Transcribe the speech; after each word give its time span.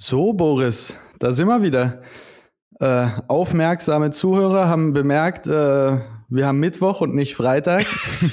So, 0.00 0.32
Boris, 0.32 0.94
da 1.18 1.32
sind 1.32 1.48
wir 1.48 1.60
wieder. 1.60 2.02
Äh, 2.78 3.08
aufmerksame 3.26 4.12
Zuhörer 4.12 4.68
haben 4.68 4.92
bemerkt, 4.92 5.48
äh, 5.48 5.98
wir 6.28 6.46
haben 6.46 6.60
Mittwoch 6.60 7.00
und 7.00 7.16
nicht 7.16 7.34
Freitag. 7.34 7.84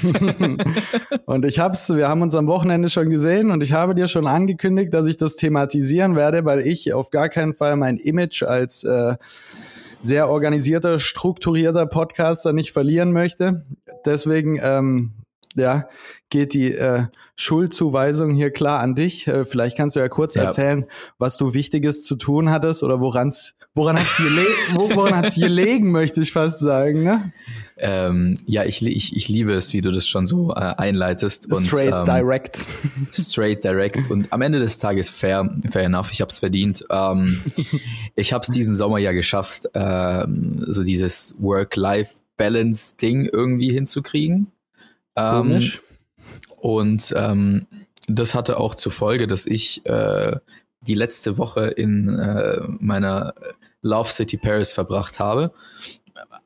und 1.26 1.44
ich 1.44 1.58
hab's, 1.58 1.90
wir 1.90 2.08
haben 2.08 2.22
uns 2.22 2.36
am 2.36 2.46
Wochenende 2.46 2.88
schon 2.88 3.10
gesehen 3.10 3.50
und 3.50 3.64
ich 3.64 3.74
habe 3.74 3.96
dir 3.96 4.08
schon 4.08 4.28
angekündigt, 4.28 4.94
dass 4.94 5.08
ich 5.08 5.18
das 5.18 5.38
thematisieren 5.38 6.16
werde, 6.16 6.46
weil 6.46 6.60
ich 6.60 6.94
auf 6.94 7.10
gar 7.10 7.30
keinen 7.30 7.54
Fall 7.54 7.76
mein 7.78 7.98
Image 7.98 8.44
als 8.44 8.84
äh, 8.84 9.16
sehr 10.04 10.30
organisierter, 10.30 11.00
strukturierter 11.00 11.88
Podcaster 11.88 12.54
nicht 12.54 12.74
verlieren 12.74 13.12
möchte. 13.12 13.66
Deswegen 14.06 14.60
ähm, 14.62 15.15
ja, 15.56 15.88
geht 16.30 16.54
die 16.54 16.74
äh, 16.74 17.06
Schuldzuweisung 17.36 18.32
hier 18.32 18.52
klar 18.52 18.80
an 18.80 18.96
dich. 18.96 19.28
Äh, 19.28 19.46
vielleicht 19.46 19.78
kannst 19.78 19.96
du 19.96 20.00
ja 20.00 20.10
kurz 20.10 20.36
ja. 20.36 20.44
erzählen, 20.44 20.86
was 21.18 21.38
du 21.38 21.54
Wichtiges 21.54 22.04
zu 22.04 22.16
tun 22.16 22.50
hattest 22.50 22.84
oder 22.84 23.00
woran's, 23.00 23.56
woran 23.74 23.98
hat's 23.98 24.18
gele 24.18 24.46
woran 24.74 25.16
hat's 25.16 25.36
gelegen, 25.36 25.92
möchte 25.92 26.22
ich 26.22 26.32
fast 26.32 26.60
sagen. 26.60 27.04
Ne? 27.04 27.34
Ähm, 27.78 28.38
ja, 28.46 28.64
ich, 28.64 28.86
ich, 28.86 29.16
ich 29.16 29.30
liebe 29.30 29.54
es, 29.54 29.74
wie 29.74 29.82
du 29.82 29.92
das 29.92 30.08
schon 30.08 30.26
so 30.26 30.52
äh, 30.52 30.56
einleitest. 30.56 31.52
Und, 31.52 31.68
straight 31.68 31.94
ähm, 31.94 32.06
direct. 32.06 32.66
Straight 33.12 33.64
direct. 33.64 34.10
Und 34.10 34.32
am 34.34 34.42
Ende 34.42 34.60
des 34.60 34.80
Tages 34.80 35.10
fair, 35.10 35.50
fair 35.72 35.84
enough. 35.84 36.12
Ich 36.12 36.22
habe 36.22 36.30
es 36.30 36.40
verdient. 36.40 36.86
Ähm, 36.90 37.42
ich 38.16 38.34
habe 38.34 38.44
es 38.44 38.52
diesen 38.52 38.76
Sommer 38.76 38.98
ja 38.98 39.12
geschafft, 39.12 39.70
ähm, 39.74 40.66
so 40.68 40.84
dieses 40.84 41.36
Work-Life-Balance-Ding 41.40 43.30
irgendwie 43.32 43.72
hinzukriegen. 43.72 44.52
Ähm, 45.16 45.62
und 46.58 47.14
ähm, 47.16 47.68
das 48.08 48.36
hatte 48.36 48.60
auch 48.60 48.76
zur 48.76 48.92
Folge, 48.92 49.28
dass 49.28 49.46
ich 49.46 49.86
äh, 49.86 50.38
die 50.82 50.96
letzte 50.96 51.38
Woche 51.38 51.68
in 51.68 52.10
äh, 52.20 52.62
meiner 52.80 53.34
Love 53.82 54.10
City 54.10 54.38
Paris 54.38 54.72
verbracht 54.72 55.20
habe. 55.20 55.54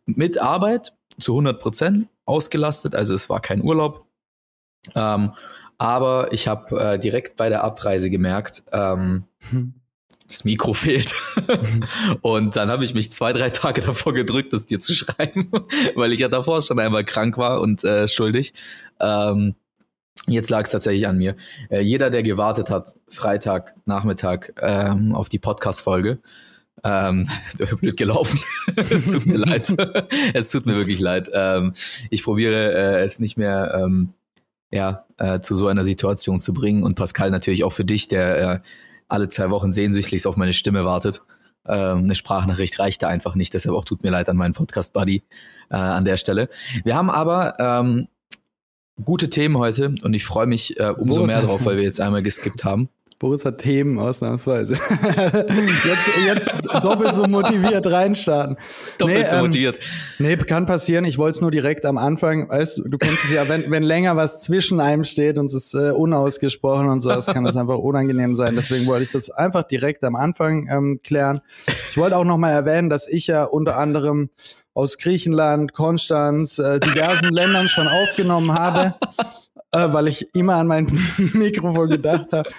Mit 0.06 0.38
Arbeit 0.40 0.94
zu 1.20 1.34
100 1.34 1.60
Prozent 1.60 2.08
ausgelastet, 2.26 2.96
also 2.96 3.16
es 3.16 3.30
war 3.30 3.42
kein 3.42 3.62
Urlaub. 3.62 4.06
Ähm, 4.96 5.34
aber 5.78 6.32
ich 6.34 6.48
habe 6.48 6.80
äh, 6.80 7.00
direkt 7.00 7.36
bei 7.36 7.50
der 7.50 7.64
Abreise 7.64 8.10
gemerkt, 8.10 8.64
ähm, 8.72 9.26
hm 9.50 9.79
das 10.30 10.46
Mikro 10.46 10.74
fehlt. 10.74 11.14
und 12.22 12.56
dann 12.56 12.70
habe 12.70 12.86
ich 12.86 12.94
mich 12.94 13.12
zwei, 13.12 13.34
drei 13.34 13.50
Tage 13.50 13.82
davor 13.82 14.14
gedrückt, 14.14 14.54
das 14.54 14.66
dir 14.66 14.80
zu 14.80 14.94
schreiben, 14.94 15.52
weil 15.96 16.14
ich 16.14 16.20
ja 16.20 16.30
davor 16.30 16.62
schon 16.62 16.80
einmal 16.80 17.04
krank 17.04 17.38
war 17.38 17.60
und 17.60 17.84
äh, 17.84 18.08
schuldig. 18.08 18.54
Ähm, 19.00 19.56
jetzt 20.28 20.50
lag 20.50 20.66
es 20.66 20.72
tatsächlich 20.72 21.08
an 21.08 21.18
mir. 21.18 21.36
Äh, 21.70 21.82
jeder, 21.82 22.10
der 22.10 22.24
gewartet 22.24 22.70
hat, 22.70 22.96
Freitag, 23.10 23.76
Nachmittag 23.86 24.54
ähm, 24.62 25.16
auf 25.16 25.30
die 25.30 25.40
Podcast-Folge, 25.40 26.20
ähm, 26.84 27.28
blöd 27.80 27.98
gelaufen. 27.98 28.40
es 28.90 29.12
tut 29.12 29.26
mir 29.26 29.38
leid. 29.38 29.74
es 30.34 30.52
tut 30.52 30.66
mir 30.66 30.76
wirklich 30.76 31.00
leid. 31.00 31.30
Ähm, 31.34 31.74
ich 32.10 32.24
probiere 32.24 32.74
äh, 32.74 33.04
es 33.04 33.20
nicht 33.20 33.38
mehr 33.38 33.74
ähm, 33.84 34.14
ja, 34.72 35.06
äh, 35.18 35.40
zu 35.40 35.56
so 35.56 35.68
einer 35.68 35.84
Situation 35.84 36.40
zu 36.40 36.54
bringen. 36.54 36.84
Und 36.84 36.96
Pascal 36.96 37.32
natürlich 37.32 37.64
auch 37.64 37.74
für 37.74 37.86
dich, 37.86 38.08
der 38.08 38.52
äh, 38.52 38.60
alle 39.10 39.30
zwei 39.30 39.50
Wochen 39.50 39.74
sehnsüchtig 39.74 40.26
auf 40.26 40.38
meine 40.38 40.54
Stimme 40.54 40.86
wartet. 40.86 41.22
Ähm, 41.68 42.00
eine 42.00 42.16
Sprachnachricht 42.16 42.80
reichte 42.80 43.08
einfach 43.08 43.36
nicht, 43.36 43.54
deshalb 43.54 43.76
auch 43.76 43.86
tut 43.86 44.04
mir 44.04 44.12
leid 44.12 44.30
an 44.30 44.38
meinen 44.38 44.54
Podcast-Buddy 44.54 45.24
äh, 45.70 45.76
an 45.76 46.06
der 46.06 46.18
Stelle. 46.18 46.50
Wir 46.84 46.96
haben 46.96 47.10
aber 47.10 47.60
ähm, 47.60 48.08
gute 49.04 49.30
Themen 49.30 49.58
heute 49.58 49.96
und 50.04 50.14
ich 50.14 50.24
freue 50.24 50.48
mich 50.48 50.80
äh, 50.80 50.90
umso 50.90 51.26
mehr 51.26 51.42
drauf, 51.42 51.66
weil 51.66 51.78
wir 51.78 51.84
jetzt 51.84 52.00
einmal 52.00 52.24
geskippt 52.24 52.64
haben. 52.64 52.90
Boris 53.20 53.44
hat 53.44 53.58
Themen 53.58 54.00
ausnahmsweise. 54.00 54.76
jetzt, 55.86 56.10
jetzt 56.26 56.52
doppelt 56.82 57.14
so 57.14 57.26
motiviert 57.26 57.86
reinstarten. 57.92 58.56
Doppelt 58.98 59.18
nee, 59.18 59.26
so 59.26 59.36
ähm, 59.36 59.42
motiviert. 59.42 59.80
Nee, 60.20 60.38
kann 60.38 60.66
passieren. 60.66 61.04
Ich 61.04 61.18
wollte 61.18 61.36
es 61.36 61.42
nur 61.42 61.52
direkt 61.52 61.86
am 61.86 61.98
Anfang. 61.98 62.48
Weißt 62.48 62.78
du, 62.78 62.84
du 62.84 62.98
kennst 62.98 63.26
es 63.26 63.32
ja, 63.32 63.50
wenn, 63.50 63.70
wenn 63.70 63.84
länger 63.84 64.16
was 64.16 64.42
zwischen 64.42 64.80
einem 64.80 65.04
steht 65.04 65.38
und 65.38 65.48
es 65.48 65.54
ist 65.54 65.74
äh, 65.74 65.92
unausgesprochen 65.92 66.88
und 66.88 67.02
so, 67.02 67.10
das 67.10 67.26
kann 67.26 67.44
das 67.44 67.58
einfach 67.58 67.78
unangenehm 67.78 68.36
sein. 68.36 68.56
Deswegen 68.56 68.88
wollte 68.88 69.04
ich 69.04 69.12
das 69.12 69.30
einfach 69.30 69.64
direkt 69.64 70.06
am 70.06 70.16
Anfang 70.16 70.70
ähm, 70.72 71.02
klären. 71.04 71.42
Ich 71.92 71.98
wollte 71.98 72.16
auch 72.16 72.24
noch 72.24 72.38
mal 72.38 72.52
erwähnen, 72.52 72.90
dass 72.90 73.06
ich 73.06 73.28
ja 73.28 73.44
unter 73.44 73.78
anderem 73.78 74.30
aus 74.74 74.98
Griechenland, 74.98 75.74
Konstanz, 75.74 76.58
äh, 76.58 76.80
diversen 76.80 77.34
Ländern 77.34 77.68
schon 77.68 77.88
aufgenommen 77.90 78.58
habe 78.58 78.96
äh, 79.72 79.88
weil 79.92 80.08
ich 80.08 80.34
immer 80.36 80.56
an 80.56 80.68
mein 80.68 80.86
Mikrofon 81.34 81.88
gedacht 81.88 82.28
habe. 82.32 82.50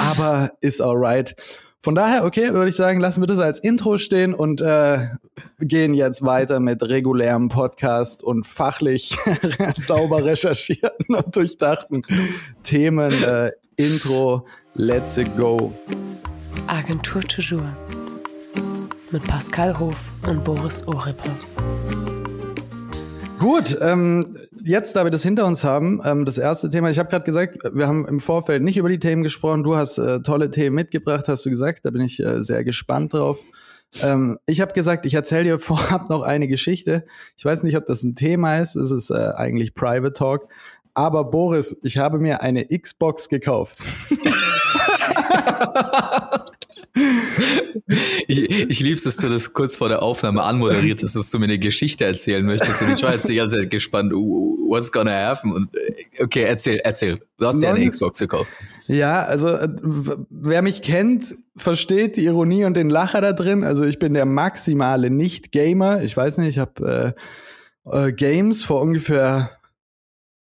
Aber 0.00 0.52
ist 0.60 0.80
alright. 0.80 1.34
Von 1.84 1.94
daher, 1.94 2.24
okay, 2.24 2.54
würde 2.54 2.70
ich 2.70 2.76
sagen, 2.76 2.98
lassen 2.98 3.20
wir 3.20 3.26
das 3.26 3.38
als 3.38 3.58
Intro 3.58 3.98
stehen 3.98 4.32
und 4.32 4.62
äh, 4.62 5.06
gehen 5.60 5.92
jetzt 5.92 6.24
weiter 6.24 6.58
mit 6.58 6.82
regulärem 6.82 7.50
Podcast 7.50 8.24
und 8.24 8.46
fachlich 8.46 9.14
sauber 9.76 10.24
recherchierten 10.24 11.14
und 11.14 11.36
durchdachten 11.36 12.02
Themen. 12.62 13.12
Äh, 13.22 13.50
Intro, 13.76 14.46
let's 14.74 15.18
go. 15.36 15.74
Agentur 16.68 17.20
Toujours 17.22 17.68
mit 19.10 19.22
Pascal 19.24 19.78
Hof 19.78 19.96
und 20.26 20.42
Boris 20.42 20.88
Ohrippe. 20.88 21.30
Gut, 23.38 23.76
ähm, 23.82 24.38
jetzt, 24.64 24.96
da 24.96 25.04
wir 25.04 25.10
das 25.10 25.22
hinter 25.22 25.46
uns 25.46 25.64
haben, 25.64 26.00
ähm, 26.04 26.24
das 26.24 26.38
erste 26.38 26.70
Thema, 26.70 26.90
ich 26.90 26.98
habe 26.98 27.10
gerade 27.10 27.24
gesagt, 27.24 27.58
wir 27.72 27.86
haben 27.86 28.06
im 28.06 28.20
Vorfeld 28.20 28.62
nicht 28.62 28.76
über 28.76 28.88
die 28.88 28.98
Themen 28.98 29.22
gesprochen. 29.22 29.62
Du 29.62 29.76
hast 29.76 29.98
äh, 29.98 30.20
tolle 30.22 30.50
Themen 30.50 30.74
mitgebracht, 30.74 31.28
hast 31.28 31.44
du 31.46 31.50
gesagt. 31.50 31.84
Da 31.84 31.90
bin 31.90 32.02
ich 32.02 32.20
äh, 32.20 32.42
sehr 32.42 32.64
gespannt 32.64 33.12
drauf. 33.12 33.40
Ähm, 34.02 34.38
ich 34.46 34.60
habe 34.60 34.72
gesagt, 34.72 35.06
ich 35.06 35.14
erzähle 35.14 35.44
dir 35.44 35.58
vorab 35.60 36.08
noch 36.10 36.22
eine 36.22 36.48
Geschichte. 36.48 37.04
Ich 37.36 37.44
weiß 37.44 37.62
nicht, 37.62 37.76
ob 37.76 37.86
das 37.86 38.02
ein 38.02 38.14
Thema 38.14 38.58
ist. 38.58 38.74
Es 38.74 38.90
ist 38.90 39.10
äh, 39.10 39.32
eigentlich 39.36 39.74
Private 39.74 40.12
Talk. 40.12 40.48
Aber 40.94 41.24
Boris, 41.24 41.76
ich 41.82 41.98
habe 41.98 42.18
mir 42.18 42.42
eine 42.42 42.66
Xbox 42.66 43.28
gekauft. 43.28 43.82
ich, 48.28 48.70
ich 48.70 48.80
lieb's, 48.80 49.04
dass 49.04 49.16
du 49.16 49.28
das 49.28 49.52
kurz 49.52 49.76
vor 49.76 49.88
der 49.88 50.02
Aufnahme 50.02 50.42
anmoderiert 50.42 51.02
hast, 51.02 51.16
dass 51.16 51.30
du 51.30 51.38
mir 51.38 51.46
eine 51.46 51.58
Geschichte 51.58 52.04
erzählen 52.04 52.44
möchtest. 52.44 52.82
Und 52.82 52.92
ich 52.92 53.02
war 53.02 53.12
jetzt 53.12 53.28
die 53.28 53.34
ganze 53.34 53.60
Zeit 53.60 53.70
gespannt, 53.70 54.12
what's 54.12 54.92
gonna 54.92 55.12
happen? 55.12 55.52
Und 55.52 55.74
äh, 55.74 56.22
okay, 56.22 56.44
erzähl, 56.44 56.80
erzähl. 56.82 57.18
Du 57.38 57.46
hast 57.46 57.60
dir 57.60 57.70
eine 57.72 57.88
Xbox 57.88 58.18
gekauft. 58.18 58.50
Ja, 58.86 59.22
also 59.22 59.48
äh, 59.48 59.68
wer 60.30 60.62
mich 60.62 60.82
kennt, 60.82 61.34
versteht 61.56 62.16
die 62.16 62.24
Ironie 62.24 62.64
und 62.64 62.74
den 62.74 62.90
Lacher 62.90 63.20
da 63.20 63.32
drin. 63.32 63.64
Also 63.64 63.84
ich 63.84 63.98
bin 63.98 64.14
der 64.14 64.26
maximale 64.26 65.10
Nicht-Gamer. 65.10 66.02
Ich 66.02 66.16
weiß 66.16 66.38
nicht, 66.38 66.50
ich 66.50 66.58
habe 66.58 67.14
äh, 67.84 68.06
äh, 68.08 68.12
Games 68.12 68.62
vor 68.62 68.80
ungefähr 68.80 69.50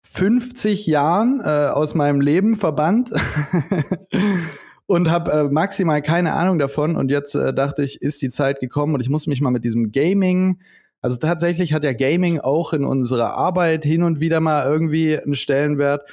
50 0.03 0.87
Jahren 0.87 1.41
äh, 1.43 1.67
aus 1.67 1.93
meinem 1.93 2.21
Leben 2.21 2.55
verbannt. 2.55 3.11
und 4.89 5.11
habe 5.11 5.31
äh, 5.31 5.43
maximal 5.43 6.01
keine 6.01 6.33
Ahnung 6.33 6.57
davon. 6.57 6.95
Und 6.95 7.11
jetzt 7.11 7.35
äh, 7.35 7.53
dachte 7.53 7.83
ich, 7.83 8.01
ist 8.01 8.23
die 8.23 8.29
Zeit 8.29 8.59
gekommen 8.59 8.95
und 8.95 9.01
ich 9.01 9.09
muss 9.09 9.27
mich 9.27 9.39
mal 9.39 9.51
mit 9.51 9.63
diesem 9.63 9.91
Gaming. 9.91 10.59
Also 10.99 11.17
tatsächlich 11.17 11.73
hat 11.73 11.83
ja 11.83 11.93
Gaming 11.93 12.39
auch 12.39 12.73
in 12.73 12.83
unserer 12.83 13.35
Arbeit 13.35 13.85
hin 13.85 14.01
und 14.01 14.19
wieder 14.19 14.39
mal 14.39 14.65
irgendwie 14.65 15.15
einen 15.15 15.35
Stellenwert. 15.35 16.09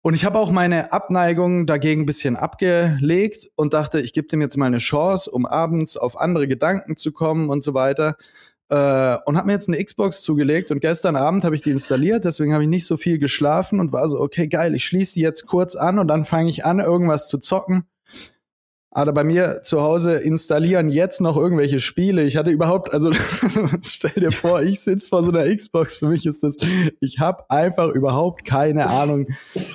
Und 0.00 0.14
ich 0.14 0.24
habe 0.24 0.38
auch 0.38 0.50
meine 0.50 0.92
Abneigung 0.92 1.66
dagegen 1.66 2.02
ein 2.02 2.06
bisschen 2.06 2.36
abgelegt 2.36 3.48
und 3.54 3.74
dachte, 3.74 4.00
ich 4.00 4.14
gebe 4.14 4.28
dem 4.28 4.40
jetzt 4.40 4.56
mal 4.56 4.64
eine 4.64 4.78
Chance, 4.78 5.30
um 5.30 5.44
abends 5.44 5.98
auf 5.98 6.18
andere 6.18 6.48
Gedanken 6.48 6.96
zu 6.96 7.12
kommen 7.12 7.50
und 7.50 7.62
so 7.62 7.74
weiter. 7.74 8.16
Äh, 8.70 9.16
und 9.26 9.36
habe 9.36 9.46
mir 9.46 9.52
jetzt 9.52 9.68
eine 9.68 9.82
Xbox 9.82 10.22
zugelegt 10.22 10.70
und 10.70 10.80
gestern 10.80 11.16
Abend 11.16 11.44
habe 11.44 11.54
ich 11.54 11.60
die 11.60 11.70
installiert, 11.70 12.24
deswegen 12.24 12.54
habe 12.54 12.62
ich 12.62 12.68
nicht 12.68 12.86
so 12.86 12.96
viel 12.96 13.18
geschlafen 13.18 13.78
und 13.78 13.92
war 13.92 14.08
so, 14.08 14.20
okay, 14.20 14.48
geil, 14.48 14.74
ich 14.74 14.84
schließe 14.84 15.14
die 15.14 15.20
jetzt 15.20 15.46
kurz 15.46 15.76
an 15.76 15.98
und 15.98 16.08
dann 16.08 16.24
fange 16.24 16.48
ich 16.48 16.64
an, 16.64 16.80
irgendwas 16.80 17.28
zu 17.28 17.38
zocken. 17.38 17.84
Aber 18.96 19.12
bei 19.12 19.24
mir 19.24 19.62
zu 19.64 19.82
Hause 19.82 20.14
installieren 20.14 20.88
jetzt 20.88 21.20
noch 21.20 21.36
irgendwelche 21.36 21.80
Spiele. 21.80 22.22
Ich 22.22 22.36
hatte 22.36 22.52
überhaupt, 22.52 22.92
also 22.92 23.10
stell 23.82 24.12
dir 24.12 24.30
vor, 24.30 24.62
ich 24.62 24.80
sitze 24.80 25.08
vor 25.08 25.24
so 25.24 25.32
einer 25.32 25.52
Xbox. 25.52 25.96
Für 25.96 26.06
mich 26.06 26.24
ist 26.26 26.44
das, 26.44 26.56
ich 27.00 27.18
habe 27.18 27.50
einfach 27.50 27.88
überhaupt 27.88 28.44
keine 28.44 28.86
Ahnung, 28.86 29.26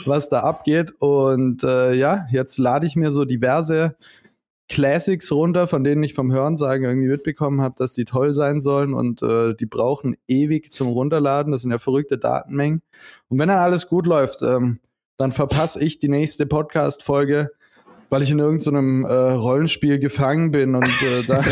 was 0.06 0.30
da 0.30 0.40
abgeht. 0.40 0.94
Und 1.00 1.66
äh, 1.66 1.96
ja, 1.96 2.28
jetzt 2.32 2.58
lade 2.58 2.88
ich 2.88 2.96
mir 2.96 3.12
so 3.12 3.26
diverse 3.26 3.98
Classics 4.70 5.32
runter, 5.32 5.68
von 5.68 5.84
denen 5.84 6.04
ich 6.04 6.14
vom 6.14 6.32
Hörensagen 6.32 6.86
irgendwie 6.86 7.10
mitbekommen 7.10 7.62
habe, 7.62 7.76
dass 7.78 7.94
die 7.94 8.06
toll 8.06 8.34
sein 8.34 8.62
sollen 8.62 8.94
und 8.94 9.22
äh, 9.24 9.56
die 9.56 9.66
brauchen 9.66 10.16
ewig 10.28 10.72
zum 10.72 10.90
Runterladen. 10.90 11.52
Das 11.52 11.62
sind 11.62 11.72
ja 11.72 11.80
verrückte 11.80 12.20
Datenmengen. 12.20 12.84
Und 13.30 13.40
wenn 13.40 13.50
dann 13.50 13.58
alles 13.58 13.88
gut 13.88 14.06
läuft, 14.06 14.44
ähm, 14.44 14.80
dann 15.18 15.32
verpasse 15.32 15.84
ich 15.84 15.98
die 15.98 16.08
nächste 16.08 16.46
Podcast-Folge 16.46 17.50
weil 18.10 18.24
ich 18.24 18.32
in 18.32 18.40
irgendeinem 18.40 19.06
äh, 19.06 19.12
Rollenspiel 19.14 20.00
gefangen 20.00 20.52
bin 20.52 20.76
und 20.76 20.88
äh, 20.88 21.24
da 21.28 21.44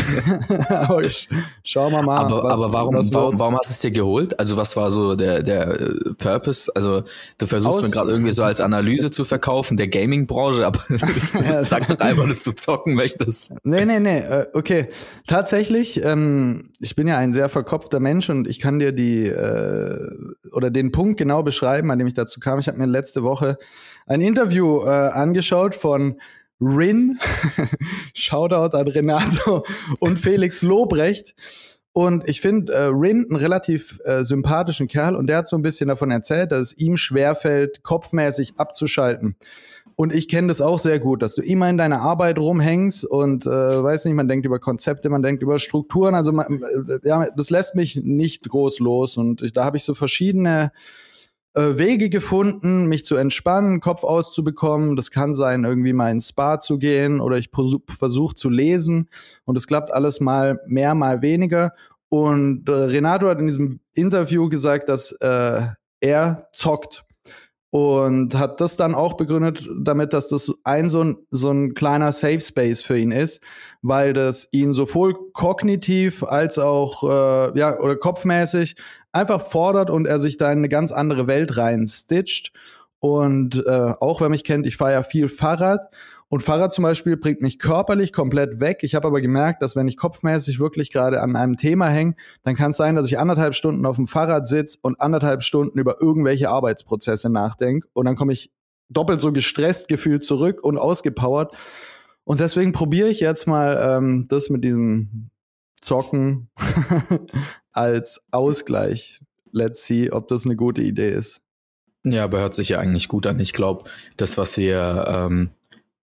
aber 0.86 1.02
ich, 1.04 1.28
schauen 1.62 1.92
wir 1.92 2.02
mal. 2.02 2.18
Aber, 2.18 2.42
was, 2.42 2.60
aber 2.60 2.72
warum, 2.72 2.94
warum, 3.12 3.38
warum 3.38 3.56
hast 3.58 3.70
du 3.70 3.72
es 3.72 3.80
dir 3.80 3.90
geholt? 3.90 4.38
Also 4.38 4.56
was 4.56 4.76
war 4.76 4.90
so 4.90 5.14
der, 5.14 5.42
der 5.42 5.80
äh, 5.80 6.14
Purpose? 6.18 6.70
Also 6.74 7.02
du 7.38 7.46
versuchst 7.46 7.78
Aus- 7.78 7.84
mir 7.84 7.90
gerade 7.90 8.10
irgendwie 8.10 8.32
so 8.32 8.42
als 8.42 8.60
Analyse 8.60 9.10
zu 9.10 9.24
verkaufen 9.24 9.76
der 9.76 9.88
Gaming-Branche, 9.88 10.66
aber 10.66 10.80
sag 11.62 11.88
doch 11.88 12.04
einfach, 12.04 12.26
dass 12.26 12.44
du 12.44 12.52
zocken 12.52 12.94
möchtest. 12.94 13.54
Nee, 13.62 13.84
nee, 13.84 14.00
nee, 14.00 14.18
äh, 14.18 14.46
okay. 14.52 14.88
Tatsächlich, 15.26 16.02
ähm, 16.04 16.70
ich 16.80 16.96
bin 16.96 17.06
ja 17.06 17.16
ein 17.18 17.32
sehr 17.32 17.48
verkopfter 17.48 18.00
Mensch 18.00 18.30
und 18.30 18.48
ich 18.48 18.58
kann 18.58 18.78
dir 18.78 18.92
die 18.92 19.26
äh, 19.26 20.10
oder 20.52 20.70
den 20.70 20.90
Punkt 20.90 21.18
genau 21.18 21.42
beschreiben, 21.42 21.90
an 21.90 21.98
dem 21.98 22.08
ich 22.08 22.14
dazu 22.14 22.40
kam. 22.40 22.58
Ich 22.58 22.66
habe 22.66 22.78
mir 22.78 22.86
letzte 22.86 23.22
Woche 23.22 23.58
ein 24.06 24.20
Interview 24.20 24.82
äh, 24.84 24.88
angeschaut 24.88 25.76
von 25.76 26.18
Rin, 26.60 27.18
Shoutout 28.14 28.76
an 28.76 28.88
Renato 28.88 29.64
und 30.00 30.18
Felix 30.18 30.62
Lobrecht. 30.62 31.34
Und 31.92 32.28
ich 32.28 32.40
finde 32.40 32.72
äh, 32.72 32.84
Rin 32.84 33.26
einen 33.28 33.36
relativ 33.36 33.98
äh, 34.04 34.22
sympathischen 34.22 34.86
Kerl 34.86 35.16
und 35.16 35.26
der 35.26 35.38
hat 35.38 35.48
so 35.48 35.56
ein 35.56 35.62
bisschen 35.62 35.88
davon 35.88 36.10
erzählt, 36.10 36.52
dass 36.52 36.60
es 36.60 36.78
ihm 36.78 36.96
schwerfällt, 36.96 37.82
kopfmäßig 37.82 38.54
abzuschalten. 38.56 39.36
Und 39.96 40.14
ich 40.14 40.28
kenne 40.28 40.46
das 40.46 40.60
auch 40.60 40.78
sehr 40.78 41.00
gut, 41.00 41.22
dass 41.22 41.34
du 41.34 41.42
immer 41.42 41.68
in 41.68 41.76
deiner 41.76 42.02
Arbeit 42.02 42.38
rumhängst 42.38 43.04
und 43.04 43.46
äh, 43.46 43.50
weiß 43.50 44.04
nicht, 44.04 44.14
man 44.14 44.28
denkt 44.28 44.46
über 44.46 44.60
Konzepte, 44.60 45.10
man 45.10 45.24
denkt 45.24 45.42
über 45.42 45.58
Strukturen. 45.58 46.14
Also 46.14 46.30
man, 46.30 46.62
äh, 46.62 47.00
ja, 47.02 47.26
das 47.36 47.50
lässt 47.50 47.74
mich 47.74 47.96
nicht 47.96 48.48
groß 48.48 48.78
los. 48.78 49.16
Und 49.16 49.42
ich, 49.42 49.52
da 49.52 49.64
habe 49.64 49.76
ich 49.76 49.82
so 49.82 49.94
verschiedene 49.94 50.70
Wege 51.54 52.08
gefunden, 52.08 52.86
mich 52.86 53.04
zu 53.04 53.16
entspannen, 53.16 53.80
Kopf 53.80 54.04
auszubekommen. 54.04 54.96
Das 54.96 55.10
kann 55.10 55.34
sein, 55.34 55.64
irgendwie 55.64 55.92
mal 55.92 56.10
ins 56.10 56.28
Spa 56.28 56.58
zu 56.60 56.78
gehen 56.78 57.20
oder 57.20 57.36
ich 57.38 57.50
versuche 57.86 58.34
zu 58.34 58.48
lesen. 58.48 59.08
Und 59.44 59.56
es 59.56 59.66
klappt 59.66 59.92
alles 59.92 60.20
mal 60.20 60.60
mehr, 60.66 60.94
mal 60.94 61.22
weniger. 61.22 61.72
Und 62.08 62.68
äh, 62.68 62.72
Renato 62.72 63.28
hat 63.28 63.40
in 63.40 63.46
diesem 63.46 63.80
Interview 63.94 64.48
gesagt, 64.48 64.88
dass 64.88 65.12
äh, 65.12 65.62
er 66.00 66.48
zockt 66.52 67.04
und 67.70 68.34
hat 68.34 68.62
das 68.62 68.78
dann 68.78 68.94
auch 68.94 69.14
begründet 69.14 69.68
damit, 69.78 70.14
dass 70.14 70.28
das 70.28 70.50
ein 70.64 70.88
so 70.88 71.04
ein, 71.04 71.16
so 71.30 71.50
ein 71.50 71.74
kleiner 71.74 72.12
Safe 72.12 72.40
Space 72.40 72.80
für 72.80 72.96
ihn 72.96 73.10
ist, 73.10 73.42
weil 73.82 74.14
das 74.14 74.48
ihn 74.52 74.72
sowohl 74.72 75.14
kognitiv 75.32 76.22
als 76.22 76.58
auch 76.58 77.04
äh, 77.04 77.58
ja 77.58 77.78
oder 77.78 77.96
kopfmäßig 77.96 78.76
einfach 79.18 79.40
fordert 79.40 79.90
und 79.90 80.06
er 80.06 80.18
sich 80.18 80.36
da 80.36 80.50
in 80.50 80.58
eine 80.58 80.68
ganz 80.68 80.92
andere 80.92 81.26
Welt 81.26 81.56
rein 81.56 81.86
stitcht. 81.86 82.52
Und 83.00 83.64
äh, 83.66 83.92
auch 84.00 84.20
wer 84.20 84.28
mich 84.28 84.44
kennt, 84.44 84.66
ich 84.66 84.76
fahre 84.76 84.92
ja 84.92 85.02
viel 85.02 85.28
Fahrrad 85.28 85.90
und 86.30 86.42
Fahrrad 86.42 86.74
zum 86.74 86.82
Beispiel 86.82 87.16
bringt 87.16 87.40
mich 87.40 87.58
körperlich 87.58 88.12
komplett 88.12 88.60
weg. 88.60 88.80
Ich 88.82 88.94
habe 88.94 89.06
aber 89.06 89.22
gemerkt, 89.22 89.62
dass 89.62 89.76
wenn 89.76 89.88
ich 89.88 89.96
kopfmäßig 89.96 90.60
wirklich 90.60 90.92
gerade 90.92 91.22
an 91.22 91.36
einem 91.36 91.56
Thema 91.56 91.88
hänge, 91.88 92.16
dann 92.42 92.54
kann 92.54 92.72
es 92.72 92.76
sein, 92.76 92.96
dass 92.96 93.06
ich 93.06 93.18
anderthalb 93.18 93.54
Stunden 93.54 93.86
auf 93.86 93.96
dem 93.96 94.06
Fahrrad 94.06 94.46
sitze 94.46 94.78
und 94.82 95.00
anderthalb 95.00 95.42
Stunden 95.42 95.78
über 95.78 96.02
irgendwelche 96.02 96.50
Arbeitsprozesse 96.50 97.30
nachdenke. 97.30 97.88
Und 97.94 98.04
dann 98.04 98.16
komme 98.16 98.34
ich 98.34 98.52
doppelt 98.90 99.22
so 99.22 99.32
gestresst 99.32 99.88
gefühlt 99.88 100.22
zurück 100.22 100.62
und 100.62 100.76
ausgepowert. 100.76 101.56
Und 102.24 102.40
deswegen 102.40 102.72
probiere 102.72 103.08
ich 103.08 103.20
jetzt 103.20 103.46
mal 103.46 103.78
ähm, 103.82 104.26
das 104.28 104.50
mit 104.50 104.64
diesem 104.64 105.30
Zocken 105.80 106.50
als 107.78 108.26
Ausgleich. 108.32 109.20
Let's 109.52 109.84
see, 109.84 110.10
ob 110.10 110.28
das 110.28 110.44
eine 110.44 110.56
gute 110.56 110.82
Idee 110.82 111.10
ist. 111.10 111.40
Ja, 112.04 112.24
aber 112.24 112.40
hört 112.40 112.54
sich 112.54 112.70
ja 112.70 112.78
eigentlich 112.78 113.08
gut 113.08 113.26
an. 113.26 113.40
Ich 113.40 113.52
glaube, 113.52 113.84
das, 114.16 114.36
was 114.36 114.56
wir 114.56 115.04
ähm, 115.08 115.50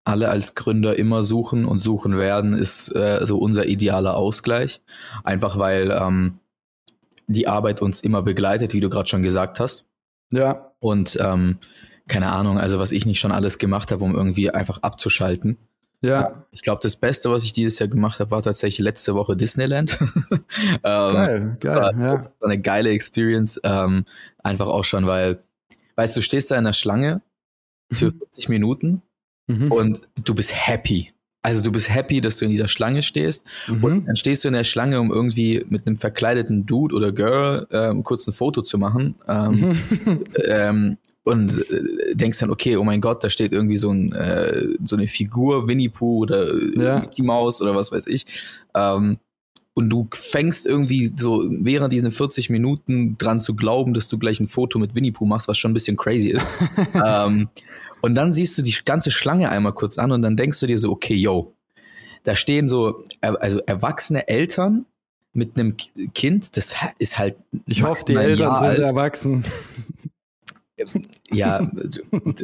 alle 0.03 0.29
als 0.29 0.55
Gründer 0.55 0.97
immer 0.97 1.21
suchen 1.21 1.65
und 1.65 1.79
suchen 1.79 2.17
werden, 2.17 2.53
ist 2.53 2.95
äh, 2.95 3.25
so 3.25 3.37
unser 3.37 3.65
idealer 3.65 4.15
Ausgleich. 4.15 4.81
Einfach 5.23 5.59
weil 5.59 5.91
ähm, 5.91 6.39
die 7.27 7.47
Arbeit 7.47 7.81
uns 7.81 8.01
immer 8.01 8.21
begleitet, 8.21 8.73
wie 8.73 8.79
du 8.79 8.89
gerade 8.89 9.09
schon 9.09 9.23
gesagt 9.23 9.59
hast. 9.59 9.85
Ja, 10.31 10.71
Und 10.79 11.17
ähm, 11.21 11.57
keine 12.07 12.31
Ahnung, 12.31 12.59
also 12.59 12.79
was 12.79 12.91
ich 12.91 13.05
nicht 13.05 13.19
schon 13.19 13.31
alles 13.31 13.57
gemacht 13.57 13.91
habe, 13.91 14.03
um 14.03 14.15
irgendwie 14.15 14.51
einfach 14.51 14.79
abzuschalten. 14.81 15.57
Ja. 16.01 16.45
Ich 16.51 16.61
glaube, 16.61 16.79
das 16.83 16.95
Beste, 16.95 17.29
was 17.31 17.43
ich 17.43 17.53
dieses 17.53 17.79
Jahr 17.79 17.89
gemacht 17.89 18.19
habe, 18.19 18.31
war 18.31 18.41
tatsächlich 18.41 18.79
letzte 18.83 19.15
Woche 19.15 19.35
Disneyland. 19.35 19.97
ähm, 20.31 20.79
Geil, 20.83 21.57
das 21.59 21.73
geil, 21.73 21.81
war, 21.81 21.99
ja. 21.99 22.17
das 22.17 22.41
war 22.41 22.49
eine 22.49 22.61
geile 22.61 22.89
Experience. 22.91 23.59
Ähm, 23.63 24.05
einfach 24.43 24.67
auch 24.67 24.83
schon, 24.83 25.05
weil, 25.07 25.39
weißt 25.95 26.15
du, 26.15 26.19
du 26.19 26.23
stehst 26.23 26.51
da 26.51 26.57
in 26.57 26.63
der 26.65 26.73
Schlange 26.73 27.21
für 27.91 28.11
40 28.11 28.49
Minuten 28.49 29.01
Mhm. 29.47 29.71
und 29.71 30.01
du 30.23 30.33
bist 30.33 30.51
happy. 30.67 31.11
Also 31.43 31.61
du 31.61 31.71
bist 31.71 31.93
happy, 31.93 32.19
dass 32.19 32.37
du 32.37 32.45
in 32.45 32.51
dieser 32.51 32.67
Schlange 32.67 33.03
stehst 33.03 33.43
und 33.67 33.83
Mhm. 33.83 34.05
dann 34.07 34.15
stehst 34.15 34.43
du 34.43 34.47
in 34.47 34.55
der 34.55 34.63
Schlange, 34.63 34.99
um 34.99 35.11
irgendwie 35.13 35.63
mit 35.69 35.85
einem 35.85 35.95
verkleideten 35.97 36.65
Dude 36.65 36.95
oder 36.95 37.11
Girl 37.11 37.67
ähm, 37.71 38.03
kurz 38.03 38.25
ein 38.27 38.33
Foto 38.33 38.63
zu 38.63 38.79
machen 38.79 39.13
ähm, 39.27 39.51
Mhm. 39.51 40.23
ähm, 40.47 40.97
und 41.25 41.57
äh, 41.69 42.15
denkst 42.15 42.39
dann, 42.39 42.49
okay, 42.51 42.77
oh 42.77 42.83
mein 42.83 43.01
Gott, 43.01 43.23
da 43.23 43.29
steht 43.29 43.51
irgendwie 43.51 43.77
so, 43.77 43.91
ein, 43.91 44.13
äh, 44.13 44.69
so 44.85 44.95
eine 44.95 45.07
Figur, 45.07 45.67
Winnie 45.67 45.89
Pooh 45.89 46.19
oder 46.19 46.47
äh, 46.53 46.81
Ja. 46.81 46.99
Mickey 46.99 47.21
Mouse 47.23 47.61
oder 47.61 47.75
was 47.75 47.91
weiß 47.91 48.07
ich. 48.07 48.25
Ähm, 48.73 49.17
und 49.73 49.89
du 49.89 50.07
fängst 50.13 50.65
irgendwie 50.65 51.11
so 51.17 51.43
während 51.49 51.91
diesen 51.91 52.09
40 52.11 52.49
Minuten 52.49 53.17
dran 53.17 53.41
zu 53.41 53.55
glauben, 53.55 53.93
dass 53.93 54.07
du 54.07 54.17
gleich 54.17 54.39
ein 54.39 54.47
Foto 54.47 54.79
mit 54.79 54.95
Winnie 54.95 55.11
Pooh 55.11 55.25
machst, 55.25 55.49
was 55.49 55.57
schon 55.57 55.71
ein 55.71 55.73
bisschen 55.73 55.97
crazy 55.97 56.29
ist. 56.29 56.47
ähm, 57.05 57.49
und 58.01 58.15
dann 58.15 58.31
siehst 58.33 58.57
du 58.57 58.61
die 58.61 58.73
ganze 58.85 59.11
Schlange 59.11 59.49
einmal 59.49 59.73
kurz 59.73 59.97
an 59.97 60.13
und 60.13 60.21
dann 60.21 60.37
denkst 60.37 60.59
du 60.61 60.67
dir 60.67 60.77
so, 60.77 60.91
okay, 60.91 61.15
yo, 61.15 61.53
da 62.23 62.35
stehen 62.37 62.69
so, 62.69 63.03
er- 63.19 63.41
also 63.41 63.59
erwachsene 63.65 64.27
Eltern 64.29 64.85
mit 65.33 65.59
einem 65.59 65.75
Kind, 66.13 66.55
das 66.55 66.73
ist 66.97 67.17
halt. 67.17 67.35
Ich 67.65 67.83
hoffe, 67.83 68.05
die 68.07 68.15
Eltern 68.15 68.39
Jahr 68.39 68.59
sind 68.59 68.67
alt. 68.69 68.79
erwachsen. 68.79 69.43
Ja, 71.31 71.71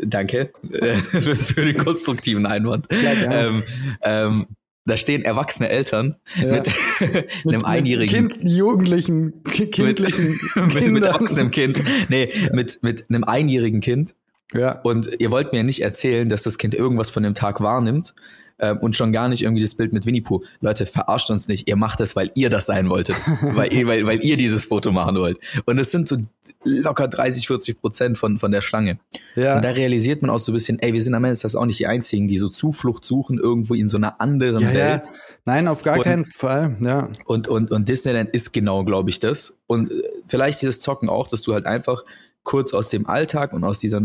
danke 0.05 0.51
äh, 0.71 0.93
für 0.95 1.65
den 1.65 1.77
konstruktiven 1.77 2.45
Einwand. 2.45 2.85
Ja, 2.91 3.31
ähm, 3.47 3.63
ähm, 4.03 4.45
da 4.85 4.97
stehen 4.97 5.23
erwachsene 5.23 5.69
Eltern 5.69 6.15
Ja. 6.41 6.51
mit, 6.53 6.71
einem 7.45 7.65
einjährigen 7.65 8.29
Kind, 8.29 8.43
Jugendlichen, 8.43 9.43
ki- 9.43 9.67
kindlichen 9.67 10.29
mit, 10.55 10.73
mit 10.73 10.83
Kindern. 10.83 11.03
erwachsenem 11.03 11.51
Kind. 11.51 11.83
Nee, 12.09 12.29
mit, 12.53 12.81
mit 12.81 13.05
einem 13.09 13.23
einjährigen 13.23 13.81
Kind. 13.81 14.15
Ja. 14.53 14.79
Und 14.81 15.09
ihr 15.19 15.29
wollt 15.31 15.53
mir 15.53 15.63
nicht 15.63 15.81
erzählen, 15.81 16.27
dass 16.29 16.43
das 16.43 16.57
Kind 16.57 16.73
irgendwas 16.73 17.09
von 17.09 17.23
dem 17.23 17.35
Tag 17.35 17.61
wahrnimmt 17.61 18.13
ähm, 18.61 18.77
und 18.77 18.95
schon 18.95 19.11
gar 19.11 19.27
nicht 19.27 19.41
irgendwie 19.41 19.61
das 19.61 19.75
Bild 19.75 19.91
mit 19.91 20.05
Winnie 20.05 20.21
Pooh. 20.21 20.43
Leute, 20.61 20.85
verarscht 20.85 21.29
uns 21.29 21.47
nicht. 21.47 21.67
Ihr 21.67 21.75
macht 21.75 21.99
das, 21.99 22.15
weil 22.15 22.31
ihr 22.35 22.49
das 22.49 22.67
sein 22.67 22.89
wolltet. 22.89 23.15
weil, 23.41 23.73
ihr, 23.73 23.87
weil, 23.87 24.05
weil 24.05 24.23
ihr 24.23 24.37
dieses 24.37 24.65
Foto 24.65 24.91
machen 24.91 25.15
wollt. 25.17 25.39
Und 25.65 25.79
es 25.79 25.91
sind 25.91 26.07
so 26.07 26.17
locker 26.63 27.07
30, 27.07 27.47
40 27.47 27.79
Prozent 27.79 28.17
von, 28.17 28.39
von 28.39 28.51
der 28.51 28.61
Schlange. 28.61 28.99
Ja. 29.35 29.55
Und 29.55 29.63
da 29.63 29.71
realisiert 29.71 30.21
man 30.21 30.31
auch 30.31 30.39
so 30.39 30.51
ein 30.51 30.53
bisschen, 30.53 30.79
ey, 30.79 30.93
wir 30.93 31.01
sind 31.01 31.13
am 31.13 31.23
Ende 31.23 31.33
des 31.33 31.41
Tages 31.41 31.55
auch 31.55 31.65
nicht 31.65 31.79
die 31.79 31.87
Einzigen, 31.87 32.27
die 32.27 32.37
so 32.37 32.49
Zuflucht 32.49 33.03
suchen 33.03 33.39
irgendwo 33.39 33.73
in 33.73 33.89
so 33.89 33.97
einer 33.97 34.21
anderen 34.21 34.61
ja, 34.61 34.71
ja. 34.71 34.75
Welt. 34.75 35.09
Nein, 35.45 35.67
auf 35.67 35.83
gar 35.83 35.97
Und- 35.97 36.03
keinen 36.03 36.25
Fall. 36.25 36.77
Ja. 36.81 37.09
Und, 37.25 37.47
und, 37.47 37.71
und 37.71 37.89
Disneyland 37.89 38.29
ist 38.29 38.53
genau, 38.53 38.83
glaube 38.83 39.09
ich, 39.09 39.19
das. 39.19 39.57
Und 39.67 39.91
äh, 39.91 40.03
vielleicht 40.27 40.61
dieses 40.61 40.79
Zocken 40.79 41.09
auch, 41.09 41.27
dass 41.27 41.41
du 41.41 41.53
halt 41.53 41.65
einfach 41.65 42.03
kurz 42.43 42.73
aus 42.73 42.89
dem 42.89 43.07
Alltag 43.07 43.53
und 43.53 43.63
aus 43.63 43.79
dieser, 43.79 44.01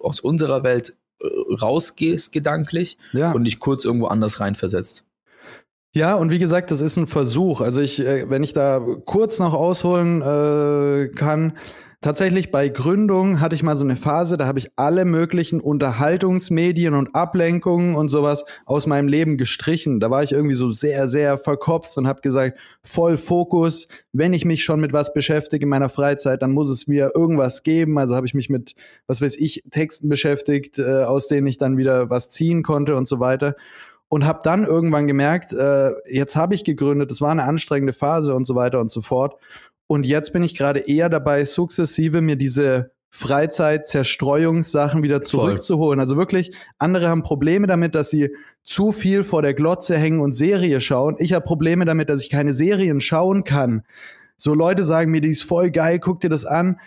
aus 0.00 0.20
unserer 0.20 0.62
Welt 0.62 0.94
rausgehst, 1.60 2.32
gedanklich, 2.32 2.96
Ja. 3.12 3.32
und 3.32 3.44
dich 3.44 3.58
kurz 3.58 3.84
irgendwo 3.84 4.06
anders 4.06 4.40
reinversetzt. 4.40 5.04
Ja, 5.92 6.14
und 6.14 6.30
wie 6.30 6.38
gesagt, 6.38 6.70
das 6.70 6.80
ist 6.80 6.96
ein 6.96 7.06
Versuch. 7.08 7.60
Also 7.60 7.80
ich, 7.80 7.98
äh, 7.98 8.30
wenn 8.30 8.44
ich 8.44 8.52
da 8.52 8.80
kurz 9.06 9.38
noch 9.40 9.54
ausholen 9.54 10.22
äh, 10.22 11.08
kann, 11.08 11.54
tatsächlich 12.00 12.50
bei 12.50 12.68
Gründung 12.68 13.40
hatte 13.40 13.54
ich 13.54 13.62
mal 13.62 13.76
so 13.76 13.84
eine 13.84 13.96
Phase, 13.96 14.36
da 14.36 14.46
habe 14.46 14.58
ich 14.58 14.70
alle 14.76 15.04
möglichen 15.04 15.60
Unterhaltungsmedien 15.60 16.94
und 16.94 17.14
Ablenkungen 17.14 17.94
und 17.94 18.08
sowas 18.08 18.44
aus 18.64 18.86
meinem 18.86 19.08
Leben 19.08 19.36
gestrichen. 19.36 20.00
Da 20.00 20.10
war 20.10 20.22
ich 20.22 20.32
irgendwie 20.32 20.54
so 20.54 20.68
sehr, 20.68 21.08
sehr 21.08 21.38
verkopft 21.38 21.96
und 21.98 22.06
habe 22.06 22.20
gesagt, 22.20 22.58
voll 22.82 23.16
Fokus, 23.16 23.88
wenn 24.12 24.32
ich 24.32 24.44
mich 24.44 24.64
schon 24.64 24.80
mit 24.80 24.92
was 24.92 25.12
beschäftige 25.12 25.64
in 25.64 25.68
meiner 25.68 25.88
Freizeit, 25.88 26.42
dann 26.42 26.52
muss 26.52 26.70
es 26.70 26.86
mir 26.86 27.12
irgendwas 27.14 27.62
geben. 27.62 27.98
Also 27.98 28.16
habe 28.16 28.26
ich 28.26 28.34
mich 28.34 28.48
mit, 28.48 28.74
was 29.06 29.20
weiß 29.20 29.36
ich, 29.36 29.62
Texten 29.70 30.08
beschäftigt, 30.08 30.78
äh, 30.78 31.04
aus 31.04 31.28
denen 31.28 31.46
ich 31.46 31.58
dann 31.58 31.76
wieder 31.76 32.08
was 32.10 32.30
ziehen 32.30 32.62
konnte 32.62 32.96
und 32.96 33.06
so 33.06 33.20
weiter 33.20 33.56
und 34.12 34.26
habe 34.26 34.40
dann 34.42 34.64
irgendwann 34.64 35.06
gemerkt, 35.06 35.52
äh, 35.52 35.92
jetzt 36.04 36.34
habe 36.34 36.56
ich 36.56 36.64
gegründet, 36.64 37.12
es 37.12 37.20
war 37.20 37.30
eine 37.30 37.44
anstrengende 37.44 37.92
Phase 37.92 38.34
und 38.34 38.44
so 38.44 38.56
weiter 38.56 38.80
und 38.80 38.90
so 38.90 39.02
fort. 39.02 39.36
Und 39.90 40.06
jetzt 40.06 40.32
bin 40.32 40.44
ich 40.44 40.56
gerade 40.56 40.78
eher 40.78 41.08
dabei, 41.08 41.44
sukzessive 41.44 42.20
mir 42.20 42.36
diese 42.36 42.92
Freizeit-Zerstreuungssachen 43.10 45.02
wieder 45.02 45.16
Voll. 45.16 45.24
zurückzuholen. 45.24 45.98
Also 45.98 46.16
wirklich, 46.16 46.52
andere 46.78 47.08
haben 47.08 47.24
Probleme 47.24 47.66
damit, 47.66 47.96
dass 47.96 48.08
sie 48.08 48.30
zu 48.62 48.92
viel 48.92 49.24
vor 49.24 49.42
der 49.42 49.52
Glotze 49.52 49.98
hängen 49.98 50.20
und 50.20 50.32
Serie 50.32 50.80
schauen. 50.80 51.16
Ich 51.18 51.32
habe 51.32 51.44
Probleme 51.44 51.86
damit, 51.86 52.08
dass 52.08 52.22
ich 52.22 52.30
keine 52.30 52.54
Serien 52.54 53.00
schauen 53.00 53.42
kann. 53.42 53.82
So 54.36 54.54
Leute 54.54 54.84
sagen 54.84 55.10
mir, 55.10 55.20
die 55.20 55.30
ist 55.30 55.42
voll 55.42 55.72
geil, 55.72 55.98
guck 55.98 56.20
dir 56.20 56.30
das 56.30 56.44
an. 56.44 56.78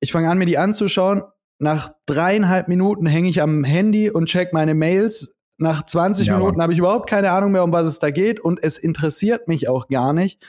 Ich 0.00 0.12
fange 0.12 0.28
an, 0.28 0.36
mir 0.36 0.44
die 0.44 0.58
anzuschauen. 0.58 1.22
Nach 1.58 1.94
dreieinhalb 2.04 2.68
Minuten 2.68 3.06
hänge 3.06 3.30
ich 3.30 3.40
am 3.40 3.64
Handy 3.64 4.10
und 4.10 4.26
check 4.26 4.52
meine 4.52 4.74
Mails. 4.74 5.36
nach 5.56 5.86
20 5.86 6.26
Ja, 6.26 6.36
Minuten 6.36 6.60
habe 6.60 6.74
ich 6.74 6.78
überhaupt 6.78 7.08
keine 7.08 7.30
Ahnung 7.30 7.52
mehr, 7.52 7.64
um 7.64 7.72
was 7.72 7.86
es 7.86 7.98
da 7.98 8.10
geht 8.10 8.40
und 8.40 8.62
es 8.62 8.76
interessiert 8.76 9.48
mich 9.48 9.70
auch 9.70 9.88
gar 9.88 10.12
nicht. 10.12 10.44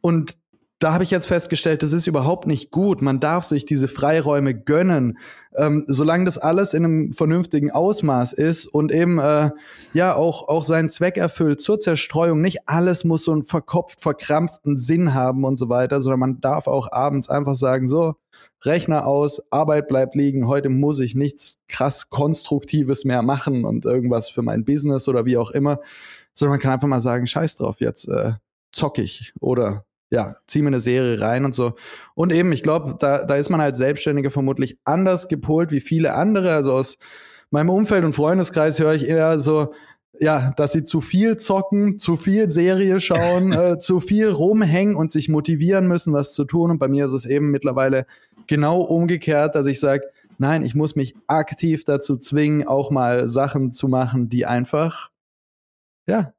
Und 0.00 0.38
da 0.80 0.94
habe 0.94 1.04
ich 1.04 1.10
jetzt 1.10 1.26
festgestellt, 1.26 1.82
das 1.82 1.92
ist 1.92 2.06
überhaupt 2.06 2.46
nicht 2.46 2.70
gut. 2.70 3.02
Man 3.02 3.20
darf 3.20 3.44
sich 3.44 3.66
diese 3.66 3.86
Freiräume 3.86 4.54
gönnen, 4.54 5.18
ähm, 5.54 5.84
solange 5.86 6.24
das 6.24 6.38
alles 6.38 6.72
in 6.72 6.84
einem 6.84 7.12
vernünftigen 7.12 7.70
Ausmaß 7.70 8.32
ist 8.32 8.64
und 8.64 8.90
eben 8.90 9.18
äh, 9.18 9.50
ja 9.92 10.16
auch 10.16 10.48
auch 10.48 10.64
seinen 10.64 10.88
Zweck 10.88 11.18
erfüllt 11.18 11.60
zur 11.60 11.78
Zerstreuung. 11.78 12.40
Nicht 12.40 12.66
alles 12.66 13.04
muss 13.04 13.24
so 13.24 13.32
einen 13.32 13.42
verkopft, 13.42 14.00
verkrampften 14.00 14.78
Sinn 14.78 15.12
haben 15.12 15.44
und 15.44 15.58
so 15.58 15.68
weiter, 15.68 16.00
sondern 16.00 16.20
man 16.20 16.40
darf 16.40 16.66
auch 16.66 16.90
abends 16.90 17.28
einfach 17.28 17.56
sagen, 17.56 17.86
so 17.86 18.14
Rechner 18.62 19.06
aus, 19.06 19.42
Arbeit 19.50 19.86
bleibt 19.86 20.14
liegen. 20.14 20.48
Heute 20.48 20.70
muss 20.70 20.98
ich 21.00 21.14
nichts 21.14 21.58
krass 21.68 22.08
konstruktives 22.08 23.04
mehr 23.04 23.20
machen 23.20 23.66
und 23.66 23.84
irgendwas 23.84 24.30
für 24.30 24.40
mein 24.40 24.64
Business 24.64 25.08
oder 25.08 25.26
wie 25.26 25.36
auch 25.36 25.50
immer, 25.50 25.78
sondern 26.32 26.54
man 26.54 26.60
kann 26.60 26.72
einfach 26.72 26.88
mal 26.88 27.00
sagen, 27.00 27.26
Scheiß 27.26 27.56
drauf, 27.56 27.80
jetzt 27.80 28.08
äh, 28.08 28.32
zock 28.72 28.98
ich 28.98 29.34
oder 29.40 29.84
ja, 30.10 30.36
zieh 30.46 30.60
mir 30.62 30.68
eine 30.68 30.80
Serie 30.80 31.20
rein 31.20 31.44
und 31.44 31.54
so. 31.54 31.74
Und 32.14 32.32
eben, 32.32 32.52
ich 32.52 32.62
glaube, 32.62 32.96
da, 32.98 33.24
da 33.24 33.36
ist 33.36 33.48
man 33.48 33.60
als 33.60 33.78
Selbstständiger 33.78 34.30
vermutlich 34.30 34.76
anders 34.84 35.28
gepolt 35.28 35.70
wie 35.70 35.80
viele 35.80 36.14
andere. 36.14 36.52
Also 36.52 36.72
aus 36.72 36.98
meinem 37.50 37.70
Umfeld 37.70 38.04
und 38.04 38.14
Freundeskreis 38.14 38.78
höre 38.80 38.94
ich 38.94 39.08
eher 39.08 39.38
so, 39.40 39.72
ja, 40.18 40.52
dass 40.56 40.72
sie 40.72 40.84
zu 40.84 41.00
viel 41.00 41.36
zocken, 41.36 41.98
zu 41.98 42.16
viel 42.16 42.48
Serie 42.48 43.00
schauen, 43.00 43.52
äh, 43.52 43.78
zu 43.78 44.00
viel 44.00 44.28
rumhängen 44.28 44.96
und 44.96 45.12
sich 45.12 45.28
motivieren 45.28 45.86
müssen, 45.86 46.12
was 46.12 46.34
zu 46.34 46.44
tun. 46.44 46.72
Und 46.72 46.78
bei 46.78 46.88
mir 46.88 47.04
ist 47.04 47.12
es 47.12 47.24
eben 47.24 47.50
mittlerweile 47.50 48.06
genau 48.48 48.80
umgekehrt, 48.80 49.54
dass 49.54 49.66
ich 49.66 49.78
sage, 49.78 50.02
nein, 50.38 50.62
ich 50.62 50.74
muss 50.74 50.96
mich 50.96 51.14
aktiv 51.28 51.84
dazu 51.84 52.16
zwingen, 52.16 52.66
auch 52.66 52.90
mal 52.90 53.28
Sachen 53.28 53.72
zu 53.72 53.86
machen, 53.86 54.28
die 54.28 54.44
einfach, 54.44 55.10
ja, 56.06 56.32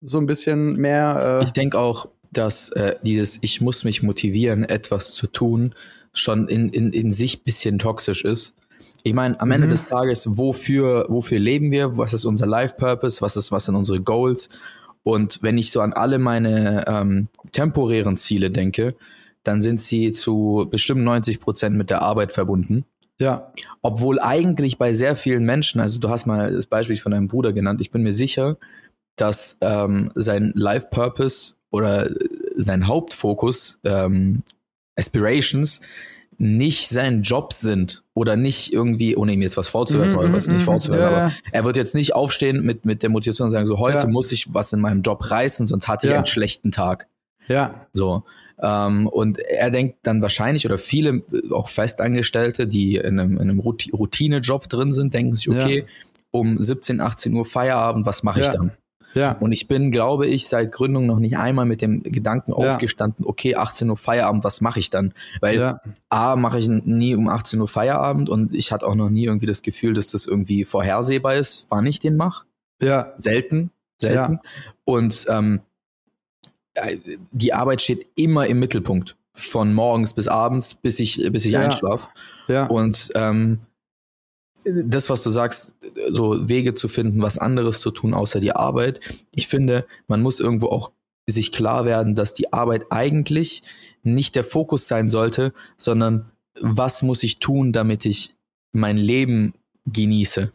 so 0.00 0.18
ein 0.18 0.26
bisschen 0.26 0.76
mehr. 0.76 1.40
Äh, 1.40 1.44
Ich 1.44 1.52
denke 1.52 1.78
auch, 1.78 2.08
dass 2.38 2.70
äh, 2.70 2.96
dieses 3.02 3.38
Ich 3.42 3.60
muss 3.60 3.84
mich 3.84 4.02
motivieren, 4.02 4.64
etwas 4.64 5.12
zu 5.12 5.26
tun, 5.26 5.74
schon 6.12 6.48
in, 6.48 6.68
in, 6.70 6.92
in 6.92 7.10
sich 7.10 7.44
bisschen 7.44 7.78
toxisch 7.78 8.24
ist. 8.24 8.54
Ich 9.02 9.14
meine, 9.14 9.40
am 9.40 9.50
Ende 9.50 9.66
Mhm. 9.66 9.70
des 9.70 9.86
Tages, 9.86 10.26
wofür, 10.38 11.06
wofür 11.08 11.38
leben 11.38 11.70
wir? 11.70 11.96
Was 11.96 12.12
ist 12.12 12.24
unser 12.24 12.46
Life-Purpose? 12.46 13.22
Was, 13.22 13.36
ist, 13.36 13.52
was 13.52 13.66
sind 13.66 13.74
unsere 13.74 14.00
Goals? 14.00 14.48
Und 15.02 15.38
wenn 15.42 15.56
ich 15.56 15.70
so 15.70 15.80
an 15.80 15.92
alle 15.92 16.18
meine 16.18 16.84
ähm, 16.88 17.28
temporären 17.52 18.16
Ziele 18.16 18.50
denke, 18.50 18.94
dann 19.44 19.62
sind 19.62 19.80
sie 19.80 20.12
zu 20.12 20.66
bestimmt 20.70 21.02
90 21.04 21.38
Prozent 21.40 21.76
mit 21.76 21.88
der 21.90 22.02
Arbeit 22.02 22.32
verbunden. 22.32 22.84
ja, 23.20 23.52
Obwohl 23.82 24.18
eigentlich 24.20 24.76
bei 24.78 24.92
sehr 24.92 25.16
vielen 25.16 25.44
Menschen, 25.44 25.80
also 25.80 26.00
du 26.00 26.08
hast 26.10 26.26
mal 26.26 26.52
das 26.52 26.66
Beispiel 26.66 26.96
von 26.96 27.12
deinem 27.12 27.28
Bruder 27.28 27.52
genannt, 27.52 27.80
ich 27.80 27.90
bin 27.90 28.02
mir 28.02 28.12
sicher, 28.12 28.56
dass 29.16 29.56
ähm, 29.60 30.10
sein 30.14 30.52
Life 30.54 30.88
Purpose 30.90 31.54
oder 31.70 32.10
äh, 32.10 32.14
sein 32.56 32.86
Hauptfokus, 32.86 33.78
ähm, 33.84 34.42
Aspirations, 34.98 35.80
nicht 36.38 36.88
sein 36.90 37.22
Job 37.22 37.52
sind 37.54 38.02
oder 38.14 38.36
nicht 38.36 38.72
irgendwie, 38.72 39.16
ohne 39.16 39.32
ihm 39.32 39.40
jetzt 39.42 39.56
was 39.56 39.68
vorzuwerfen 39.68 40.12
Mhm, 40.12 40.18
oder 40.18 40.32
was 40.32 40.46
mhm, 40.46 40.54
nicht 40.54 40.62
mhm. 40.62 40.66
vorzuwerfen, 40.66 41.02
Ja, 41.04 41.08
aber 41.08 41.28
ja. 41.28 41.32
er 41.52 41.64
wird 41.64 41.76
jetzt 41.76 41.94
nicht 41.94 42.14
aufstehen 42.14 42.62
mit, 42.62 42.84
mit 42.84 43.02
der 43.02 43.08
Motivation 43.10 43.46
und 43.46 43.52
sagen, 43.52 43.66
so 43.66 43.78
heute 43.78 43.98
Ja. 43.98 44.06
muss 44.06 44.32
ich 44.32 44.52
was 44.52 44.72
in 44.72 44.80
meinem 44.80 45.00
Job 45.02 45.30
reißen, 45.30 45.66
sonst 45.66 45.88
hatte 45.88 46.06
ich 46.06 46.10
Ja. 46.10 46.18
einen 46.18 46.26
schlechten 46.26 46.70
Tag. 46.72 47.08
ja, 47.48 47.86
So. 47.92 48.24
Ähm, 48.60 49.06
und 49.06 49.38
er 49.38 49.70
denkt 49.70 49.98
dann 50.02 50.22
wahrscheinlich, 50.22 50.64
oder 50.66 50.78
viele 50.78 51.22
äh, 51.32 51.52
auch 51.52 51.68
Festangestellte, 51.68 52.66
die 52.66 52.96
in 52.96 53.18
einem, 53.20 53.32
in 53.34 53.42
einem 53.42 53.60
Routi- 53.60 53.92
Routinejob 53.94 54.68
drin 54.70 54.92
sind, 54.92 55.12
denken 55.14 55.36
sich, 55.36 55.44
Ja. 55.46 55.52
okay, 55.62 55.84
um 56.30 56.60
17, 56.62 57.00
18 57.00 57.34
Uhr 57.34 57.44
Feierabend, 57.44 58.06
was 58.06 58.22
mache 58.22 58.40
ich 58.40 58.46
Ja. 58.46 58.52
dann? 58.54 58.72
Ja, 59.16 59.32
Und 59.40 59.50
ich 59.52 59.66
bin, 59.66 59.90
glaube 59.90 60.26
ich, 60.28 60.46
seit 60.46 60.70
Gründung 60.70 61.06
noch 61.06 61.18
nicht 61.18 61.36
einmal 61.38 61.64
mit 61.66 61.82
dem 61.82 62.02
Gedanken 62.04 62.52
Ja. 62.52 62.56
aufgestanden, 62.56 63.24
okay, 63.26 63.56
18 63.56 63.90
Uhr 63.90 63.96
Feierabend, 63.96 64.44
was 64.44 64.60
mache 64.60 64.78
ich 64.78 64.90
dann? 64.90 65.12
Weil 65.40 65.58
ja, 65.58 65.80
A, 66.08 66.36
mache 66.36 66.58
ich 66.58 66.68
nie 66.68 67.14
um 67.16 67.28
18 67.28 67.60
Uhr 67.60 67.66
Feierabend 67.68 68.28
und 68.28 68.54
ich 68.54 68.70
hatte 68.70 68.86
auch 68.86 68.94
noch 68.94 69.10
nie 69.10 69.24
irgendwie 69.24 69.46
das 69.46 69.62
Gefühl, 69.62 69.94
dass 69.94 70.10
das 70.12 70.26
irgendwie 70.26 70.64
vorhersehbar 70.64 71.34
ist, 71.34 71.66
wann 71.70 71.86
ich 71.86 71.98
den 71.98 72.16
mache. 72.16 72.44
ja, 72.80 73.12
Selten, 73.18 73.70
selten. 74.00 74.38
Und 74.84 75.26
ähm, 75.28 75.60
äh, 76.74 76.98
die 77.32 77.52
Arbeit 77.54 77.80
steht 77.80 78.06
immer 78.14 78.46
im 78.46 78.58
Mittelpunkt. 78.60 79.16
Von 79.38 79.74
morgens 79.74 80.14
bis 80.14 80.28
abends, 80.28 80.74
bis 80.74 80.98
ich, 80.98 81.16
bis 81.30 81.44
ich 81.44 81.56
einschlafe. 81.58 82.08
ja, 82.48 82.64
Und 82.66 83.10
ähm, 83.14 83.58
das, 84.84 85.10
was 85.10 85.22
du 85.22 85.30
sagst, 85.30 85.72
so 86.10 86.48
Wege 86.48 86.74
zu 86.74 86.88
finden, 86.88 87.22
was 87.22 87.38
anderes 87.38 87.80
zu 87.80 87.90
tun 87.90 88.14
außer 88.14 88.40
die 88.40 88.52
Arbeit. 88.52 89.00
Ich 89.34 89.48
finde, 89.48 89.86
man 90.08 90.22
muss 90.22 90.40
irgendwo 90.40 90.68
auch 90.68 90.92
sich 91.26 91.52
klar 91.52 91.84
werden, 91.84 92.14
dass 92.14 92.34
die 92.34 92.52
Arbeit 92.52 92.86
eigentlich 92.90 93.62
nicht 94.02 94.34
der 94.34 94.44
Fokus 94.44 94.88
sein 94.88 95.08
sollte, 95.08 95.52
sondern 95.76 96.30
was 96.60 97.02
muss 97.02 97.22
ich 97.22 97.38
tun, 97.38 97.72
damit 97.72 98.04
ich 98.06 98.34
mein 98.72 98.96
Leben 98.96 99.54
genieße. 99.86 100.52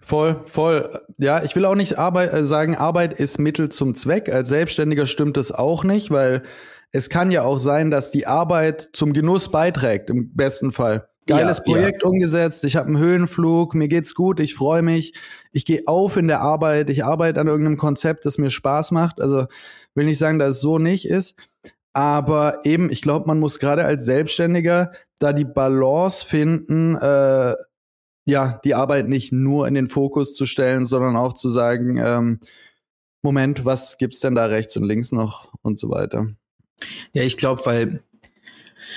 Voll, 0.00 0.40
voll. 0.46 0.90
Ja, 1.18 1.42
ich 1.42 1.56
will 1.56 1.64
auch 1.64 1.74
nicht 1.74 1.98
Arbeit, 1.98 2.32
äh, 2.32 2.44
sagen, 2.44 2.76
Arbeit 2.76 3.18
ist 3.18 3.38
Mittel 3.38 3.68
zum 3.68 3.94
Zweck. 3.94 4.32
Als 4.32 4.48
Selbstständiger 4.48 5.06
stimmt 5.06 5.36
das 5.36 5.50
auch 5.50 5.82
nicht, 5.82 6.10
weil 6.10 6.44
es 6.92 7.10
kann 7.10 7.30
ja 7.32 7.42
auch 7.42 7.58
sein, 7.58 7.90
dass 7.90 8.10
die 8.10 8.26
Arbeit 8.26 8.90
zum 8.92 9.12
Genuss 9.12 9.50
beiträgt, 9.50 10.08
im 10.10 10.34
besten 10.34 10.70
Fall. 10.70 11.08
Geiles 11.28 11.58
Ja, 11.58 11.64
Projekt 11.64 12.02
umgesetzt, 12.02 12.64
ich 12.64 12.74
habe 12.74 12.88
einen 12.88 12.98
Höhenflug, 12.98 13.74
mir 13.74 13.88
geht's 13.88 14.14
gut, 14.14 14.40
ich 14.40 14.54
freue 14.54 14.82
mich, 14.82 15.14
ich 15.52 15.64
gehe 15.64 15.82
auf 15.86 16.16
in 16.16 16.26
der 16.26 16.40
Arbeit, 16.40 16.90
ich 16.90 17.04
arbeite 17.04 17.40
an 17.40 17.46
irgendeinem 17.46 17.76
Konzept, 17.76 18.26
das 18.26 18.38
mir 18.38 18.50
Spaß 18.50 18.90
macht. 18.90 19.20
Also 19.20 19.46
will 19.94 20.06
nicht 20.06 20.18
sagen, 20.18 20.38
dass 20.38 20.56
es 20.56 20.60
so 20.60 20.78
nicht 20.78 21.06
ist. 21.06 21.36
Aber 21.92 22.60
eben, 22.64 22.90
ich 22.90 23.02
glaube, 23.02 23.26
man 23.26 23.38
muss 23.38 23.58
gerade 23.58 23.84
als 23.84 24.04
Selbstständiger 24.04 24.92
da 25.18 25.32
die 25.32 25.44
Balance 25.44 26.24
finden, 26.24 26.96
äh, 26.96 27.54
ja, 28.24 28.60
die 28.64 28.74
Arbeit 28.74 29.08
nicht 29.08 29.32
nur 29.32 29.66
in 29.66 29.74
den 29.74 29.86
Fokus 29.86 30.34
zu 30.34 30.46
stellen, 30.46 30.84
sondern 30.84 31.16
auch 31.16 31.32
zu 31.32 31.48
sagen, 31.48 31.98
ähm, 31.98 32.40
Moment, 33.22 33.64
was 33.64 33.98
gibt's 33.98 34.20
denn 34.20 34.34
da 34.34 34.46
rechts 34.46 34.76
und 34.76 34.84
links 34.84 35.12
noch 35.12 35.52
und 35.62 35.78
so 35.78 35.90
weiter. 35.90 36.28
Ja, 37.12 37.22
ich 37.22 37.36
glaube, 37.36 37.64
weil, 37.66 38.02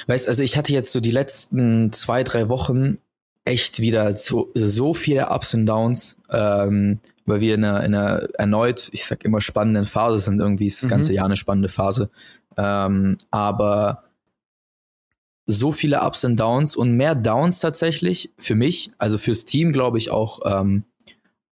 weißt, 0.08 0.28
also 0.28 0.44
ich 0.44 0.58
hatte 0.58 0.74
jetzt 0.74 0.92
so 0.92 1.00
die 1.00 1.12
letzten 1.12 1.92
zwei, 1.94 2.24
drei 2.24 2.50
Wochen 2.50 2.98
echt 3.46 3.80
wieder 3.80 4.14
so, 4.14 4.52
so 4.54 4.94
viele 4.94 5.30
Ups 5.30 5.54
und 5.54 5.66
Downs, 5.66 6.18
ähm, 6.30 7.00
weil 7.26 7.42
wir 7.42 7.56
in 7.56 7.64
einer, 7.64 7.84
in 7.84 7.96
einer 7.96 8.28
erneut, 8.38 8.90
ich 8.92 9.06
sag 9.06 9.26
immer 9.26 9.42
spannenden 9.42 9.86
Phase 9.86 10.20
sind. 10.20 10.40
Irgendwie 10.40 10.68
ist 10.68 10.78
das 10.82 10.86
Mhm. 10.86 10.90
ganze 10.92 11.14
Jahr 11.14 11.26
eine 11.26 11.38
spannende 11.38 11.70
Phase. 11.70 12.10
Ähm, 12.58 13.18
aber 13.32 14.04
so 15.48 15.72
viele 15.72 16.02
Ups 16.02 16.24
und 16.24 16.40
Downs 16.40 16.76
und 16.76 16.92
mehr 16.96 17.16
Downs 17.16 17.60
tatsächlich 17.60 18.32
für 18.38 18.56
mich, 18.56 18.92
also 18.98 19.18
fürs 19.18 19.46
Team 19.46 19.72
glaube 19.74 19.98
ich 19.98 20.12
auch 20.12 20.40
ähm, 20.46 20.84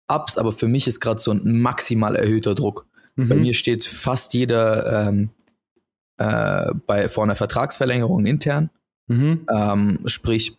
Ups, 0.09 0.37
aber 0.39 0.53
für 0.53 0.69
mich 0.69 0.87
ist 0.87 1.01
gerade 1.01 1.21
so 1.21 1.31
ein 1.33 1.61
maximal 1.61 2.17
erhöhter 2.17 2.55
Druck. 2.55 2.87
Bei 3.17 3.35
Mhm. 3.35 3.41
mir 3.43 3.55
steht 3.55 3.85
fast 3.85 4.35
jeder 4.35 5.09
ähm, 5.09 5.31
äh, 6.19 6.73
bei, 6.87 7.09
vor 7.09 7.25
einer 7.25 7.35
Vertragsverlängerung 7.37 8.25
intern. 8.27 8.71
Mhm. 9.09 9.47
Ähm, 9.55 9.99
sprich, 10.07 10.57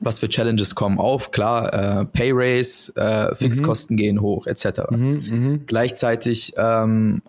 was 0.00 0.18
für 0.18 0.28
Challenges 0.28 0.74
kommen 0.74 0.98
auf? 0.98 1.30
Klar, 1.30 1.72
äh, 1.72 2.04
Pay 2.06 2.32
Raise, 2.34 2.92
äh, 2.96 3.34
Fixkosten 3.34 3.96
gehen 3.96 4.20
hoch, 4.20 4.46
etc. 4.46 4.90
Mhm. 4.90 5.22
Mhm. 5.28 5.60
Gleichzeitig 5.66 6.52
ähm, 6.56 7.22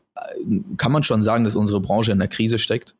kann 0.77 0.91
man 0.91 1.03
schon 1.03 1.21
sagen, 1.23 1.43
dass 1.43 1.55
unsere 1.55 1.79
Branche 1.81 2.11
in 2.11 2.19
der 2.19 2.27
Krise 2.27 2.57
steckt. 2.59 2.95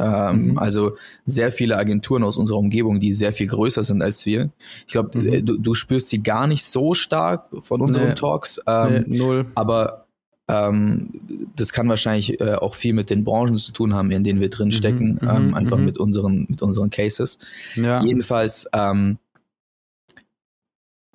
Ähm, 0.00 0.50
Mhm. 0.52 0.58
Also 0.58 0.96
sehr 1.26 1.50
viele 1.50 1.76
Agenturen 1.76 2.22
aus 2.22 2.36
unserer 2.36 2.58
Umgebung, 2.58 3.00
die 3.00 3.12
sehr 3.12 3.32
viel 3.32 3.48
größer 3.48 3.82
sind 3.82 4.00
als 4.02 4.24
wir. 4.26 4.50
Ich 4.86 4.92
glaube, 4.92 5.18
Mhm. 5.18 5.44
du, 5.44 5.56
du 5.58 5.74
spürst 5.74 6.08
sie 6.08 6.22
gar 6.22 6.46
nicht 6.46 6.64
so 6.64 6.94
stark 6.94 7.46
von 7.58 7.80
unseren 7.80 8.08
Nee. 8.08 8.14
Talks. 8.14 8.60
Ähm, 8.66 9.04
Nee, 9.08 9.18
null. 9.18 9.46
aber 9.56 10.04
ähm, 10.48 11.10
das 11.56 11.72
kann 11.72 11.88
wahrscheinlich 11.88 12.40
äh, 12.40 12.54
auch 12.54 12.74
viel 12.74 12.94
mit 12.94 13.10
den 13.10 13.22
Branchen 13.24 13.56
zu 13.56 13.72
tun 13.72 13.94
haben, 13.94 14.10
in 14.10 14.24
denen 14.24 14.40
wir 14.40 14.48
drin 14.50 14.72
stecken, 14.72 15.18
Mhm, 15.22 15.28
ähm, 15.28 15.46
mhm, 15.48 15.54
einfach 15.54 15.78
mhm. 15.78 15.84
mit 15.84 15.98
unseren 15.98 16.46
mit 16.48 16.62
unseren 16.62 16.90
Cases. 16.90 17.38
Ja. 17.76 18.02
Jedenfalls 18.02 18.66
ähm, 18.72 19.18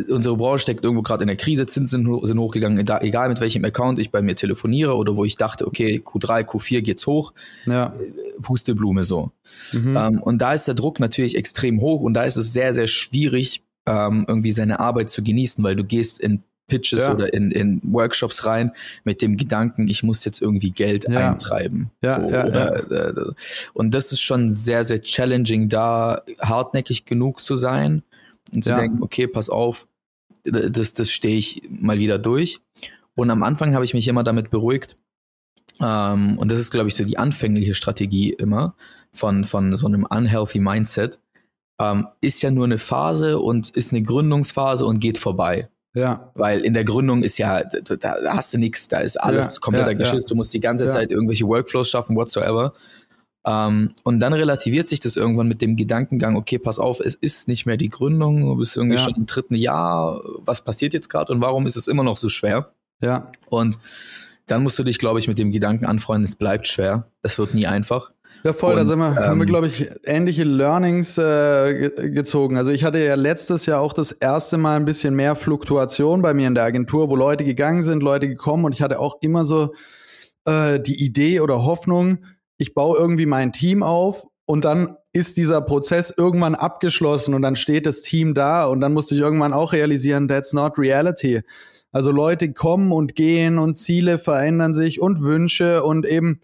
unsere 0.09 0.35
Branche 0.35 0.63
steckt 0.63 0.83
irgendwo 0.83 1.03
gerade 1.03 1.23
in 1.23 1.27
der 1.27 1.37
Krise, 1.37 1.65
Zinsen 1.65 2.03
sind, 2.03 2.07
ho- 2.11 2.25
sind 2.25 2.39
hochgegangen, 2.39 2.79
egal 3.01 3.29
mit 3.29 3.39
welchem 3.39 3.63
Account 3.63 3.99
ich 3.99 4.09
bei 4.09 4.21
mir 4.21 4.35
telefoniere 4.35 4.95
oder 4.95 5.15
wo 5.15 5.23
ich 5.23 5.37
dachte, 5.37 5.67
okay, 5.67 6.01
Q3, 6.03 6.43
Q4 6.45 6.81
geht's 6.81 7.05
hoch, 7.07 7.31
Ja. 7.65 7.93
Pusteblume 8.41 9.03
so. 9.03 9.31
Mhm. 9.71 9.95
Ähm, 9.95 10.21
und 10.23 10.41
da 10.41 10.53
ist 10.53 10.67
der 10.67 10.73
Druck 10.73 10.99
natürlich 10.99 11.37
extrem 11.37 11.79
hoch 11.79 12.01
und 12.01 12.15
da 12.15 12.23
ist 12.23 12.37
es 12.37 12.53
sehr, 12.53 12.73
sehr 12.73 12.87
schwierig, 12.87 13.61
ähm, 13.85 14.25
irgendwie 14.27 14.51
seine 14.51 14.79
Arbeit 14.79 15.09
zu 15.09 15.23
genießen, 15.23 15.63
weil 15.63 15.75
du 15.75 15.83
gehst 15.83 16.19
in 16.19 16.41
Pitches 16.67 17.01
Ja. 17.01 17.13
oder 17.13 17.33
in, 17.33 17.51
in 17.51 17.81
Workshops 17.83 18.45
rein 18.45 18.71
mit 19.03 19.21
dem 19.21 19.37
Gedanken, 19.37 19.87
ich 19.87 20.03
muss 20.03 20.23
jetzt 20.25 20.41
irgendwie 20.41 20.71
Geld 20.71 21.07
Ja. 21.09 21.31
eintreiben. 21.31 21.91
Ja, 22.01 22.21
so, 22.21 22.29
ja, 22.31 22.45
oder, 22.45 22.91
Äh, 22.91 23.31
und 23.73 23.93
das 23.93 24.11
ist 24.11 24.21
schon 24.21 24.51
sehr, 24.51 24.85
sehr 24.85 25.01
challenging, 25.01 25.69
da 25.69 26.21
hartnäckig 26.39 27.05
genug 27.05 27.41
zu 27.41 27.55
sein 27.55 28.03
und 28.53 28.63
zu 28.63 28.71
Ja. 28.71 28.77
denken, 28.77 29.03
okay, 29.03 29.27
pass 29.27 29.49
auf, 29.49 29.87
das, 30.45 30.93
das 30.93 31.11
stehe 31.11 31.37
ich 31.37 31.61
mal 31.69 31.99
wieder 31.99 32.17
durch. 32.17 32.59
Und 33.15 33.29
am 33.29 33.43
Anfang 33.43 33.75
habe 33.75 33.85
ich 33.85 33.93
mich 33.93 34.07
immer 34.07 34.23
damit 34.23 34.49
beruhigt. 34.49 34.97
Ähm, 35.81 36.37
und 36.37 36.51
das 36.51 36.59
ist, 36.59 36.71
glaube 36.71 36.87
ich, 36.89 36.95
so 36.95 37.03
die 37.03 37.17
anfängliche 37.17 37.75
Strategie 37.75 38.31
immer 38.31 38.75
von, 39.11 39.43
von 39.43 39.75
so 39.77 39.87
einem 39.87 40.05
unhealthy 40.09 40.59
Mindset. 40.59 41.19
Ähm, 41.79 42.07
ist 42.21 42.41
ja 42.41 42.51
nur 42.51 42.65
eine 42.65 42.77
Phase 42.77 43.39
und 43.39 43.69
ist 43.71 43.91
eine 43.91 44.03
Gründungsphase 44.03 44.85
und 44.85 44.99
geht 44.99 45.17
vorbei. 45.17 45.69
Ja. 45.95 46.31
Weil 46.33 46.61
in 46.61 46.73
der 46.73 46.83
Gründung 46.83 47.23
ist 47.23 47.37
ja, 47.37 47.63
da, 47.63 47.95
da 47.95 48.35
hast 48.35 48.53
du 48.53 48.57
nichts, 48.57 48.87
da 48.87 48.99
ist 48.99 49.17
alles 49.17 49.55
Ja, 49.55 49.61
kompletter 49.61 49.91
ja, 49.91 49.97
Geschiss, 49.97 50.23
ja. 50.23 50.29
du 50.29 50.35
musst 50.35 50.53
die 50.53 50.59
ganze. 50.59 50.89
Zeit 50.89 51.11
irgendwelche 51.11 51.45
Workflows 51.47 51.89
schaffen, 51.89 52.15
whatsoever. 52.15 52.73
Ähm, 53.45 53.91
und 54.03 54.19
dann 54.19 54.33
relativiert 54.33 54.87
sich 54.87 54.99
das 55.01 55.17
irgendwann 55.17 55.47
mit 55.47 55.61
dem 55.61 55.75
Gedankengang, 55.75 56.35
okay, 56.35 56.57
pass 56.57 56.79
auf, 56.79 56.99
es 56.99 57.15
ist 57.15 57.47
nicht 57.47 57.65
mehr 57.65 57.77
die 57.77 57.89
Gründung, 57.89 58.41
du 58.41 58.55
bist 58.55 58.77
irgendwie 58.77 58.97
schon 58.97 59.15
im 59.15 59.25
dritten 59.25 59.55
Jahr, 59.55 60.21
was 60.39 60.63
passiert 60.63 60.93
jetzt 60.93 61.09
gerade 61.09 61.33
und 61.33 61.41
warum 61.41 61.67
ist 61.67 61.75
es 61.75 61.87
immer 61.87 62.03
noch 62.03 62.17
so 62.17 62.29
schwer? 62.29 62.73
Ja. 63.01 63.29
Und 63.47 63.77
dann 64.47 64.63
musst 64.63 64.79
du 64.79 64.83
dich, 64.83 64.97
glaube 64.97 65.19
ich, 65.19 65.27
mit 65.27 65.39
dem 65.39 65.51
Gedanken 65.51 65.85
anfreunden, 65.85 66.23
es 66.23 66.35
bleibt 66.35 66.67
schwer, 66.67 67.07
es 67.21 67.37
wird 67.37 67.53
nie 67.53 67.67
einfach. 67.67 68.11
Ja, 68.43 68.51
voll, 68.51 68.75
da 68.75 68.81
Und, 68.81 68.87
sind 68.87 68.99
wir, 68.99 69.15
haben 69.15 69.37
wir, 69.37 69.43
ähm, 69.43 69.47
glaube 69.47 69.67
ich, 69.67 69.89
ähnliche 70.03 70.43
Learnings 70.43 71.17
äh, 71.17 71.91
ge 71.95 72.09
gezogen. 72.11 72.57
Also 72.57 72.71
ich 72.71 72.83
hatte 72.83 72.99
ja 72.99 73.15
letztes 73.15 73.65
Jahr 73.65 73.79
auch 73.79 73.93
das 73.93 74.11
erste 74.11 74.57
Mal 74.57 74.75
ein 74.75 74.85
bisschen 74.85 75.15
mehr 75.15 75.35
Fluktuation 75.35 76.21
bei 76.21 76.33
mir 76.33 76.47
in 76.47 76.55
der 76.55 76.65
Agentur, 76.65 77.09
wo 77.09 77.15
Leute 77.15 77.45
gegangen 77.45 77.83
sind, 77.83 78.03
Leute 78.03 78.27
gekommen 78.27 78.65
und 78.65 78.75
ich 78.75 78.81
hatte 78.81 78.99
auch 78.99 79.15
immer 79.21 79.45
so 79.45 79.73
äh, 80.45 80.79
die 80.79 81.03
Idee 81.03 81.39
oder 81.39 81.63
Hoffnung, 81.63 82.25
ich 82.57 82.73
baue 82.73 82.97
irgendwie 82.97 83.25
mein 83.25 83.53
Team 83.53 83.81
auf 83.81 84.25
und 84.45 84.65
dann 84.65 84.97
ist 85.13 85.37
dieser 85.37 85.61
Prozess 85.61 86.13
irgendwann 86.15 86.55
abgeschlossen 86.55 87.33
und 87.33 87.43
dann 87.43 87.55
steht 87.55 87.85
das 87.85 88.01
Team 88.01 88.33
da 88.33 88.65
und 88.65 88.81
dann 88.81 88.93
musste 88.93 89.15
ich 89.15 89.21
irgendwann 89.21 89.53
auch 89.53 89.71
realisieren, 89.71 90.27
that's 90.27 90.51
not 90.53 90.77
reality. 90.77 91.41
Also 91.93 92.11
Leute 92.11 92.51
kommen 92.51 92.91
und 92.91 93.15
gehen 93.15 93.59
und 93.59 93.77
Ziele 93.77 94.17
verändern 94.17 94.73
sich 94.73 94.99
und 94.99 95.21
Wünsche 95.21 95.83
und 95.83 96.05
eben 96.05 96.41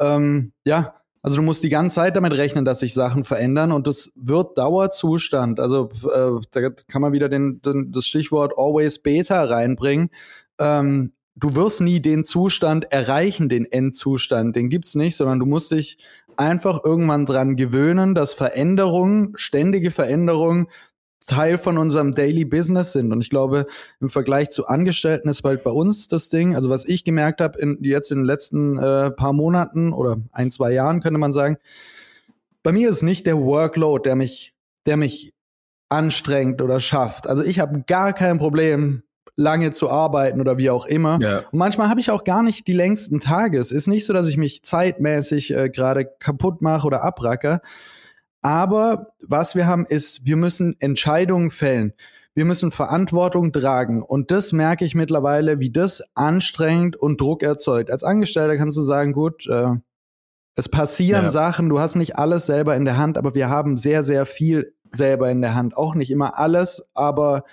ähm, 0.00 0.52
ja, 0.64 0.94
also 1.22 1.36
du 1.36 1.42
musst 1.42 1.64
die 1.64 1.68
ganze 1.68 1.96
Zeit 1.96 2.16
damit 2.16 2.36
rechnen, 2.36 2.64
dass 2.64 2.80
sich 2.80 2.94
Sachen 2.94 3.24
verändern 3.24 3.72
und 3.72 3.86
das 3.86 4.12
wird 4.14 4.56
Dauerzustand. 4.56 5.60
Also 5.60 5.90
äh, 6.04 6.40
da 6.50 6.70
kann 6.88 7.02
man 7.02 7.12
wieder 7.12 7.28
den, 7.28 7.60
den, 7.62 7.90
das 7.90 8.06
Stichwort 8.06 8.52
Always 8.56 9.00
Beta 9.00 9.42
reinbringen. 9.42 10.10
Ähm, 10.58 11.12
du 11.36 11.54
wirst 11.54 11.80
nie 11.80 12.00
den 12.00 12.24
Zustand 12.24 12.92
erreichen, 12.92 13.48
den 13.48 13.64
Endzustand, 13.64 14.56
den 14.56 14.68
gibt's 14.68 14.94
nicht, 14.94 15.16
sondern 15.16 15.38
du 15.38 15.46
musst 15.46 15.70
dich 15.70 15.98
einfach 16.36 16.84
irgendwann 16.84 17.26
dran 17.26 17.56
gewöhnen, 17.56 18.14
dass 18.14 18.32
Veränderungen, 18.32 19.32
ständige 19.34 19.90
Veränderungen 19.90 20.68
Teil 21.28 21.58
von 21.58 21.78
unserem 21.78 22.12
Daily 22.12 22.44
Business 22.44 22.92
sind. 22.92 23.12
Und 23.12 23.20
ich 23.20 23.30
glaube, 23.30 23.66
im 24.00 24.08
Vergleich 24.10 24.50
zu 24.50 24.66
Angestellten 24.66 25.28
ist 25.28 25.44
halt 25.44 25.62
bei 25.62 25.70
uns 25.70 26.08
das 26.08 26.28
Ding, 26.28 26.56
also 26.56 26.70
was 26.70 26.88
ich 26.88 27.04
gemerkt 27.04 27.40
habe 27.40 27.58
in, 27.58 27.78
jetzt 27.82 28.10
in 28.10 28.18
den 28.18 28.24
letzten 28.24 28.78
äh, 28.78 29.10
paar 29.12 29.32
Monaten 29.32 29.92
oder 29.92 30.16
ein, 30.32 30.50
zwei 30.50 30.72
Jahren, 30.72 31.00
könnte 31.00 31.18
man 31.18 31.32
sagen, 31.32 31.58
bei 32.62 32.72
mir 32.72 32.88
ist 32.90 33.02
nicht 33.02 33.26
der 33.26 33.38
Workload, 33.38 34.02
der 34.02 34.16
mich, 34.16 34.54
der 34.86 34.96
mich 34.96 35.32
anstrengt 35.88 36.60
oder 36.60 36.80
schafft. 36.80 37.28
Also 37.28 37.44
ich 37.44 37.60
habe 37.60 37.84
gar 37.86 38.12
kein 38.12 38.38
Problem, 38.38 39.02
lange 39.36 39.70
zu 39.70 39.88
arbeiten 39.88 40.40
oder 40.40 40.58
wie 40.58 40.68
auch 40.68 40.84
immer. 40.84 41.18
Ja. 41.22 41.38
Und 41.52 41.58
manchmal 41.58 41.88
habe 41.88 42.00
ich 42.00 42.10
auch 42.10 42.24
gar 42.24 42.42
nicht 42.42 42.66
die 42.66 42.72
längsten 42.72 43.20
Tage. 43.20 43.58
Es 43.58 43.70
ist 43.70 43.86
nicht 43.86 44.04
so, 44.04 44.12
dass 44.12 44.28
ich 44.28 44.36
mich 44.36 44.64
zeitmäßig 44.64 45.54
äh, 45.54 45.70
gerade 45.70 46.06
kaputt 46.18 46.60
mache 46.60 46.86
oder 46.86 47.04
abracker. 47.04 47.62
Aber 48.42 49.12
was 49.26 49.54
wir 49.54 49.66
haben, 49.66 49.84
ist, 49.86 50.24
wir 50.24 50.36
müssen 50.36 50.76
Entscheidungen 50.80 51.50
fällen. 51.50 51.92
Wir 52.34 52.44
müssen 52.44 52.70
Verantwortung 52.70 53.52
tragen. 53.52 54.02
Und 54.02 54.30
das 54.30 54.52
merke 54.52 54.84
ich 54.84 54.94
mittlerweile, 54.94 55.58
wie 55.58 55.70
das 55.70 56.04
anstrengend 56.14 56.96
und 56.96 57.20
Druck 57.20 57.42
erzeugt. 57.42 57.90
Als 57.90 58.04
Angestellter 58.04 58.56
kannst 58.56 58.76
du 58.76 58.82
sagen, 58.82 59.12
gut, 59.12 59.46
äh, 59.48 59.72
es 60.54 60.68
passieren 60.68 61.24
Ja. 61.24 61.30
Sachen, 61.30 61.68
du 61.68 61.80
hast 61.80 61.96
nicht 61.96 62.16
alles 62.16 62.46
selber 62.46 62.76
in 62.76 62.84
der 62.84 62.96
Hand, 62.96 63.18
aber 63.18 63.34
wir 63.34 63.48
haben 63.48 63.76
sehr, 63.76 64.02
sehr 64.02 64.26
viel 64.26 64.72
selber 64.92 65.30
in 65.30 65.40
der 65.40 65.54
Hand. 65.54 65.76
Auch 65.76 65.94
nicht 65.94 66.10
immer 66.10 66.38
alles, 66.38 66.90
aber 66.94 67.44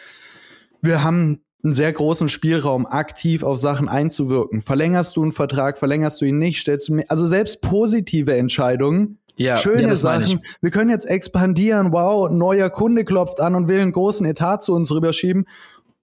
wir 0.81 1.03
haben 1.03 1.43
einen 1.63 1.73
sehr 1.73 1.91
großen 1.91 2.29
Spielraum, 2.29 2.85
aktiv 2.85 3.43
auf 3.43 3.57
Sachen 3.57 3.89
einzuwirken. 3.89 4.61
Verlängerst 4.61 5.15
du 5.15 5.23
einen 5.23 5.31
Vertrag, 5.31 5.79
verlängerst 5.79 6.21
du 6.21 6.25
ihn 6.25 6.37
nicht, 6.37 6.61
stellst 6.61 6.89
du 6.89 6.95
mir, 6.95 7.05
also 7.09 7.25
selbst 7.25 7.61
positive 7.61 8.35
Entscheidungen, 8.35 9.19
Ja, 9.37 9.57
schöne 9.57 9.89
ja. 9.89 9.95
Sachen. 9.95 10.41
Wir 10.61 10.71
können 10.71 10.89
jetzt 10.89 11.05
expandieren, 11.05 11.91
wow, 11.91 12.29
neuer 12.29 12.69
Kunde 12.69 13.03
klopft 13.03 13.39
an 13.39 13.55
und 13.55 13.67
will 13.67 13.79
einen 13.79 13.91
großen 13.91 14.25
Etat 14.25 14.59
zu 14.59 14.73
uns 14.73 14.91
rüberschieben 14.91 15.45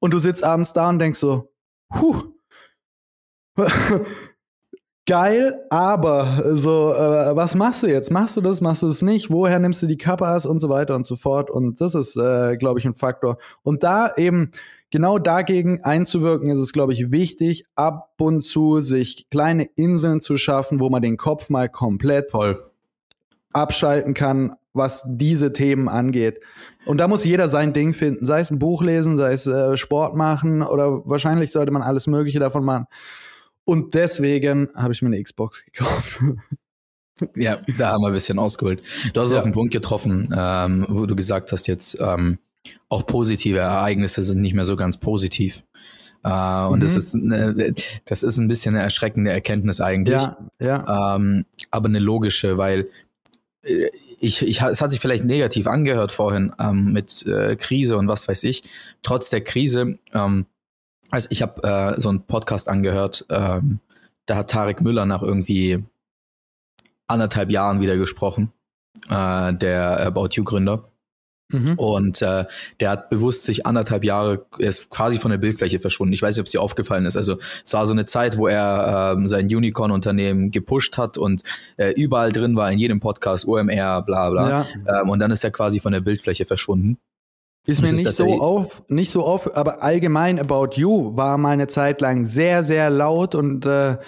und 0.01 0.13
du 0.13 0.19
sitzt 0.19 0.45
abends 0.45 0.73
da 0.73 0.89
und 0.89 0.99
denkst 0.99 1.19
so, 1.19 1.51
puh, 1.89 2.23
geil, 5.07 5.61
aber 5.71 6.43
so, 6.57 6.93
äh, 6.93 7.37
was 7.37 7.55
machst 7.55 7.83
du 7.83 7.87
jetzt? 7.87 8.11
Machst 8.11 8.37
du 8.37 8.41
das, 8.41 8.61
machst 8.61 8.83
du 8.83 8.89
es 8.89 9.03
nicht? 9.03 9.31
Woher 9.31 9.59
nimmst 9.59 9.83
du 9.83 9.87
die 9.87 9.97
Kappas 9.97 10.47
und 10.47 10.61
so 10.61 10.69
weiter 10.69 10.95
und 10.95 11.07
so 11.07 11.17
fort? 11.17 11.51
Und 11.51 11.81
das 11.81 11.95
ist, 11.95 12.17
äh, 12.17 12.57
glaube 12.57 12.79
ich, 12.79 12.85
ein 12.85 12.95
Faktor. 12.95 13.39
Und 13.63 13.83
da 13.83 14.13
eben 14.17 14.51
genau 14.91 15.19
dagegen 15.19 15.83
einzuwirken, 15.83 16.51
ist 16.51 16.61
es, 16.61 16.73
glaube 16.73 16.93
ich, 16.93 17.11
wichtig, 17.11 17.65
ab 17.75 18.15
und 18.21 18.43
zu 18.43 18.81
sich 18.81 19.29
kleine 19.31 19.67
Inseln 19.77 20.21
zu 20.21 20.37
schaffen, 20.37 20.81
wo 20.81 20.89
man 20.91 21.03
den 21.03 21.17
Kopf 21.17 21.49
mal 21.49 21.69
komplett 21.69 22.31
Voll. 22.31 22.72
Abschalten 23.55 24.15
kann, 24.15 24.55
was 24.73 25.05
diese 25.07 25.53
Themen 25.53 25.89
angeht. 25.89 26.41
Und 26.87 26.99
da 26.99 27.09
muss 27.09 27.25
jeder 27.25 27.49
sein 27.49 27.73
Ding 27.73 27.93
finden, 27.93 28.25
sei 28.27 28.41
es 28.41 28.51
ein 28.51 28.59
Buch 28.59 28.83
lesen, 28.83 29.19
sei 29.19 29.33
es 29.33 29.47
äh, 29.47 29.77
Sport 29.77 30.17
machen 30.17 30.63
oder 30.63 31.07
wahrscheinlich 31.07 31.51
sollte 31.53 31.71
man 31.73 31.83
alles 31.83 32.07
Mögliche 32.07 32.39
davon 32.41 32.65
machen. 32.65 32.87
Und 33.65 33.95
deswegen 33.95 34.69
habe 34.75 34.93
ich 34.93 35.03
mir 35.03 35.09
eine 35.09 35.23
Xbox 35.23 35.65
gekauft. 35.65 36.21
Ja, 37.37 37.59
da 37.79 37.91
haben 37.93 38.01
wir 38.03 38.09
ein 38.09 38.15
bisschen 38.15 38.39
ausgeholt. 38.39 38.83
Du 39.13 39.21
hast 39.21 39.29
es 39.29 39.35
Ja. 39.35 39.39
auf 39.41 39.45
den 39.45 39.53
Punkt 39.53 39.73
getroffen, 39.73 40.35
ähm, 40.37 40.87
wo 40.89 41.07
du 41.07 41.15
gesagt 41.15 41.53
hast 41.53 41.69
jetzt, 41.69 41.97
ähm, 42.01 42.39
auch 42.89 43.07
positive 43.07 43.59
Ereignisse 43.59 44.23
sind 44.23 44.41
nicht 44.41 44.55
mehr 44.55 44.65
so 44.65 44.75
ganz 44.77 44.97
positiv. 44.97 45.63
Äh, 46.25 46.65
und 46.65 46.83
das 46.83 46.93
Mhm. 46.93 46.97
ist 46.99 47.15
eine, 47.15 47.75
das 48.07 48.23
ist 48.25 48.39
ein 48.39 48.49
bisschen 48.49 48.75
eine 48.75 48.83
erschreckende 48.83 49.31
Erkenntnis 49.31 49.81
eigentlich. 49.81 50.21
ja, 50.21 50.37
ja, 50.61 51.15
ähm, 51.17 51.45
aber 51.71 51.89
eine 51.89 51.99
logische, 52.01 52.59
weil 52.59 52.89
ich, 53.63 54.43
ich, 54.43 54.61
es 54.61 54.81
hat 54.81 54.91
sich 54.91 55.01
vielleicht 55.01 55.25
negativ 55.25 55.67
angehört 55.67 56.13
vorhin 56.13 56.53
ähm, 56.59 56.93
mit 56.93 57.25
äh, 57.27 57.57
Krise 57.57 57.97
und 57.97 58.09
was 58.09 58.27
weiß 58.29 58.43
ich. 58.45 58.63
Trotz 59.03 59.31
der 59.31 59.43
Krise, 59.43 59.99
ähm, 60.13 60.47
also 61.11 61.29
ich 61.31 61.43
habe 61.43 61.63
äh, 61.63 62.01
so 62.01 62.09
einen 62.09 62.27
Podcast 62.27 62.69
angehört, 62.69 63.25
ähm, 63.31 63.81
da 64.27 64.37
hat 64.37 64.51
Tarek 64.51 64.81
Müller 64.81 65.07
nach 65.07 65.23
irgendwie 65.23 65.85
anderthalb 67.07 67.51
Jahren 67.51 67.81
wieder 67.81 67.97
gesprochen, 67.97 68.53
äh, 69.09 69.53
der 69.55 70.07
About 70.07 70.31
You 70.33 70.45
Gründer. 70.45 70.92
Mhm. 71.53 71.75
Und 71.77 72.23
äh, 72.23 72.45
der 72.81 72.91
hat 72.91 73.11
bewusst 73.11 73.45
sich 73.45 73.67
anderthalb 73.67 74.05
Jahre, 74.05 74.47
er 74.59 74.69
ist 74.69 74.91
quasi 74.91 75.19
von 75.19 75.31
der 75.31 75.39
Bildfläche 75.39 75.81
verschwunden. 75.81 76.13
Ich 76.13 76.23
weiß 76.23 76.35
nicht, 76.35 76.41
ob 76.41 76.47
es 76.47 76.53
dir 76.53 76.61
aufgefallen 76.61 77.07
ist. 77.07 77.17
Also 77.17 77.39
es 77.65 77.73
war 77.73 77.87
so 77.87 77.93
eine 77.93 78.07
Zeit, 78.07 78.39
wo 78.39 78.47
er 78.47 79.15
ähm, 79.17 79.29
sein 79.29 79.47
Unicorn-Unternehmen 79.47 80.51
gepusht 80.51 80.99
hat 80.99 81.19
und 81.19 81.43
äh, 81.77 81.91
überall 81.93 82.33
drin 82.33 82.57
war, 82.57 82.71
in 82.71 82.79
jedem 82.79 83.01
Podcast, 83.01 83.47
OMR, 83.47 84.03
bla 84.03 84.31
bla. 84.31 84.49
ja. 84.49 84.67
Ähm, 85.01 85.11
und 85.11 85.19
dann 85.21 85.31
ist 85.31 85.45
er 85.45 85.51
quasi 85.51 85.81
von 85.81 85.93
der 85.93 86.01
Bildfläche 86.01 86.47
verschwunden. 86.47 86.99
Ist 87.65 87.81
mir 87.81 87.89
ist 87.89 87.99
nicht 87.99 88.11
so 88.11 88.41
auf, 88.41 88.83
nicht 88.89 89.11
so 89.11 89.23
auf, 89.25 89.57
aber 89.57 89.83
allgemein 89.85 90.41
About 90.41 90.71
You 90.75 91.17
war 91.17 91.39
meine 91.39 91.69
Zeit 91.69 92.01
lang 92.01 92.25
sehr, 92.25 92.65
sehr 92.65 92.91
laut 92.91 93.37
und 93.37 93.65
äh, 93.67 93.99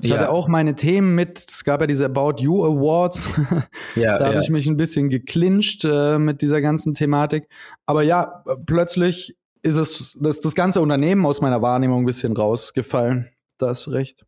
ich 0.00 0.10
Ja. 0.10 0.18
hatte 0.18 0.30
auch 0.30 0.48
meine 0.48 0.74
Themen 0.74 1.14
mit. 1.14 1.44
Es 1.48 1.64
gab 1.64 1.80
ja 1.80 1.86
diese 1.86 2.06
About 2.06 2.42
You 2.42 2.64
Awards. 2.64 3.28
Ja, 3.94 4.18
da 4.18 4.26
habe 4.26 4.34
ja. 4.36 4.40
ich 4.40 4.48
mich 4.48 4.66
ein 4.66 4.76
bisschen 4.78 5.08
geclincht 5.10 5.84
äh, 5.84 6.18
mit 6.18 6.40
dieser 6.40 6.60
ganzen 6.62 6.94
Thematik. 6.94 7.48
Aber 7.84 8.02
ja, 8.02 8.42
plötzlich 8.64 9.36
ist 9.62 9.76
es 9.76 10.16
das, 10.20 10.40
das 10.40 10.54
ganze 10.54 10.80
Unternehmen 10.80 11.26
aus 11.26 11.40
meiner 11.40 11.60
Wahrnehmung 11.60 12.02
ein 12.02 12.06
bisschen 12.06 12.34
rausgefallen. 12.36 13.28
Da 13.58 13.68
hast 13.68 13.86
du 13.86 13.90
recht. 13.90 14.24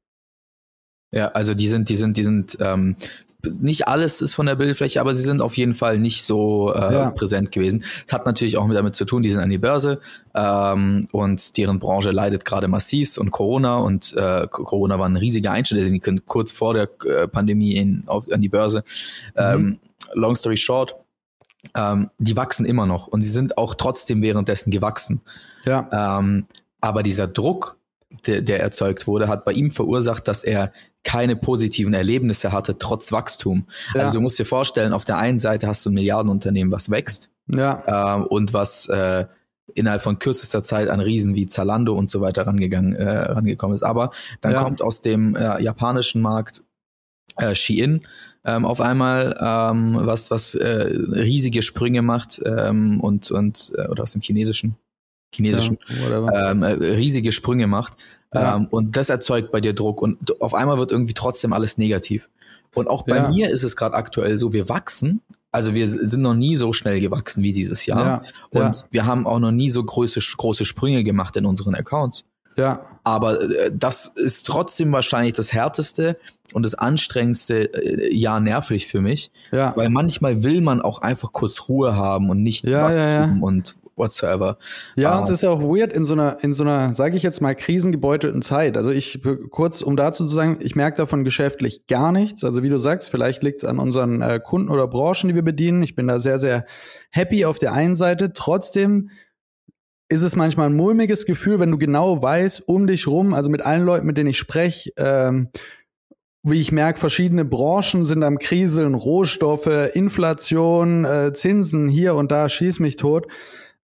Ja, 1.13 1.29
also 1.29 1.55
die 1.55 1.69
sind, 1.69 1.89
die 1.89 1.97
sind, 1.97 2.17
die 2.17 2.25
sind, 2.25 2.59
ähm, 2.61 2.97
nicht 3.61 3.89
alles 3.89 4.21
ist 4.21 4.33
von 4.35 4.47
der 4.47 4.55
Bildfläche, 4.57 5.01
aber 5.01 5.15
sie 5.15 5.23
sind 5.23 5.41
auf 5.41 5.57
jeden 5.57 5.75
Fall 5.75 5.99
nicht 5.99 6.25
so 6.25 6.73
äh, 6.75 6.93
Ja. 6.93 7.11
präsent 7.11 7.53
gewesen. 7.53 7.85
Es 8.07 8.13
hat 8.13 8.27
natürlich 8.27 8.57
auch 8.57 8.67
mit 8.67 8.77
damit 8.77 8.95
zu 8.97 9.05
tun, 9.05 9.23
die 9.23 9.31
sind 9.31 9.41
an 9.41 9.51
die 9.51 9.59
Börse 9.59 10.01
ähm, 10.35 11.09
und 11.13 11.57
deren 11.57 11.79
Branche 11.79 12.11
leidet 12.11 12.45
gerade 12.45 12.69
massivst 12.69 13.19
und 13.19 13.31
Corona 13.31 13.79
und 13.79 14.15
äh, 14.17 14.47
Corona 14.51 14.99
war 14.99 15.07
ein 15.09 15.17
riesiger 15.17 15.53
Einschnitt, 15.53 15.85
sie 15.85 16.01
können 16.01 16.25
kurz 16.27 16.53
vor 16.53 16.75
der 16.75 16.89
äh, 17.07 17.29
Pandemie 17.29 17.77
in, 17.77 18.03
auf, 18.07 18.31
an 18.33 18.41
die 18.43 18.49
Börse. 18.49 18.85
Ähm, 19.37 19.79
long 20.15 20.37
story 20.37 20.57
short, 20.57 20.95
ähm, 21.75 22.11
die 22.19 22.37
wachsen 22.37 22.67
immer 22.67 22.87
noch 22.87 23.07
und 23.07 23.23
sie 23.23 23.31
sind 23.31 23.59
auch 23.59 23.75
trotzdem 23.75 24.23
währenddessen 24.23 24.71
gewachsen. 24.71 25.21
Ja, 25.65 26.19
Ähm, 26.19 26.47
aber 26.81 27.03
dieser 27.03 27.27
Druck, 27.27 27.79
der, 28.27 28.43
der 28.43 28.61
erzeugt 28.61 29.07
wurde, 29.07 29.29
hat 29.29 29.45
bei 29.45 29.53
ihm 29.53 29.71
verursacht, 29.71 30.29
dass 30.29 30.43
er 30.43 30.73
keine 31.03 31.37
positiven 31.37 31.95
Erlebnisse 31.95 32.53
hatte, 32.53 32.79
trotz 32.79 33.13
Wachstum. 33.13 33.67
Ja. 33.95 34.01
Also 34.03 34.15
du 34.15 34.21
musst 34.21 34.39
dir 34.39 34.47
vorstellen, 34.47 34.93
auf 34.93 35.05
der 35.05 35.19
einen 35.19 35.39
Seite 35.39 35.67
hast 35.67 35.85
du 35.85 35.91
ein 35.91 35.95
Milliardenunternehmen, 35.95 36.73
was 36.73 36.91
wächst 36.91 37.31
ja, 37.47 38.17
ähm, 38.17 38.25
und 38.25 38.55
was 38.55 38.89
äh, 38.89 39.27
innerhalb 39.75 40.03
von 40.03 40.19
kürzester 40.19 40.63
Zeit 40.63 40.89
an 40.89 41.01
Riesen 41.01 41.35
wie 41.35 41.47
Zalando 41.47 41.95
und 41.95 42.11
so 42.11 42.21
weiter 42.21 42.47
rangegangen, 42.47 42.95
äh, 42.95 43.09
rangekommen 43.33 43.75
ist. 43.75 43.83
Aber 43.83 44.11
dann 44.41 44.53
Ja. 44.53 44.63
kommt 44.63 44.83
aus 44.83 45.01
dem 45.01 45.37
äh, 45.37 45.63
japanischen 45.63 46.23
Markt 46.23 46.63
äh, 47.37 47.55
Shein 47.55 48.03
ähm, 48.45 48.65
auf 48.65 48.81
einmal, 48.81 49.37
ähm, 49.41 49.99
was, 50.01 50.31
was 50.31 50.55
äh, 50.55 50.67
riesige 50.67 51.63
Sprünge 51.63 52.03
macht 52.03 52.41
ähm, 52.45 53.01
und, 53.01 53.31
und 53.31 53.73
äh, 53.77 53.89
oder 53.89 54.03
aus 54.03 54.13
dem 54.13 54.21
chinesischen, 54.21 54.77
chinesischen 55.35 55.79
Ja, 56.11 56.51
ähm, 56.51 56.63
äh, 56.63 56.73
riesige 56.73 57.33
Sprünge 57.33 57.67
macht. 57.67 57.95
Ja. 58.33 58.57
Ähm, 58.57 58.67
und 58.71 58.97
das 58.97 59.11
erzeugt 59.11 59.53
bei 59.53 59.61
dir 59.61 59.75
Druck 59.75 60.03
und 60.03 60.41
auf 60.41 60.55
einmal 60.55 60.79
wird 60.79 60.91
irgendwie 60.93 61.15
trotzdem 61.15 61.53
alles 61.53 61.79
negativ. 61.79 62.29
Und 62.75 62.89
auch 62.89 63.03
bei 63.05 63.17
Ja. 63.17 63.29
mir 63.29 63.51
ist 63.51 63.63
es 63.63 63.77
gerade 63.77 63.95
aktuell 63.95 64.39
so, 64.39 64.53
wir 64.53 64.69
wachsen. 64.69 65.21
Also 65.53 65.75
wir 65.77 65.87
sind 65.87 66.21
noch 66.23 66.35
nie 66.35 66.57
so 66.57 66.73
schnell 66.73 66.99
gewachsen 66.99 67.45
wie 67.45 67.53
dieses 67.53 67.87
Jahr. 67.87 68.25
Ja, 68.53 68.61
Und 68.67 68.85
wir 68.91 69.07
haben 69.07 69.25
auch 69.25 69.39
noch 69.39 69.53
nie 69.53 69.71
so 69.71 69.85
große, 69.85 70.19
große 70.37 70.65
Sprünge 70.65 71.05
gemacht 71.05 71.37
in 71.37 71.47
unseren 71.47 71.77
Accounts. 71.77 72.25
ja, 72.57 72.81
Aber 73.05 73.41
äh, 73.41 73.71
das 73.73 74.07
ist 74.09 74.47
trotzdem 74.47 74.91
wahrscheinlich 74.91 75.35
das 75.35 75.53
härteste 75.53 76.17
und 76.53 76.65
das 76.65 76.75
anstrengendste 76.75 77.73
äh, 77.73 78.13
Jahr 78.13 78.41
nervlich 78.41 78.89
für 78.89 79.01
mich. 79.01 79.31
ja. 79.53 79.73
Weil 79.77 79.91
manchmal 79.91 80.43
will 80.43 80.61
man 80.61 80.83
auch 80.83 80.99
einfach 81.03 81.31
kurz 81.33 81.69
Ruhe 81.69 81.95
haben 81.95 82.31
und 82.31 82.43
nicht 82.43 82.65
Ja, 82.65 82.91
ja, 82.93 83.09
ja. 83.27 83.37
und 83.41 83.77
whatsoever. 83.97 84.59
Ja, 84.97 85.19
und 85.19 85.25
es 85.25 85.31
ist 85.31 85.43
ja 85.43 85.51
auch 85.51 85.61
weird 85.61 85.93
in 85.93 86.05
so 86.05 86.15
einer, 86.15 86.39
in 86.43 86.53
so 86.53 86.65
einer, 86.65 86.95
sage 86.95 87.17
ich 87.17 87.23
jetzt 87.23 87.41
mal, 87.41 87.55
krisengebeutelten 87.55 88.43
Zeit. 88.43 88.77
Also 88.77 88.91
ich, 88.91 89.23
kurz 89.51 89.83
um 89.83 89.97
dazu 89.97 90.25
zu 90.27 90.35
sagen, 90.35 90.59
ich 90.61 90.77
merke 90.77 90.97
davon 90.97 91.25
geschäftlich 91.25 91.87
gar 91.87 92.13
nichts. 92.13 92.45
Also 92.45 92.63
wie 92.63 92.71
du 92.71 92.79
sagst, 92.79 93.09
vielleicht 93.09 93.43
liegt 93.43 93.63
es 93.63 93.69
an 93.69 93.79
unseren 93.79 94.23
äh, 94.23 94.41
Kunden 94.43 94.69
oder 94.69 94.87
Branchen, 94.87 95.29
die 95.29 95.35
wir 95.35 95.43
bedienen. 95.43 95.83
Ich 95.83 95.95
bin 95.95 96.07
da 96.07 96.19
sehr, 96.19 96.39
sehr 96.39 96.65
happy 97.11 97.45
auf 97.45 97.59
der 97.59 97.73
einen 97.73 97.95
Seite. 97.95 98.33
Trotzdem 98.33 99.11
ist 100.09 100.23
es 100.23 100.37
manchmal 100.37 100.69
ein 100.69 100.77
mulmiges 100.77 101.27
Gefühl, 101.27 101.59
wenn 101.61 101.71
du 101.71 101.79
genau 101.79 102.23
weißt, 102.23 102.69
um 102.69 102.87
dich 102.87 103.07
rum, 103.07 103.35
also 103.35 103.51
mit 103.51 103.65
allen 103.65 103.85
Leuten, 103.85 104.07
mit 104.07 104.19
denen 104.19 104.31
ich 104.31 104.39
spreche, 104.39 104.91
ähm, 104.99 105.49
wie 106.47 106.61
ich 106.61 106.73
merke, 106.73 107.01
verschiedene 107.01 107.45
Branchen 107.45 108.05
sind 108.05 108.23
am 108.23 108.39
Kriseln, 108.39 108.95
Rohstoffe, 108.95 109.95
Inflation, 109.95 111.07
äh, 111.07 111.33
Zinsen 111.33 111.89
hier 111.89 112.15
und 112.15 112.31
da, 112.31 112.51
schieß 112.51 112.81
mich 112.81 112.97
tot. 112.97 113.27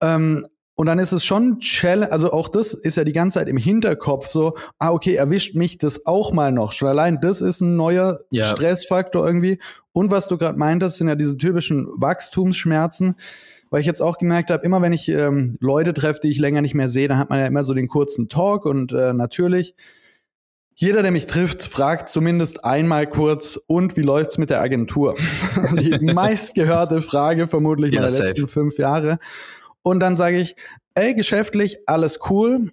Ähm, 0.02 0.46
und 0.76 0.86
dann 0.86 1.00
ist 1.00 1.12
es 1.12 1.26
schon 1.26 1.60
Challenge, 1.60 2.12
also 2.12 2.32
auch 2.32 2.50
das 2.50 2.76
ist 2.76 2.98
ja 2.98 3.04
die 3.04 3.12
ganze 3.14 3.40
Zeit 3.40 3.48
im 3.48 3.58
Hinterkopf 3.58 4.28
so, 4.28 4.56
ah, 4.78 4.92
okay, 4.92 5.16
erwischt 5.16 5.56
mich 5.56 5.80
das 5.80 6.06
auch 6.06 6.32
mal 6.34 6.52
noch. 6.52 6.72
Schon 6.72 6.88
allein 6.88 7.20
das 7.20 7.42
ist 7.42 7.62
ein 7.62 7.76
neuer 7.76 8.20
Ja. 8.30 8.44
Stressfaktor 8.44 9.26
irgendwie. 9.26 9.60
Und 9.92 10.12
was 10.12 10.28
du 10.28 10.38
gerade 10.38 10.60
meintest, 10.60 10.98
sind 10.98 11.08
ja 11.08 11.16
diese 11.16 11.36
typischen 11.36 11.88
Wachstumsschmerzen. 11.98 13.16
Weil 13.72 13.82
ich 13.82 13.88
jetzt 13.88 14.02
auch 14.02 14.18
gemerkt 14.20 14.52
habe, 14.52 14.64
immer 14.64 14.82
wenn 14.84 14.94
ich 14.94 15.10
ähm, 15.10 15.58
Leute 15.60 15.94
treffe, 15.94 16.20
die 16.24 16.30
ich 16.30 16.38
länger 16.38 16.62
nicht 16.62 16.76
mehr 16.76 16.90
sehe, 16.90 17.08
dann 17.08 17.18
hat 17.18 17.30
man 17.32 17.40
ja 17.40 17.48
immer 17.48 17.64
so 17.64 17.74
den 17.74 17.88
kurzen 17.88 18.30
Talk 18.30 18.66
und 18.66 18.94
äh, 18.94 19.14
natürlich 19.14 19.74
jeder, 20.80 21.02
der 21.02 21.10
mich 21.12 21.26
trifft, 21.26 21.64
fragt 21.64 22.08
zumindest 22.08 22.64
einmal 22.64 23.08
kurz, 23.08 23.60
und 23.66 23.98
wie 23.98 24.04
läuft's 24.04 24.38
mit 24.38 24.52
der 24.52 24.62
Agentur? 24.62 25.16
Die 25.76 25.98
meistgehörte 26.14 27.02
Frage 27.02 27.48
vermutlich 27.48 27.92
Ja, 27.92 28.02
meiner 28.02 28.14
letzten 28.14 28.48
fünf 28.48 28.78
Jahre. 28.78 29.18
Und 29.88 30.00
dann 30.02 30.16
sage 30.16 30.38
ich, 30.38 30.56
ey, 30.96 31.14
geschäftlich, 31.14 31.78
alles 31.88 32.20
cool. 32.30 32.72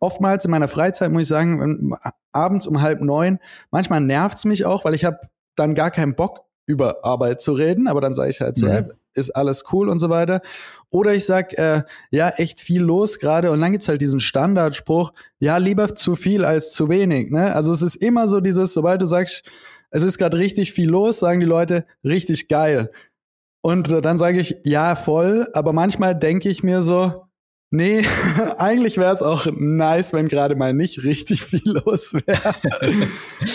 Oftmals 0.00 0.44
in 0.44 0.50
meiner 0.50 0.68
Freizeit 0.68 1.12
muss 1.12 1.22
ich 1.22 1.28
sagen, 1.28 1.60
wenn- 1.60 1.94
abends 2.32 2.66
um 2.66 2.80
halb 2.82 3.00
neun, 3.02 3.38
manchmal 3.70 4.00
nervt's 4.00 4.44
mich 4.44 4.64
auch, 4.64 4.84
weil 4.84 4.94
ich 4.94 5.04
habe 5.04 5.18
dann 5.54 5.74
gar 5.74 5.90
keinen 5.90 6.14
Bock, 6.14 6.40
über 6.66 7.04
Arbeit 7.04 7.40
zu 7.42 7.52
reden, 7.52 7.88
aber 7.88 8.00
dann 8.00 8.14
sage 8.14 8.30
ich 8.30 8.40
halt 8.40 8.56
so, 8.56 8.66
ey, 8.66 8.84
ist 9.14 9.30
alles 9.36 9.64
cool 9.72 9.88
und 9.88 9.98
so 9.98 10.08
weiter. 10.10 10.40
Oder 10.90 11.12
ich 11.12 11.26
sag, 11.26 11.52
äh, 11.58 11.82
ja, 12.10 12.28
echt 12.36 12.60
viel 12.60 12.80
los 12.82 13.18
gerade. 13.18 13.50
Und 13.50 13.60
dann 13.60 13.72
gibt's 13.72 13.88
halt 13.88 14.00
diesen 14.00 14.20
Standardspruch, 14.20 15.12
ja, 15.40 15.56
lieber 15.58 15.94
zu 15.94 16.14
viel 16.16 16.44
als 16.44 16.72
zu 16.72 16.88
wenig. 16.88 17.30
Ne? 17.30 17.54
Also 17.54 17.72
es 17.72 17.82
ist 17.82 17.96
immer 17.96 18.28
so 18.28 18.40
dieses, 18.40 18.72
sobald 18.72 19.02
du 19.02 19.06
sagst, 19.06 19.42
es 19.90 20.02
ist 20.02 20.18
gerade 20.18 20.38
richtig 20.38 20.72
viel 20.72 20.88
los, 20.88 21.18
sagen 21.18 21.40
die 21.40 21.46
Leute, 21.46 21.84
richtig 22.04 22.48
geil. 22.48 22.90
Und 23.62 24.04
dann 24.04 24.18
sage 24.18 24.40
ich, 24.40 24.56
ja, 24.64 24.96
voll, 24.96 25.46
aber 25.54 25.72
manchmal 25.72 26.18
denke 26.18 26.48
ich 26.48 26.64
mir 26.64 26.82
so, 26.82 27.26
nee, 27.70 28.04
eigentlich 28.58 28.98
wäre 28.98 29.12
es 29.12 29.22
auch 29.22 29.46
nice, 29.56 30.12
wenn 30.12 30.26
gerade 30.28 30.56
mal 30.56 30.74
nicht 30.74 31.04
richtig 31.04 31.42
viel 31.42 31.62
los 31.64 32.12
wäre. 32.14 32.54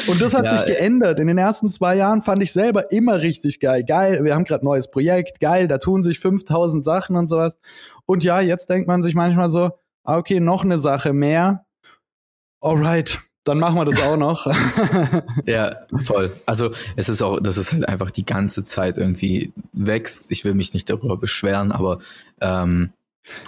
Und 0.07 0.21
das 0.21 0.33
hat 0.33 0.45
Ja, 0.45 0.57
sich 0.57 0.65
geändert. 0.65 1.19
In 1.19 1.27
den 1.27 1.37
ersten 1.37 1.69
zwei 1.69 1.95
Jahren 1.97 2.21
fand 2.21 2.41
ich 2.41 2.53
selber 2.53 2.89
immer 2.91 3.21
richtig 3.21 3.59
geil. 3.59 3.83
Geil, 3.83 4.23
wir 4.23 4.33
haben 4.33 4.45
gerade 4.45 4.63
ein 4.63 4.65
neues 4.65 4.89
Projekt, 4.89 5.41
geil, 5.41 5.67
da 5.67 5.77
tun 5.77 6.01
sich 6.01 6.19
5000 6.19 6.83
Sachen 6.83 7.17
und 7.17 7.27
sowas. 7.27 7.57
Und 8.05 8.23
ja, 8.23 8.39
jetzt 8.39 8.69
denkt 8.69 8.87
man 8.87 9.01
sich 9.01 9.13
manchmal 9.13 9.49
so, 9.49 9.71
ah, 10.03 10.17
okay, 10.17 10.39
noch 10.39 10.63
eine 10.63 10.77
Sache 10.77 11.11
mehr. 11.11 11.65
Alright, 12.61 13.19
dann 13.47 13.59
machen 13.59 13.75
wir 13.75 13.85
das 13.85 13.99
auch 13.99 14.17
noch. 14.17 14.47
Ja, 15.45 15.75
voll. 16.03 16.31
Also 16.45 16.71
es 16.95 17.07
ist 17.09 17.21
auch, 17.21 17.39
dass 17.39 17.57
es 17.57 17.71
halt 17.71 17.87
einfach 17.87 18.11
die 18.11 18.25
ganze 18.25 18.63
Zeit 18.63 18.97
irgendwie 18.97 19.53
wächst. 19.71 20.31
Ich 20.31 20.43
will 20.43 20.53
mich 20.53 20.73
nicht 20.73 20.89
darüber 20.89 21.17
beschweren, 21.17 21.71
aber 21.71 21.99
ähm, 22.41 22.91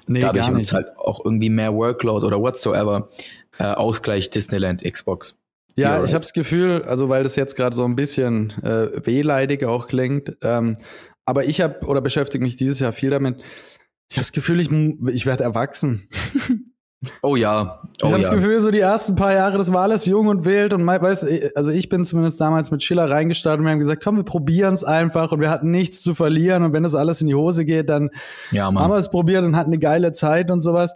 nee, 0.08 0.22
dadurch 0.22 0.48
es 0.48 0.72
halt 0.72 0.88
auch 0.98 1.24
irgendwie 1.26 1.50
mehr 1.50 1.74
Workload 1.74 2.26
oder 2.26 2.40
whatsoever. 2.40 3.10
Äh, 3.58 3.66
Ausgleich 3.66 4.30
Disneyland 4.30 4.84
Xbox. 4.84 5.38
Ja, 5.76 5.98
Ja, 5.98 6.04
ich 6.04 6.14
habe 6.14 6.22
das 6.22 6.34
Gefühl, 6.34 6.84
also 6.84 7.10
weil 7.10 7.24
das 7.24 7.36
jetzt 7.36 7.56
gerade 7.56 7.76
so 7.76 7.84
ein 7.84 7.96
bisschen 7.96 8.54
äh, 8.64 9.06
wehleidig 9.06 9.66
auch 9.66 9.88
klingt, 9.88 10.38
ähm, 10.42 10.78
aber 11.26 11.46
ich 11.46 11.62
habe 11.62 11.86
oder 11.86 12.02
beschäftige 12.02 12.44
mich 12.44 12.56
dieses 12.56 12.80
Jahr 12.80 12.94
viel 12.94 13.10
damit. 13.10 13.40
Ich 14.10 14.18
habe 14.18 14.24
das 14.24 14.32
Gefühl, 14.32 14.60
ich, 14.60 14.72
ich 15.14 15.26
werde 15.26 15.44
erwachsen. 15.44 16.08
Oh 17.22 17.38
ja, 17.38 17.82
Ich 17.98 18.04
oh 18.04 18.08
habe 18.08 18.22
ja. 18.22 18.28
das 18.28 18.36
Gefühl, 18.36 18.60
so 18.60 18.72
die 18.72 18.82
ersten 18.82 19.16
paar 19.16 19.34
Jahre, 19.34 19.58
das 19.58 19.72
war 19.72 19.84
alles 19.84 20.06
jung 20.06 20.28
und 20.28 20.44
wild 20.44 20.74
und 20.74 20.86
weiß, 20.86 21.26
also 21.56 21.72
ich 21.72 21.88
bin 21.88 22.04
zumindest 22.04 22.42
damals 22.42 22.72
mit 22.72 22.84
Schiller 22.84 23.10
reingestartet 23.10 23.60
und 23.60 23.66
wir 23.66 23.72
haben 23.72 23.80
gesagt, 23.80 24.04
komm, 24.04 24.18
wir 24.18 24.24
probieren 24.24 24.74
es 24.74 24.84
einfach 24.84 25.32
und 25.32 25.40
wir 25.40 25.50
hatten 25.50 25.72
nichts 25.72 26.02
zu 26.02 26.14
verlieren 26.14 26.64
und 26.64 26.74
wenn 26.74 26.84
das 26.84 26.96
alles 26.96 27.22
in 27.22 27.28
die 27.28 27.36
Hose 27.36 27.64
geht, 27.64 27.90
dann 27.90 28.10
ja, 28.52 28.66
haben 28.66 28.92
wir 28.92 28.98
es 28.98 29.10
probiert 29.10 29.46
und 29.46 29.56
hatten 29.56 29.70
eine 29.70 29.80
geile 29.80 30.12
Zeit 30.12 30.52
und 30.52 30.60
sowas. 30.60 30.94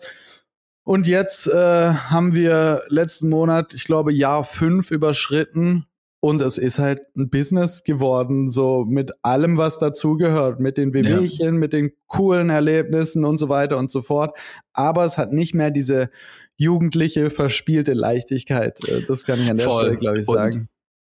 Und 0.83 1.07
jetzt 1.07 1.47
äh, 1.47 1.93
haben 1.93 2.33
wir 2.33 2.81
letzten 2.89 3.29
Monat, 3.29 3.73
ich 3.73 3.85
glaube, 3.85 4.11
Jahr 4.11 4.43
fünf 4.43 4.91
überschritten 4.91 5.85
und 6.23 6.41
es 6.41 6.57
ist 6.57 6.79
halt 6.79 7.01
ein 7.17 7.29
Business 7.29 7.83
geworden, 7.83 8.49
so 8.49 8.85
mit 8.85 9.11
allem, 9.23 9.57
was 9.57 9.77
dazugehört, 9.79 10.61
mit 10.61 10.77
den 10.77 10.93
Wehwehchen, 10.93 11.57
mit 11.57 11.73
den 11.73 11.91
coolen 12.07 12.49
Erlebnissen 12.49 13.25
und 13.25 13.37
so 13.37 13.49
weiter 13.49 13.77
und 13.77 13.91
so 13.91 14.01
fort. 14.01 14.33
Aber 14.71 15.03
es 15.03 15.17
hat 15.17 15.33
nicht 15.33 15.53
mehr 15.53 15.69
diese 15.69 16.09
jugendliche, 16.55 17.29
verspielte 17.29 17.91
Leichtigkeit. 17.91 18.79
Äh, 18.87 19.01
Das 19.05 19.25
kann 19.25 19.41
ich 19.41 19.49
an 19.49 19.57
der 19.57 19.69
Voll. 19.69 19.81
Stelle, 19.83 19.97
glaube 19.97 20.19
ich, 20.21 20.27
Und- 20.29 20.35
sagen. 20.35 20.69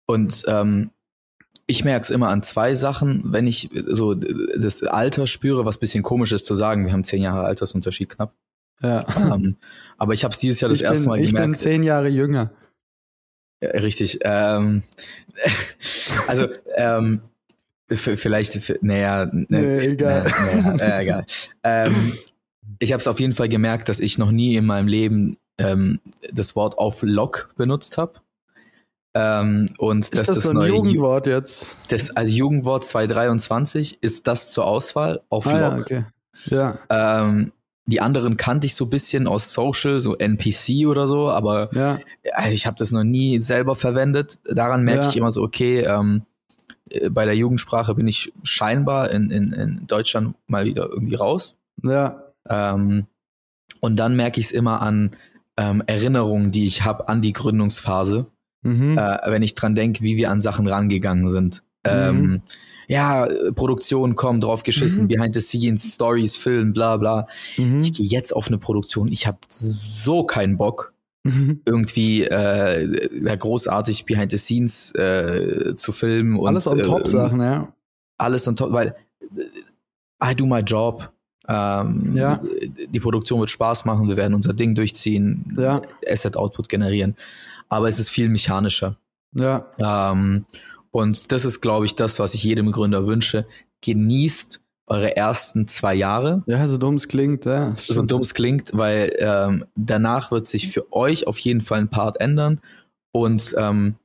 Und 0.07 0.42
ähm, 0.47 0.90
ich 1.66 1.85
merke 1.85 2.03
es 2.03 2.11
immer 2.11 2.29
an 2.29 2.42
zwei 2.42 2.75
Sachen, 2.75 3.23
wenn 3.33 3.47
ich 3.47 3.71
so 3.87 4.12
das 4.14 4.83
Alter 4.83 5.27
spüre, 5.27 5.64
was 5.64 5.79
bisschen 5.79 6.03
komisch 6.03 6.33
ist 6.33 6.44
zu 6.44 6.53
sagen. 6.55 6.85
Wir 6.85 6.92
haben 6.92 7.05
zehn 7.05 7.23
Jahre 7.23 7.44
Altersunterschied 7.44 8.11
knapp. 8.11 8.35
Ja. 8.83 9.01
ähm, 9.16 9.57
aber 9.97 10.12
ich 10.12 10.23
habe 10.25 10.35
es 10.35 10.40
dieses 10.40 10.61
Jahr 10.61 10.68
das 10.68 10.81
ich 10.81 10.85
erste 10.85 11.05
bin, 11.05 11.09
Mal 11.09 11.21
ich 11.21 11.33
bin 11.33 11.40
gemerkt. 11.40 11.61
zehn 11.61 11.83
Jahre 11.83 12.09
jünger. 12.09 12.53
Ja, 13.62 13.71
richtig. 13.71 14.18
Ähm, 14.23 14.83
also, 16.27 16.49
ähm, 16.77 17.21
vielleicht, 17.88 18.83
naja, 18.83 19.27
ne, 19.27 19.47
Nee, 19.49 19.79
egal. 19.87 20.25
Nee, 20.25 20.62
nee, 20.77 20.79
äh, 20.83 21.03
egal. 21.03 21.25
Ähm, 21.64 22.12
ich 22.79 22.92
habe 22.92 23.01
es 23.01 23.09
auf 23.09 23.18
jeden 23.18 23.35
Fall 23.35 23.49
gemerkt, 23.49 23.88
dass 23.88 23.99
ich 24.01 24.18
noch 24.18 24.31
nie 24.31 24.57
in 24.57 24.66
meinem 24.66 24.88
Leben 24.88 25.37
ähm, 25.59 26.01
das 26.33 26.55
Wort 26.55 26.79
auf 26.79 27.03
Lock 27.03 27.51
benutzt 27.57 27.97
habe. 27.99 28.21
Ähm, 29.14 29.71
und 29.79 30.05
Ist 30.05 30.14
das, 30.16 30.27
das, 30.27 30.42
so 30.44 30.51
ein 30.51 30.55
neue 30.57 30.68
Ju- 30.71 30.77
Jugendwort 30.77 31.27
jetzt? 31.27 31.77
das 31.88 32.11
also 32.11 32.31
Jugendwort 32.31 32.85
223 32.85 34.03
ist 34.03 34.27
das 34.27 34.51
zur 34.51 34.66
Auswahl 34.66 35.23
auf 35.31 35.47
Ah, 35.47 35.59
ja, 35.59 35.68
Lock. 35.71 35.81
okay. 35.81 36.05
Ja, 36.51 36.79
ähm, 36.90 37.53
die 37.88 38.03
anderen 38.03 38.37
kannte 38.37 38.66
ich 38.66 38.74
so 38.74 38.85
ein 38.85 38.90
bisschen 38.90 39.27
aus 39.27 39.55
Social, 39.55 39.98
so 40.01 40.14
NPC 40.14 40.87
oder 40.87 41.09
so, 41.09 41.31
aber 41.31 41.74
ja. 41.74 41.98
also 42.33 42.53
ich 42.53 42.66
habe 42.66 42.77
das 42.79 42.90
noch 42.90 43.03
nie 43.03 43.40
selber 43.40 43.77
verwendet. 43.77 44.38
Daran 44.44 44.85
merke 44.85 45.05
Ja. 45.05 45.09
ich 45.09 45.16
immer 45.16 45.31
so, 45.31 45.42
okay, 45.42 45.81
ähm, 45.81 46.22
äh, 46.90 47.09
bei 47.09 47.24
der 47.24 47.35
Jugendsprache 47.35 47.94
bin 47.94 48.07
ich 48.07 48.31
scheinbar 48.42 49.11
in, 49.11 49.31
in, 49.31 49.53
in 49.55 49.87
Deutschland 49.87 50.35
mal 50.48 50.66
wieder 50.66 50.87
irgendwie 50.87 51.14
raus. 51.14 51.57
Ja, 51.83 52.24
Ähm, 52.46 53.07
und 53.81 53.96
dann 53.96 54.16
merke 54.16 54.38
ich 54.38 54.46
es 54.46 54.53
immer 54.53 54.83
an 54.83 55.12
ähm, 55.57 55.83
Erinnerungen, 55.87 56.51
die 56.53 56.66
ich 56.66 56.85
habe 56.85 57.09
an 57.09 57.22
die 57.22 57.33
Gründungsphase, 57.33 58.27
mhm. 58.62 58.98
äh, 58.98 59.18
wenn 59.27 59.42
ich 59.42 59.55
dran 59.55 59.74
denke, 59.74 60.03
wie 60.03 60.18
wir 60.18 60.31
an 60.31 60.42
Sachen 60.42 60.66
rangegangen 60.66 61.29
sind. 61.31 61.62
Ähm, 61.90 62.42
ja, 62.88 63.27
äh, 63.27 63.53
Produktion 63.53 64.14
kommen, 64.16 64.40
drauf 64.40 64.62
geschissen, 64.62 65.05
Mhm. 65.05 65.09
behind 65.09 65.35
the 65.35 65.40
scenes, 65.40 65.94
Stories, 65.94 66.37
Film, 66.37 66.72
bla 66.72 66.96
bla. 66.96 67.27
mhm. 67.57 67.81
Ich 67.81 67.92
gehe 67.92 68.07
jetzt 68.07 68.35
auf 68.35 68.48
eine 68.48 68.59
Produktion, 68.59 69.09
ich 69.12 69.27
habe 69.27 69.38
so 69.48 70.24
keinen 70.24 70.57
Bock, 70.57 70.92
Mhm. 71.24 71.61
irgendwie 71.66 72.24
äh, 72.24 73.37
großartig 73.37 74.07
behind 74.07 74.31
the 74.31 74.38
scenes 74.38 74.94
äh, 74.94 75.74
zu 75.77 75.92
filmen 75.92 76.37
und 76.38 76.48
Alles 76.48 76.66
on 76.66 76.79
äh, 76.79 76.83
top 76.83 77.07
Sachen, 77.09 77.40
ja. 77.40 77.72
alles 78.16 78.46
on 78.48 78.57
top, 78.57 78.72
weil 78.72 78.94
äh, 79.37 80.31
I 80.33 80.35
do 80.35 80.46
my 80.46 80.61
job. 80.61 81.12
Ähm, 81.51 82.14
Ja. 82.16 82.40
Die 82.90 83.01
Produktion 83.01 83.40
wird 83.40 83.51
Spaß 83.51 83.85
machen, 83.85 84.07
wir 84.09 84.16
werden 84.16 84.35
unser 84.35 84.53
Ding 84.55 84.74
durchziehen, 84.74 85.55
Ja. 85.59 85.83
Asset-Output 86.11 86.68
generieren. 86.68 87.16
Aber 87.68 87.88
es 87.88 87.98
ist 87.98 88.09
viel 88.11 88.29
mechanischer. 88.29 88.96
Ja, 89.35 89.66
Ähm, 89.79 90.44
und 90.90 91.33
das 91.33 91.44
ist, 91.44 91.61
glaube 91.61 91.87
ich, 91.87 91.94
das, 91.94 92.18
was 92.18 92.35
ich 92.35 92.44
jedem 92.44 92.72
Gründer 92.72 93.07
wünsche. 93.07 93.46
Genießt 93.83 94.61
eure 94.88 95.16
ersten 95.16 95.68
zwei 95.68 95.94
Jahre. 95.94 96.42
ja, 96.46 96.66
so 96.66 96.79
dumm 96.79 96.94
es 96.94 97.09
klingt, 97.09 97.44
ja. 97.44 97.74
So 97.77 97.92
stimmt. 97.92 98.11
dumm 98.11 98.22
es 98.22 98.35
klingt, 98.35 98.70
weil 98.72 99.12
ähm, 99.18 99.64
danach 99.77 100.31
wird 100.31 100.46
sich 100.46 100.68
für 100.68 100.92
euch 100.92 101.27
auf 101.27 101.38
jeden 101.38 101.61
Fall 101.61 101.81
ein 101.81 101.90
Part 101.90 102.20
ändern. 102.20 102.61
Und 103.12 103.55
ähm, 103.59 103.96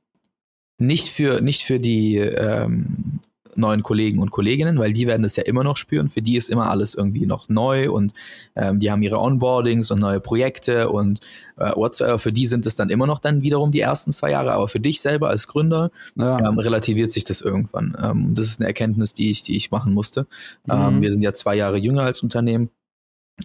nicht 0.78 1.08
für, 1.08 1.40
nicht 1.40 1.62
für 1.62 1.78
die 1.78 2.16
ähm, 2.18 3.20
neuen 3.56 3.82
Kollegen 3.82 4.18
und 4.18 4.30
Kolleginnen, 4.30 4.78
weil 4.78 4.92
die 4.92 5.06
werden 5.06 5.22
das 5.22 5.36
ja 5.36 5.42
immer 5.44 5.64
noch 5.64 5.76
spüren. 5.76 6.08
Für 6.08 6.22
die 6.22 6.36
ist 6.36 6.50
immer 6.50 6.70
alles 6.70 6.94
irgendwie 6.94 7.26
noch 7.26 7.48
neu 7.48 7.90
und 7.90 8.12
ähm, 8.56 8.78
die 8.80 8.90
haben 8.90 9.02
ihre 9.02 9.18
Onboardings 9.18 9.90
und 9.90 10.00
neue 10.00 10.20
Projekte 10.20 10.88
und 10.88 11.20
äh, 11.56 11.72
whatsoever. 11.74 12.18
Für 12.18 12.32
die 12.32 12.46
sind 12.46 12.66
es 12.66 12.76
dann 12.76 12.90
immer 12.90 13.06
noch 13.06 13.18
dann 13.18 13.42
wiederum 13.42 13.70
die 13.72 13.80
ersten 13.80 14.12
zwei 14.12 14.30
Jahre. 14.30 14.52
Aber 14.52 14.68
für 14.68 14.80
dich 14.80 15.00
selber 15.00 15.28
als 15.28 15.46
Gründer 15.48 15.90
Ja. 16.16 16.38
ähm, 16.38 16.58
relativiert 16.58 17.12
sich 17.12 17.24
das 17.24 17.40
irgendwann. 17.40 17.96
Ähm, 18.02 18.26
und 18.26 18.38
das 18.38 18.46
ist 18.46 18.60
eine 18.60 18.66
Erkenntnis, 18.68 19.14
die 19.14 19.30
ich, 19.30 19.42
die 19.42 19.56
ich 19.56 19.70
machen 19.70 19.94
musste. 19.94 20.26
Ähm, 20.68 20.96
Mhm. 20.96 21.02
wir 21.02 21.12
sind 21.12 21.22
ja 21.22 21.32
zwei 21.32 21.54
Jahre 21.54 21.76
jünger 21.78 22.02
als 22.02 22.22
Unternehmen. 22.22 22.70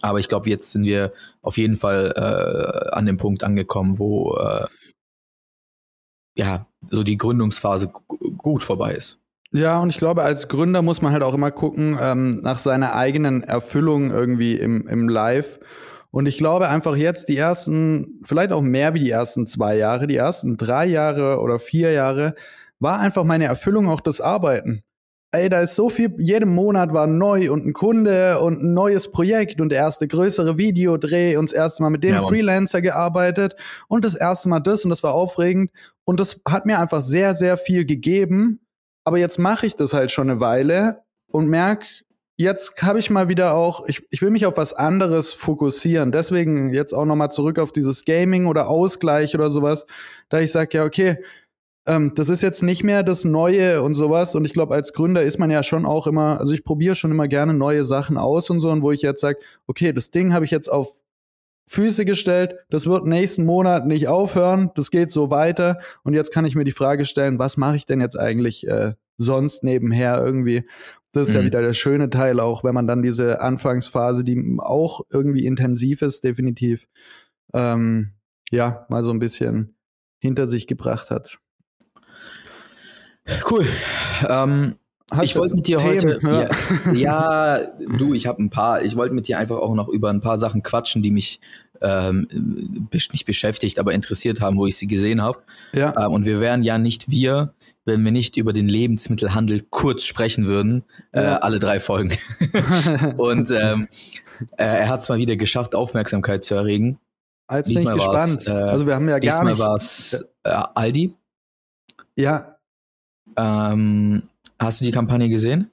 Aber 0.01 0.19
ich 0.19 0.27
glaube, 0.27 0.49
jetzt 0.49 0.71
sind 0.71 0.83
wir 0.83 1.11
auf 1.41 1.57
jeden 1.57 1.75
Fall 1.77 2.13
äh, 2.15 2.89
an 2.95 3.07
dem 3.07 3.17
Punkt 3.17 3.43
angekommen, 3.43 3.97
wo 3.97 4.35
äh, 4.35 4.67
ja 6.37 6.67
so 6.91 7.03
die 7.03 7.17
Gründungsphase 7.17 7.87
gu- 7.87 8.31
gut 8.37 8.63
vorbei 8.63 8.93
ist. 8.93 9.19
Ja, 9.51 9.79
und 9.79 9.89
ich 9.89 9.97
glaube, 9.97 10.21
als 10.21 10.47
Gründer 10.47 10.81
muss 10.81 11.01
man 11.01 11.11
halt 11.11 11.23
auch 11.23 11.33
immer 11.33 11.51
gucken 11.51 11.97
ähm, 11.99 12.39
nach 12.41 12.59
seiner 12.59 12.95
eigenen 12.95 13.43
Erfüllung 13.43 14.11
irgendwie 14.11 14.53
im, 14.53 14.87
im 14.87 15.09
Live. 15.09 15.59
Und 16.11 16.27
ich 16.27 16.37
glaube 16.37 16.69
einfach 16.69 16.95
jetzt 16.95 17.29
die 17.29 17.37
ersten, 17.37 18.19
vielleicht 18.23 18.51
auch 18.51 18.61
mehr 18.61 18.93
wie 18.93 18.99
die 18.99 19.09
ersten 19.09 19.47
zwei 19.47 19.75
Jahre, 19.75 20.07
die 20.07 20.15
ersten 20.17 20.57
drei 20.57 20.85
Jahre 20.85 21.39
oder 21.39 21.59
vier 21.59 21.91
Jahre, 21.91 22.35
war 22.79 22.99
einfach 22.99 23.23
meine 23.23 23.45
Erfüllung 23.45 23.89
auch 23.89 24.01
das 24.01 24.21
Arbeiten. 24.21 24.83
Ey, 25.31 25.47
da 25.49 25.61
ist 25.61 25.75
so 25.75 25.89
viel, 25.89 26.15
jeden 26.17 26.49
Monat 26.49 26.91
war 26.91 27.05
neu 27.05 27.51
und 27.51 27.63
ein 27.63 27.73
Kunde 27.73 28.39
und 28.39 28.63
ein 28.63 28.73
neues 28.73 29.11
Projekt 29.11 29.61
und 29.61 29.69
der 29.69 29.77
erste 29.77 30.07
größere 30.07 30.57
Videodreh 30.57 31.37
und 31.37 31.51
das 31.51 31.55
erste 31.55 31.83
Mal 31.83 31.91
mit 31.91 32.03
dem 32.03 32.15
Ja. 32.15 32.21
Freelancer 32.21 32.81
gearbeitet 32.81 33.55
und 33.87 34.05
das 34.05 34.15
erste 34.15 34.49
Mal 34.49 34.59
das 34.59 34.83
und 34.83 34.89
das 34.89 35.03
war 35.03 35.13
aufregend. 35.13 35.69
Und 36.03 36.19
das 36.19 36.41
hat 36.47 36.65
mir 36.65 36.79
einfach 36.79 37.03
sehr, 37.03 37.35
sehr 37.35 37.57
viel 37.57 37.85
gegeben. 37.85 38.59
Aber 39.09 39.17
jetzt 39.17 39.39
mache 39.39 39.65
ich 39.65 39.75
das 39.75 39.93
halt 39.93 40.11
schon 40.11 40.29
eine 40.29 40.39
Weile 40.39 41.01
und 41.31 41.47
merk, 41.47 41.83
jetzt 42.37 42.79
habe 42.83 42.99
ich 42.99 43.09
mal 43.09 43.27
wieder 43.27 43.55
auch, 43.55 43.87
ich, 43.87 44.05
ich 44.11 44.21
will 44.21 44.29
mich 44.29 44.45
auf 44.45 44.55
was 44.55 44.71
anderes 44.71 45.33
fokussieren. 45.33 46.11
Deswegen 46.11 46.71
jetzt 46.75 46.93
auch 46.93 47.05
nochmal 47.05 47.31
zurück 47.31 47.57
auf 47.57 47.71
dieses 47.71 48.05
Gaming 48.05 48.45
oder 48.45 48.69
Ausgleich 48.69 49.33
oder 49.33 49.49
sowas, 49.49 49.87
da 50.29 50.39
ich 50.41 50.51
sage, 50.51 50.77
ja, 50.77 50.85
okay, 50.85 51.23
ähm, 51.87 52.11
das 52.13 52.29
ist 52.29 52.43
jetzt 52.43 52.61
nicht 52.61 52.83
mehr 52.83 53.01
das 53.01 53.25
Neue 53.25 53.81
und 53.81 53.95
sowas. 53.95 54.35
Und 54.35 54.45
ich 54.45 54.53
glaube, 54.53 54.75
als 54.75 54.93
Gründer 54.93 55.23
ist 55.23 55.39
man 55.39 55.49
ja 55.49 55.63
schon 55.63 55.87
auch 55.87 56.05
immer, 56.05 56.39
also 56.39 56.53
ich 56.53 56.63
probiere 56.63 56.93
schon 56.93 57.09
immer 57.09 57.27
gerne 57.27 57.55
neue 57.55 57.85
Sachen 57.85 58.15
aus 58.15 58.51
und 58.51 58.59
so. 58.59 58.69
Und 58.69 58.83
wo 58.83 58.91
ich 58.91 59.01
jetzt 59.01 59.21
sage, 59.21 59.39
okay, 59.65 59.91
das 59.91 60.11
Ding 60.11 60.33
habe 60.33 60.45
ich 60.45 60.51
jetzt 60.51 60.71
auf 60.71 61.01
Füße 61.71 62.03
gestellt, 62.03 62.55
das 62.71 62.87
wird 62.87 63.05
nächsten 63.05 63.45
Monat 63.45 63.85
nicht 63.85 64.07
aufhören, 64.07 64.71
das 64.73 64.89
geht 64.89 65.11
so 65.11 65.29
weiter. 65.29 65.77
Und 66.03 66.15
jetzt 66.15 66.33
kann 66.33 66.43
ich 66.43 66.55
mir 66.55 66.63
die 66.63 66.71
Frage 66.71 67.05
stellen, 67.05 67.37
was 67.37 67.57
mache 67.57 67.75
ich 67.75 67.85
denn 67.85 68.01
jetzt 68.01 68.19
eigentlich 68.19 68.67
äh, 68.67 68.95
sonst 69.17 69.63
nebenher 69.63 70.17
irgendwie? 70.17 70.67
Das 71.11 71.27
ist 71.27 71.35
ja 71.35 71.41
Mhm. 71.41 71.45
wieder 71.45 71.61
der 71.61 71.73
schöne 71.75 72.09
Teil 72.09 72.39
auch, 72.39 72.63
wenn 72.63 72.73
man 72.73 72.87
dann 72.87 73.03
diese 73.03 73.41
Anfangsphase, 73.41 74.23
die 74.23 74.57
auch 74.57 75.01
irgendwie 75.11 75.45
intensiv 75.45 76.01
ist, 76.01 76.23
definitiv, 76.23 76.87
ähm, 77.53 78.13
ja, 78.49 78.87
mal 78.89 79.03
so 79.03 79.11
ein 79.11 79.19
bisschen 79.19 79.75
hinter 80.17 80.47
sich 80.47 80.65
gebracht 80.65 81.11
hat. 81.11 81.37
Cool. 83.47 83.67
Ähm, 84.27 84.75
Hast 85.11 85.23
ich 85.23 85.35
wollte 85.35 85.55
mit 85.55 85.67
dir 85.67 85.77
Themen? 85.77 86.15
heute. 86.15 86.19
Ja. 86.23 86.93
Ja, 86.93 87.57
ja 87.59 87.67
du, 87.97 88.13
ich 88.13 88.27
habe 88.27 88.41
ein 88.43 88.49
paar. 88.49 88.81
Ich 88.83 88.95
wollte 88.95 89.15
mit 89.15 89.27
dir 89.27 89.37
einfach 89.39 89.57
auch 89.57 89.73
noch 89.75 89.87
über 89.89 90.09
ein 90.09 90.21
paar 90.21 90.37
Sachen 90.37 90.61
quatschen, 90.63 91.01
die 91.01 91.11
mich 91.11 91.39
ähm, 91.81 92.27
nicht 92.91 93.25
beschäftigt, 93.25 93.79
aber 93.79 93.93
interessiert 93.93 94.41
haben, 94.41 94.57
wo 94.57 94.67
ich 94.67 94.75
sie 94.75 94.87
gesehen 94.87 95.21
habe. 95.21 95.39
Ja, 95.73 95.93
Ähm, 96.05 96.11
und 96.11 96.25
wir 96.25 96.41
wären 96.41 96.61
ja 96.63 96.77
nicht 96.77 97.09
wir, 97.09 97.53
wenn 97.85 98.03
wir 98.03 98.11
nicht 98.11 98.35
über 98.37 98.51
den 98.53 98.67
Lebensmittelhandel 98.67 99.65
kurz 99.69 100.03
sprechen 100.03 100.45
würden, 100.45 100.83
äh, 101.13 101.23
Ja. 101.23 101.37
alle 101.37 101.59
drei 101.59 101.79
Folgen. 101.79 102.11
und 103.17 103.49
ähm, 103.51 103.87
äh, 104.57 104.63
er 104.65 104.89
hat 104.89 105.01
es 105.01 105.09
mal 105.09 105.17
wieder 105.19 105.37
geschafft, 105.37 105.73
Aufmerksamkeit 105.73 106.43
zu 106.43 106.53
erregen. 106.55 106.99
jetzt 107.49 107.67
bin 107.67 107.77
ich 107.77 107.89
Diesmal 107.89 107.95
gespannt. 107.95 108.45
äh, 108.47 108.51
also 108.51 108.85
wir 108.85 108.95
haben 108.95 109.07
ja 109.07 109.17
gar 109.17 109.21
Diesmal 109.21 109.45
nicht. 109.53 109.59
war 109.59 109.75
es 109.75 110.27
äh, 110.43 110.49
Aldi. 110.75 111.13
Ja, 112.17 112.57
Ähm, 113.37 114.23
hast 114.59 114.81
du 114.81 114.85
die 114.85 114.91
Kampagne 114.91 115.29
gesehen? 115.29 115.71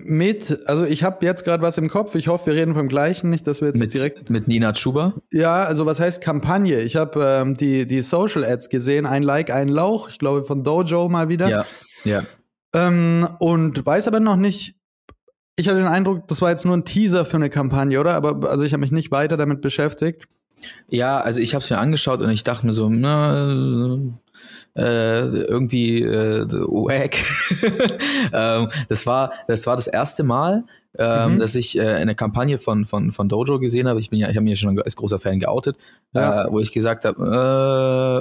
mit, 0.00 0.68
also 0.68 0.84
ich 0.84 1.02
habe 1.02 1.24
jetzt 1.24 1.44
gerade 1.44 1.62
was 1.62 1.78
im 1.78 1.88
Kopf. 1.88 2.14
Ich 2.14 2.28
hoffe, 2.28 2.46
wir 2.46 2.54
reden 2.54 2.74
vom 2.74 2.88
gleichen, 2.88 3.30
nicht, 3.30 3.46
dass 3.46 3.60
wir 3.60 3.68
jetzt 3.68 3.94
direkt. 3.94 4.18
Mit, 4.18 4.30
mit 4.30 4.48
Nina 4.48 4.72
Chuba? 4.72 5.14
Ja, 5.32 5.62
also 5.62 5.86
was 5.86 5.98
heißt 5.98 6.22
Kampagne? 6.22 6.80
Ich 6.80 6.96
habe 6.96 7.24
ähm, 7.24 7.54
die 7.54 7.86
die 7.86 8.02
Social 8.02 8.44
Ads 8.44 8.68
gesehen, 8.68 9.06
ein 9.06 9.22
Like, 9.22 9.50
ein 9.50 9.68
Lauch. 9.68 10.10
Ich 10.10 10.18
glaube 10.18 10.44
von 10.44 10.62
Dojo 10.62 11.08
mal 11.08 11.28
wieder. 11.28 11.48
Ja, 11.48 11.64
ja. 12.04 12.22
Ähm, 12.74 13.28
und 13.38 13.84
weiß 13.84 14.08
aber 14.08 14.20
noch 14.20 14.36
nicht. 14.36 14.74
Ich 15.56 15.68
hatte 15.68 15.78
den 15.78 15.88
Eindruck, 15.88 16.28
das 16.28 16.42
war 16.42 16.50
jetzt 16.50 16.64
nur 16.64 16.76
ein 16.76 16.84
Teaser 16.84 17.24
für 17.24 17.36
eine 17.36 17.50
Kampagne, 17.50 17.98
oder? 17.98 18.14
Aber 18.14 18.48
also 18.48 18.64
ich 18.64 18.72
habe 18.72 18.82
mich 18.82 18.92
nicht 18.92 19.10
weiter 19.10 19.36
damit 19.36 19.60
beschäftigt. 19.60 20.28
Ja, 20.88 21.18
also 21.18 21.40
ich 21.40 21.54
habe 21.54 21.64
es 21.64 21.70
mir 21.70 21.78
angeschaut 21.78 22.20
und 22.20 22.30
ich 22.30 22.44
dachte 22.44 22.66
mir 22.66 22.72
so, 22.72 22.88
na, 22.88 23.98
äh, 24.78 25.26
irgendwie 25.42 26.02
äh, 26.02 26.46
wack. 26.50 27.16
ähm, 28.32 28.68
das 28.88 29.06
war 29.06 29.32
das 29.46 29.66
war 29.66 29.76
das 29.76 29.86
erste 29.88 30.22
Mal, 30.22 30.64
ähm, 30.98 31.34
Mhm. 31.34 31.38
dass 31.38 31.54
ich 31.54 31.78
äh, 31.78 31.82
eine 31.82 32.14
Kampagne 32.14 32.58
von 32.58 32.86
von 32.86 33.12
von 33.12 33.28
Dojo 33.28 33.58
gesehen 33.58 33.88
habe. 33.88 34.00
Ich 34.00 34.10
bin 34.10 34.18
ja, 34.18 34.28
ich 34.30 34.36
habe 34.36 34.44
mir 34.44 34.56
schon 34.56 34.80
als 34.80 34.96
großer 34.96 35.18
Fan 35.18 35.38
geoutet, 35.40 35.76
Ja. 36.14 36.46
äh, 36.46 36.50
wo 36.52 36.60
ich 36.60 36.72
gesagt 36.72 37.04
habe, 37.04 37.22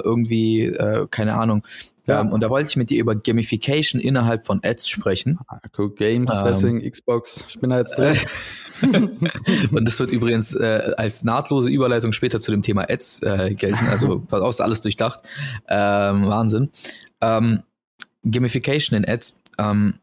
äh, 0.04 0.06
irgendwie 0.08 0.66
äh, 0.66 1.08
keine 1.10 1.36
Ahnung. 1.36 1.64
Ja. 2.08 2.22
Ähm, 2.22 2.32
und 2.32 2.42
da 2.42 2.50
wollte 2.50 2.70
ich 2.70 2.76
mit 2.78 2.90
dir 2.90 3.00
über 3.02 3.16
Gamification 3.16 4.00
innerhalb 4.02 4.46
von 4.46 4.62
Ads 4.64 4.88
sprechen. 4.88 5.40
Cool 5.78 5.94
Games, 5.94 6.32
Ähm. 6.32 6.42
deswegen 6.46 6.80
Xbox. 6.92 7.44
Ich 7.50 7.60
bin 7.60 7.70
da 7.70 7.80
jetzt 7.80 7.98
drin. 7.98 8.18
Und 9.72 9.86
das 9.86 10.00
wird 10.00 10.12
übrigens 10.12 10.54
äh, 10.54 10.94
als 10.98 11.24
nahtlose 11.24 11.70
Überleitung 11.70 12.14
später 12.14 12.40
zu 12.40 12.52
dem 12.52 12.62
Thema 12.62 12.84
Ads 12.90 13.24
äh, 13.24 13.54
gelten. 13.56 13.88
Also 13.90 14.20
pass 14.28 14.42
auf, 14.42 14.50
ist 14.52 14.62
alles 14.62 14.82
durchdacht. 14.82 15.20
Ähm, 15.68 16.28
Wahnsinn. 16.30 16.70
Ähm, 17.22 17.64
Gamification 18.24 18.98
in 18.98 19.10
Ads. 19.10 19.42
Ähm, 19.58 19.96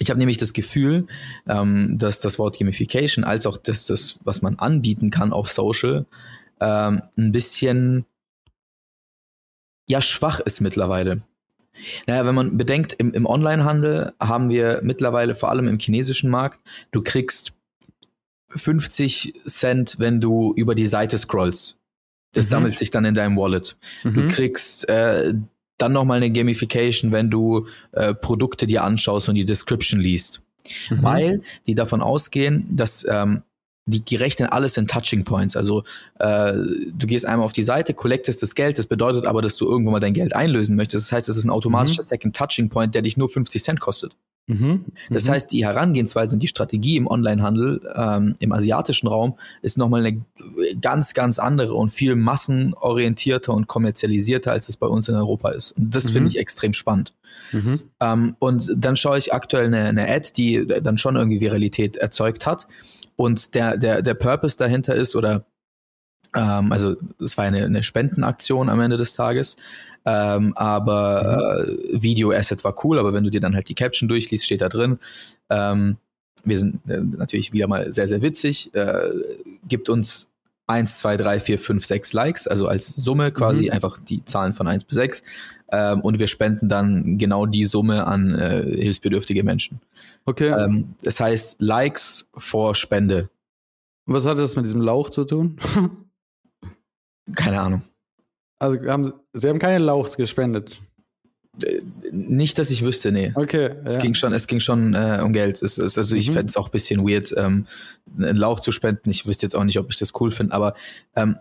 ich 0.00 0.08
habe 0.10 0.18
nämlich 0.18 0.38
das 0.38 0.52
Gefühl, 0.54 1.06
ähm, 1.46 1.98
dass 1.98 2.20
das 2.20 2.38
Wort 2.38 2.58
Gamification 2.58 3.22
als 3.22 3.44
auch 3.46 3.56
das, 3.58 3.84
das 3.84 4.18
was 4.24 4.40
man 4.42 4.58
anbieten 4.58 5.10
kann 5.10 5.32
auf 5.32 5.50
Social, 5.52 6.06
ähm, 6.60 7.02
ein 7.16 7.32
bisschen 7.32 8.06
ja 9.86 10.00
schwach 10.00 10.40
ist 10.40 10.60
mittlerweile. 10.60 11.22
Naja, 12.06 12.24
wenn 12.26 12.34
man 12.34 12.56
bedenkt, 12.56 12.94
im, 12.94 13.12
im 13.12 13.26
Onlinehandel 13.26 14.12
haben 14.18 14.48
wir 14.48 14.80
mittlerweile, 14.82 15.34
vor 15.34 15.50
allem 15.50 15.68
im 15.68 15.78
chinesischen 15.78 16.30
Markt, 16.30 16.58
du 16.92 17.02
kriegst 17.02 17.52
50 18.50 19.42
Cent, 19.46 19.96
wenn 19.98 20.20
du 20.20 20.52
über 20.56 20.74
die 20.74 20.86
Seite 20.86 21.18
scrollst. 21.18 21.78
Das 22.32 22.46
Mhm. 22.46 22.50
sammelt 22.50 22.78
sich 22.78 22.90
dann 22.90 23.04
in 23.04 23.14
deinem 23.14 23.36
Wallet. 23.36 23.76
Du 24.02 24.22
Mhm. 24.22 24.28
kriegst 24.28 24.88
äh, 24.88 25.34
dann 25.82 25.92
nochmal 25.92 26.18
eine 26.18 26.30
Gamification, 26.30 27.12
wenn 27.12 27.30
du 27.30 27.66
äh, 27.92 28.14
Produkte 28.14 28.66
dir 28.66 28.84
anschaust 28.84 29.28
und 29.28 29.34
die 29.34 29.44
Description 29.44 30.00
liest. 30.00 30.42
Mhm. 30.90 31.02
Weil 31.02 31.42
die 31.66 31.74
davon 31.74 32.00
ausgehen, 32.00 32.66
dass 32.70 33.06
ähm, 33.08 33.42
die, 33.86 34.00
die 34.00 34.16
rechnen 34.16 34.48
alles 34.48 34.76
in 34.76 34.86
Touching 34.86 35.24
Points. 35.24 35.56
Also 35.56 35.82
äh, 36.18 36.52
du 36.52 37.06
gehst 37.06 37.26
einmal 37.26 37.44
auf 37.44 37.52
die 37.52 37.62
Seite, 37.62 37.94
collectest 37.94 38.42
das 38.42 38.54
Geld, 38.54 38.78
das 38.78 38.86
bedeutet 38.86 39.26
aber, 39.26 39.42
dass 39.42 39.56
du 39.56 39.66
irgendwann 39.66 39.92
mal 39.92 40.00
dein 40.00 40.14
Geld 40.14 40.34
einlösen 40.34 40.76
möchtest. 40.76 41.06
Das 41.06 41.12
heißt, 41.12 41.28
es 41.28 41.36
ist 41.36 41.44
ein 41.44 41.50
automatischer 41.50 42.02
Second 42.02 42.36
Touching 42.36 42.68
Point, 42.68 42.94
der 42.94 43.02
dich 43.02 43.16
nur 43.16 43.28
50 43.28 43.62
Cent 43.62 43.80
kostet. 43.80 44.16
Mhm. 44.46 44.86
Das 45.10 45.26
Mhm. 45.26 45.30
heißt, 45.30 45.52
die 45.52 45.64
Herangehensweise 45.64 46.34
und 46.34 46.42
die 46.42 46.48
Strategie 46.48 46.96
im 46.96 47.06
Onlinehandel 47.06 47.80
ähm, 47.94 48.34
im 48.40 48.52
asiatischen 48.52 49.06
Raum 49.06 49.38
ist 49.62 49.78
nochmal 49.78 50.04
eine 50.04 50.24
ganz, 50.80 51.14
ganz 51.14 51.38
andere 51.38 51.74
und 51.74 51.90
viel 51.90 52.16
massenorientierter 52.16 53.52
und 53.54 53.68
kommerzialisierter, 53.68 54.50
als 54.52 54.68
es 54.68 54.76
bei 54.76 54.86
uns 54.86 55.08
in 55.08 55.14
Europa 55.14 55.50
ist. 55.50 55.72
Und 55.72 55.94
das 55.94 56.06
Mhm. 56.06 56.12
finde 56.12 56.28
ich 56.30 56.38
extrem 56.38 56.72
spannend. 56.72 57.14
Mhm. 57.52 57.80
Ähm, 58.00 58.36
und 58.38 58.72
dann 58.76 58.96
schaue 58.96 59.18
ich 59.18 59.32
aktuell 59.32 59.66
eine, 59.66 59.84
eine 59.84 60.08
Ad, 60.10 60.30
die 60.36 60.66
dann 60.66 60.98
schon 60.98 61.16
irgendwie 61.16 61.40
Viralität 61.40 61.96
erzeugt 61.96 62.46
hat. 62.46 62.66
Und 63.16 63.54
der, 63.54 63.76
der, 63.76 64.02
der 64.02 64.14
Purpose 64.14 64.56
dahinter 64.56 64.94
ist, 64.94 65.14
oder 65.14 65.44
ähm, 66.34 66.72
also 66.72 66.96
es 67.20 67.36
war 67.36 67.44
eine, 67.44 67.64
eine 67.64 67.82
Spendenaktion 67.82 68.68
am 68.68 68.80
Ende 68.80 68.96
des 68.96 69.14
Tages, 69.14 69.56
ähm, 70.04 70.52
aber 70.56 71.66
äh, 71.66 72.02
Video-Asset 72.02 72.64
war 72.64 72.74
cool, 72.84 72.98
aber 72.98 73.12
wenn 73.12 73.24
du 73.24 73.30
dir 73.30 73.40
dann 73.40 73.54
halt 73.54 73.68
die 73.68 73.74
Caption 73.74 74.08
durchliest, 74.08 74.44
steht 74.44 74.62
da 74.62 74.68
drin, 74.68 74.98
ähm, 75.48 75.96
wir 76.44 76.58
sind 76.58 76.80
äh, 76.88 77.00
natürlich 77.00 77.52
wieder 77.52 77.66
mal 77.66 77.92
sehr, 77.92 78.08
sehr 78.08 78.22
witzig, 78.22 78.74
äh, 78.74 79.10
gibt 79.68 79.88
uns 79.88 80.30
1, 80.66 80.98
2, 81.00 81.16
3, 81.16 81.40
4, 81.40 81.58
5, 81.58 81.84
6 81.84 82.12
Likes, 82.12 82.46
also 82.46 82.68
als 82.68 82.88
Summe 82.88 83.32
quasi 83.32 83.64
mhm. 83.64 83.72
einfach 83.72 83.98
die 83.98 84.24
Zahlen 84.24 84.52
von 84.52 84.68
1 84.68 84.84
bis 84.84 84.94
6. 84.94 85.22
Ähm, 85.72 86.00
und 86.00 86.18
wir 86.18 86.26
spenden 86.26 86.68
dann 86.68 87.18
genau 87.18 87.46
die 87.46 87.64
Summe 87.64 88.06
an 88.06 88.34
äh, 88.36 88.62
hilfsbedürftige 88.62 89.44
Menschen. 89.44 89.80
Okay. 90.24 90.48
Ähm, 90.48 90.94
das 91.02 91.20
heißt 91.20 91.60
Likes 91.60 92.26
vor 92.36 92.74
Spende. 92.74 93.28
Was 94.06 94.26
hat 94.26 94.38
das 94.38 94.56
mit 94.56 94.64
diesem 94.64 94.80
Lauch 94.80 95.10
zu 95.10 95.24
tun? 95.24 95.56
Keine 97.34 97.60
Ahnung. 97.60 97.82
Also 98.58 98.78
haben, 98.86 99.12
Sie 99.32 99.48
haben 99.48 99.58
keine 99.58 99.78
Lauchs 99.78 100.16
gespendet. 100.16 100.78
Nicht, 102.12 102.58
dass 102.58 102.70
ich 102.70 102.84
wüsste, 102.84 103.12
nee. 103.12 103.32
Okay. 103.34 103.70
Es 103.84 103.98
ging 103.98 104.14
schon, 104.14 104.32
es 104.32 104.46
ging 104.46 104.60
schon 104.60 104.94
äh, 104.94 105.20
um 105.22 105.32
Geld. 105.32 105.60
Es, 105.62 105.78
es, 105.78 105.98
also 105.98 106.14
ich 106.14 106.28
mhm. 106.28 106.32
fände 106.34 106.50
es 106.50 106.56
auch 106.56 106.68
ein 106.68 106.72
bisschen 106.72 107.06
weird, 107.06 107.34
ähm, 107.36 107.66
einen 108.18 108.36
Lauch 108.36 108.60
zu 108.60 108.72
spenden. 108.72 109.10
Ich 109.10 109.26
wüsste 109.26 109.46
jetzt 109.46 109.54
auch 109.54 109.64
nicht, 109.64 109.78
ob 109.78 109.90
ich 109.90 109.98
das 109.98 110.12
cool 110.20 110.30
finde, 110.30 110.54
aber 110.54 110.74
ähm, 111.16 111.36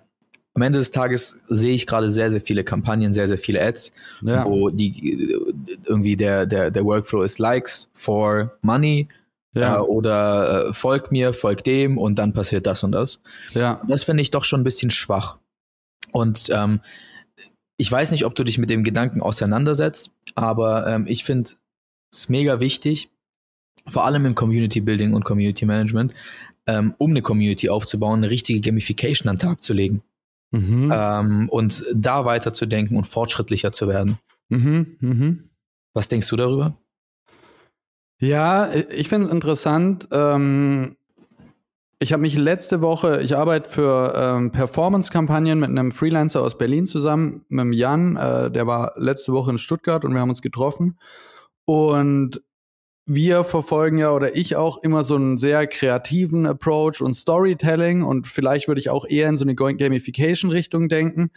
am 0.55 0.61
Ende 0.63 0.79
des 0.79 0.91
Tages 0.91 1.39
sehe 1.47 1.73
ich 1.73 1.85
gerade 1.87 2.09
sehr, 2.09 2.31
sehr 2.31 2.41
viele 2.41 2.63
Kampagnen, 2.63 3.13
sehr, 3.13 3.27
sehr 3.27 3.37
viele 3.37 3.61
Ads, 3.61 3.91
ja. 4.21 4.43
wo 4.45 4.69
die 4.69 5.37
irgendwie 5.85 6.17
der, 6.17 6.45
der, 6.45 6.71
der 6.71 6.83
Workflow 6.83 7.21
ist 7.21 7.39
Likes 7.39 7.89
for 7.93 8.57
Money 8.61 9.07
ja. 9.53 9.77
äh, 9.77 9.79
oder 9.79 10.69
äh, 10.69 10.73
folg 10.73 11.11
mir, 11.11 11.33
folg 11.33 11.63
dem 11.63 11.97
und 11.97 12.19
dann 12.19 12.33
passiert 12.33 12.65
das 12.67 12.83
und 12.83 12.91
das. 12.91 13.21
Ja. 13.53 13.81
Das 13.87 14.03
finde 14.03 14.21
ich 14.21 14.31
doch 14.31 14.43
schon 14.43 14.61
ein 14.61 14.65
bisschen 14.65 14.91
schwach. 14.91 15.37
Und 16.11 16.49
ähm, 16.51 16.81
ich 17.77 17.91
weiß 17.91 18.11
nicht, 18.11 18.25
ob 18.25 18.35
du 18.35 18.43
dich 18.43 18.57
mit 18.57 18.69
dem 18.69 18.83
Gedanken 18.83 19.21
auseinandersetzt, 19.21 20.11
aber 20.35 20.87
ähm, 20.87 21.05
ich 21.07 21.23
finde 21.23 21.51
es 22.11 22.29
mega 22.29 22.59
wichtig, 22.59 23.09
vor 23.87 24.05
allem 24.05 24.25
im 24.25 24.35
Community 24.35 24.81
Building 24.81 25.13
und 25.13 25.23
Community 25.23 25.65
Management, 25.65 26.13
ähm, 26.67 26.93
um 26.97 27.11
eine 27.11 27.21
Community 27.21 27.69
aufzubauen, 27.69 28.19
eine 28.19 28.29
richtige 28.29 28.59
Gamification 28.59 29.29
an 29.29 29.37
den 29.37 29.41
Tag 29.41 29.63
zu 29.63 29.73
legen. 29.73 30.03
Mhm. 30.51 30.91
Ähm, 30.93 31.49
und 31.49 31.85
da 31.93 32.25
weiterzudenken 32.25 32.97
und 32.97 33.05
fortschrittlicher 33.05 33.71
zu 33.71 33.87
werden. 33.87 34.17
Mhm. 34.49 34.97
Mhm. 34.99 35.43
Was 35.93 36.09
denkst 36.09 36.27
du 36.27 36.35
darüber? 36.35 36.75
Ja, 38.19 38.69
ich 38.73 39.07
finde 39.07 39.27
es 39.27 39.33
interessant. 39.33 40.07
Ähm, 40.11 40.97
ich 42.01 42.13
habe 42.13 42.21
mich 42.21 42.37
letzte 42.37 42.81
Woche, 42.81 43.21
ich 43.21 43.35
arbeite 43.35 43.69
für 43.69 44.13
ähm, 44.15 44.51
Performance-Kampagnen 44.51 45.59
mit 45.59 45.69
einem 45.69 45.91
Freelancer 45.91 46.41
aus 46.41 46.57
Berlin 46.57 46.85
zusammen, 46.85 47.45
mit 47.49 47.59
dem 47.59 47.73
Jan, 47.73 48.15
äh, 48.15 48.49
der 48.49 48.67
war 48.67 48.93
letzte 48.95 49.33
Woche 49.33 49.51
in 49.51 49.57
Stuttgart 49.57 50.05
und 50.05 50.13
wir 50.13 50.21
haben 50.21 50.29
uns 50.29 50.41
getroffen. 50.41 50.97
Und 51.65 52.41
wir 53.05 53.43
verfolgen 53.43 53.97
ja 53.97 54.11
oder 54.11 54.35
ich 54.35 54.55
auch 54.55 54.81
immer 54.81 55.03
so 55.03 55.15
einen 55.15 55.35
sehr 55.35 55.67
kreativen 55.67 56.45
Approach 56.45 57.01
und 57.01 57.13
Storytelling 57.13 58.03
und 58.03 58.27
vielleicht 58.27 58.67
würde 58.67 58.79
ich 58.79 58.89
auch 58.89 59.05
eher 59.05 59.27
in 59.27 59.35
so 59.35 59.43
eine 59.43 59.55
Gamification-Richtung 59.55 60.87
denken. 60.87 61.31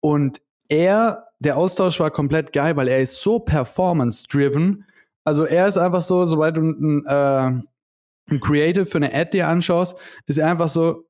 Und 0.00 0.40
er, 0.68 1.28
der 1.38 1.56
Austausch 1.56 2.00
war 2.00 2.10
komplett 2.10 2.52
geil, 2.52 2.76
weil 2.76 2.88
er 2.88 3.00
ist 3.00 3.20
so 3.20 3.38
performance-driven. 3.38 4.86
Also 5.24 5.44
er 5.44 5.68
ist 5.68 5.76
einfach 5.76 6.02
so, 6.02 6.26
sobald 6.26 6.56
du 6.56 6.62
ein, 6.62 7.06
äh, 7.06 7.62
ein 8.30 8.40
Creative 8.40 8.86
für 8.86 8.98
eine 8.98 9.14
Ad 9.14 9.30
dir 9.32 9.48
anschaust, 9.48 9.96
ist 10.26 10.40
einfach 10.40 10.68
so, 10.68 11.04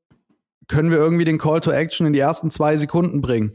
können 0.68 0.90
wir 0.90 0.98
irgendwie 0.98 1.24
den 1.24 1.38
Call 1.38 1.60
to 1.60 1.72
Action 1.72 2.06
in 2.06 2.12
die 2.12 2.20
ersten 2.20 2.50
zwei 2.50 2.76
Sekunden 2.76 3.20
bringen. 3.20 3.52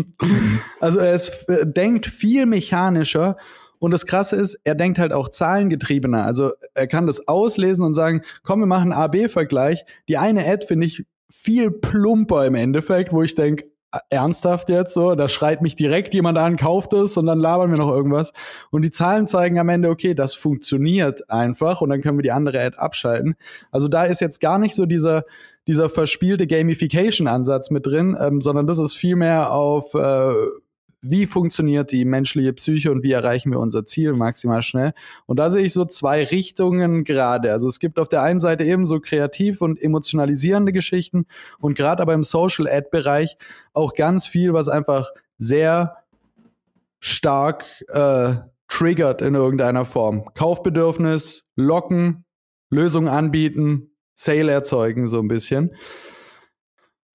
also 0.80 0.98
er 0.98 1.14
ist, 1.14 1.48
äh, 1.48 1.66
denkt 1.70 2.06
viel 2.06 2.46
mechanischer 2.46 3.36
und 3.78 3.90
das 3.90 4.06
Krasse 4.06 4.36
ist, 4.36 4.58
er 4.64 4.74
denkt 4.74 4.98
halt 4.98 5.12
auch 5.12 5.28
zahlengetriebener. 5.28 6.24
Also 6.24 6.52
er 6.74 6.86
kann 6.86 7.06
das 7.06 7.28
auslesen 7.28 7.84
und 7.84 7.94
sagen, 7.94 8.22
komm, 8.42 8.60
wir 8.60 8.66
machen 8.66 8.92
A-B-Vergleich. 8.92 9.84
Die 10.08 10.16
eine 10.16 10.46
Ad 10.46 10.66
finde 10.66 10.86
ich 10.86 11.04
viel 11.28 11.70
plumper 11.70 12.46
im 12.46 12.54
Endeffekt, 12.54 13.12
wo 13.12 13.22
ich 13.22 13.34
denke, 13.34 13.66
ernsthaft 14.10 14.68
jetzt 14.68 14.94
so, 14.94 15.14
da 15.14 15.28
schreit 15.28 15.62
mich 15.62 15.76
direkt 15.76 16.14
jemand 16.14 16.38
an, 16.38 16.56
kauft 16.56 16.92
es 16.92 17.16
und 17.16 17.26
dann 17.26 17.38
labern 17.38 17.70
wir 17.70 17.78
noch 17.78 17.90
irgendwas. 17.90 18.32
Und 18.70 18.84
die 18.84 18.90
Zahlen 18.90 19.26
zeigen 19.26 19.58
am 19.58 19.68
Ende, 19.68 19.90
okay, 19.90 20.14
das 20.14 20.34
funktioniert 20.34 21.30
einfach 21.30 21.80
und 21.80 21.90
dann 21.90 22.00
können 22.00 22.18
wir 22.18 22.22
die 22.22 22.32
andere 22.32 22.60
Ad 22.60 22.78
abschalten. 22.78 23.36
Also 23.70 23.88
da 23.88 24.04
ist 24.04 24.20
jetzt 24.20 24.40
gar 24.40 24.58
nicht 24.58 24.74
so 24.74 24.86
dieser, 24.86 25.24
dieser 25.66 25.88
verspielte 25.88 26.46
Gamification-Ansatz 26.46 27.70
mit 27.70 27.86
drin, 27.86 28.16
ähm, 28.20 28.40
sondern 28.40 28.66
das 28.66 28.78
ist 28.78 28.94
vielmehr 28.94 29.52
auf 29.52 29.94
äh, 29.94 30.32
wie 31.02 31.26
funktioniert 31.26 31.92
die 31.92 32.04
menschliche 32.04 32.52
Psyche 32.52 32.90
und 32.90 33.02
wie 33.02 33.12
erreichen 33.12 33.50
wir 33.50 33.60
unser 33.60 33.84
Ziel 33.84 34.12
maximal 34.12 34.62
schnell. 34.62 34.92
Und 35.26 35.38
da 35.38 35.50
sehe 35.50 35.64
ich 35.64 35.72
so 35.72 35.84
zwei 35.84 36.24
Richtungen 36.24 37.04
gerade. 37.04 37.52
Also 37.52 37.68
es 37.68 37.78
gibt 37.78 37.98
auf 37.98 38.08
der 38.08 38.22
einen 38.22 38.40
Seite 38.40 38.64
eben 38.64 38.86
so 38.86 39.00
kreativ 39.00 39.60
und 39.60 39.80
emotionalisierende 39.80 40.72
Geschichten 40.72 41.26
und 41.58 41.76
gerade 41.76 42.02
aber 42.02 42.14
im 42.14 42.24
Social 42.24 42.66
Ad 42.68 42.88
Bereich 42.90 43.36
auch 43.72 43.94
ganz 43.94 44.26
viel, 44.26 44.52
was 44.52 44.68
einfach 44.68 45.10
sehr 45.38 45.96
stark 46.98 47.64
äh, 47.88 48.34
triggert 48.68 49.22
in 49.22 49.34
irgendeiner 49.34 49.84
Form. 49.84 50.24
Kaufbedürfnis, 50.34 51.44
locken, 51.54 52.24
Lösungen 52.70 53.08
anbieten, 53.08 53.90
Sale 54.14 54.50
erzeugen 54.50 55.08
so 55.08 55.20
ein 55.20 55.28
bisschen. 55.28 55.74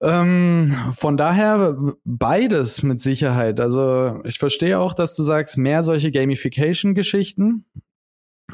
Ähm, 0.02 0.74
von 0.92 1.16
daher 1.16 1.76
beides 2.04 2.82
mit 2.82 3.00
Sicherheit. 3.00 3.60
Also 3.60 4.20
ich 4.24 4.38
verstehe 4.38 4.78
auch, 4.80 4.94
dass 4.94 5.14
du 5.14 5.22
sagst, 5.22 5.56
mehr 5.56 5.84
solche 5.84 6.10
Gamification-Geschichten, 6.10 7.64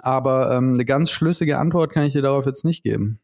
aber 0.02 0.52
ähm, 0.52 0.74
eine 0.74 0.84
ganz 0.84 1.10
schlüssige 1.10 1.58
Antwort 1.58 1.92
kann 1.92 2.02
ich 2.04 2.12
dir 2.12 2.22
darauf 2.22 2.44
jetzt 2.44 2.64
nicht 2.64 2.84
geben. 2.84 3.18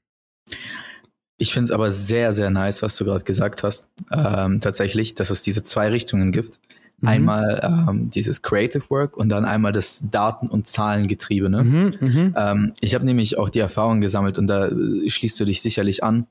Ich 1.36 1.52
finde 1.52 1.64
es 1.64 1.70
aber 1.70 1.90
sehr, 1.90 2.32
sehr 2.32 2.50
nice, 2.50 2.82
was 2.82 2.96
du 2.96 3.04
gerade 3.04 3.24
gesagt 3.24 3.62
hast. 3.62 3.88
Ähm, 4.10 4.60
tatsächlich, 4.60 5.14
dass 5.14 5.30
es 5.30 5.42
diese 5.42 5.62
zwei 5.62 5.88
Richtungen 5.88 6.32
gibt. 6.32 6.60
Mhm. 7.00 7.08
Einmal 7.08 7.86
ähm, 7.88 8.10
dieses 8.10 8.40
Creative 8.40 8.88
Work 8.88 9.16
und 9.16 9.28
dann 9.28 9.44
einmal 9.44 9.72
das 9.72 10.04
Daten- 10.10 10.48
und 10.48 10.66
Zahlengetriebene. 10.66 11.64
Mhm, 11.64 11.92
mhm. 12.00 12.34
ähm, 12.36 12.72
ich 12.80 12.94
habe 12.94 13.04
nämlich 13.04 13.36
auch 13.36 13.50
die 13.50 13.58
Erfahrung 13.58 14.00
gesammelt 14.00 14.38
und 14.38 14.46
da 14.46 14.68
äh, 14.68 15.10
schließt 15.10 15.38
du 15.38 15.44
dich 15.44 15.60
sicherlich 15.60 16.02
an 16.02 16.26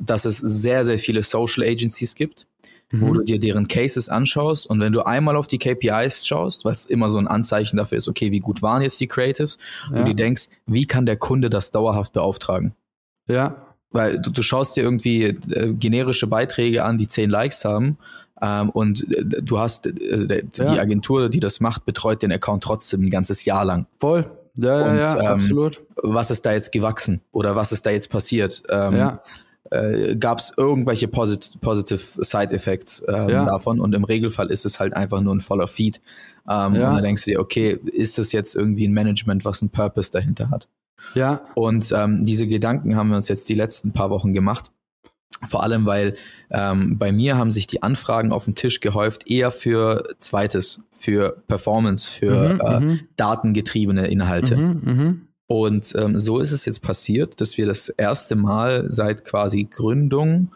dass 0.00 0.24
es 0.24 0.38
sehr, 0.38 0.84
sehr 0.84 0.98
viele 0.98 1.22
Social 1.22 1.64
Agencies 1.64 2.14
gibt, 2.14 2.46
mhm. 2.90 3.00
wo 3.00 3.12
du 3.14 3.22
dir 3.22 3.38
deren 3.38 3.68
Cases 3.68 4.08
anschaust 4.08 4.66
und 4.66 4.80
wenn 4.80 4.92
du 4.92 5.02
einmal 5.02 5.36
auf 5.36 5.46
die 5.46 5.58
KPIs 5.58 6.26
schaust, 6.26 6.64
weil 6.64 6.72
es 6.72 6.86
immer 6.86 7.08
so 7.08 7.18
ein 7.18 7.28
Anzeichen 7.28 7.76
dafür 7.76 7.98
ist, 7.98 8.08
okay, 8.08 8.32
wie 8.32 8.40
gut 8.40 8.62
waren 8.62 8.82
jetzt 8.82 9.00
die 9.00 9.06
Creatives, 9.06 9.58
ja. 9.90 9.98
du 9.98 10.04
dir 10.04 10.14
denkst, 10.14 10.48
wie 10.66 10.86
kann 10.86 11.06
der 11.06 11.16
Kunde 11.16 11.50
das 11.50 11.70
dauerhaft 11.70 12.12
beauftragen? 12.12 12.74
Ja. 13.28 13.66
Weil 13.92 14.20
du, 14.20 14.30
du 14.30 14.42
schaust 14.42 14.76
dir 14.76 14.82
irgendwie 14.82 15.24
äh, 15.24 15.72
generische 15.72 16.26
Beiträge 16.26 16.84
an, 16.84 16.96
die 16.96 17.08
zehn 17.08 17.28
Likes 17.28 17.64
haben 17.64 17.98
ähm, 18.40 18.70
und 18.70 19.12
äh, 19.14 19.24
du 19.24 19.58
hast 19.58 19.86
äh, 19.86 20.44
die 20.44 20.62
ja. 20.62 20.78
Agentur, 20.78 21.28
die 21.28 21.40
das 21.40 21.60
macht, 21.60 21.84
betreut 21.86 22.22
den 22.22 22.32
Account 22.32 22.62
trotzdem 22.62 23.04
ein 23.04 23.10
ganzes 23.10 23.44
Jahr 23.44 23.64
lang. 23.64 23.86
Voll. 23.98 24.30
Ja, 24.56 24.80
ja, 24.80 24.90
und, 24.90 24.98
ja, 24.98 25.20
ähm, 25.20 25.26
absolut. 25.26 25.80
Was 25.96 26.30
ist 26.30 26.44
da 26.44 26.52
jetzt 26.52 26.72
gewachsen 26.72 27.22
oder 27.32 27.56
was 27.56 27.72
ist 27.72 27.86
da 27.86 27.90
jetzt 27.90 28.10
passiert? 28.10 28.62
Ähm, 28.68 28.96
ja 28.96 29.22
äh, 29.70 30.16
gab 30.16 30.38
es 30.38 30.52
irgendwelche 30.56 31.08
posit 31.08 31.60
positive 31.60 31.98
Side 31.98 32.52
Effects 32.52 33.02
ähm, 33.08 33.28
ja. 33.28 33.44
davon 33.44 33.80
und 33.80 33.94
im 33.94 34.04
Regelfall 34.04 34.50
ist 34.50 34.66
es 34.66 34.80
halt 34.80 34.94
einfach 34.94 35.20
nur 35.20 35.34
ein 35.34 35.40
voller 35.40 35.68
Feed. 35.68 36.00
Ähm, 36.48 36.74
ja. 36.74 36.88
Und 36.88 36.96
dann 36.96 37.02
denkst 37.02 37.24
du 37.24 37.30
dir, 37.30 37.40
okay, 37.40 37.78
ist 37.92 38.18
das 38.18 38.32
jetzt 38.32 38.56
irgendwie 38.56 38.86
ein 38.88 38.92
Management, 38.92 39.44
was 39.44 39.62
einen 39.62 39.70
Purpose 39.70 40.10
dahinter 40.10 40.50
hat? 40.50 40.68
Ja. 41.14 41.42
Und 41.54 41.92
ähm, 41.92 42.24
diese 42.24 42.46
Gedanken 42.46 42.96
haben 42.96 43.08
wir 43.08 43.16
uns 43.16 43.28
jetzt 43.28 43.48
die 43.48 43.54
letzten 43.54 43.92
paar 43.92 44.10
Wochen 44.10 44.34
gemacht. 44.34 44.70
Vor 45.48 45.62
allem, 45.62 45.86
weil 45.86 46.14
ähm, 46.50 46.98
bei 46.98 47.12
mir 47.12 47.38
haben 47.38 47.50
sich 47.50 47.66
die 47.66 47.82
Anfragen 47.82 48.30
auf 48.30 48.44
den 48.44 48.56
Tisch 48.56 48.80
gehäuft, 48.80 49.30
eher 49.30 49.50
für 49.50 50.02
zweites, 50.18 50.82
für 50.90 51.42
Performance, 51.48 52.10
für 52.10 52.54
mhm, 52.54 52.60
äh, 52.60 52.80
mhm. 52.80 53.00
datengetriebene 53.16 54.08
Inhalte. 54.08 54.56
Mhm, 54.56 54.80
mh. 54.84 55.14
Und 55.50 55.96
ähm, 55.96 56.16
so 56.16 56.38
ist 56.38 56.52
es 56.52 56.64
jetzt 56.64 56.80
passiert, 56.80 57.40
dass 57.40 57.58
wir 57.58 57.66
das 57.66 57.88
erste 57.88 58.36
Mal 58.36 58.86
seit 58.88 59.24
quasi 59.24 59.64
Gründung 59.64 60.52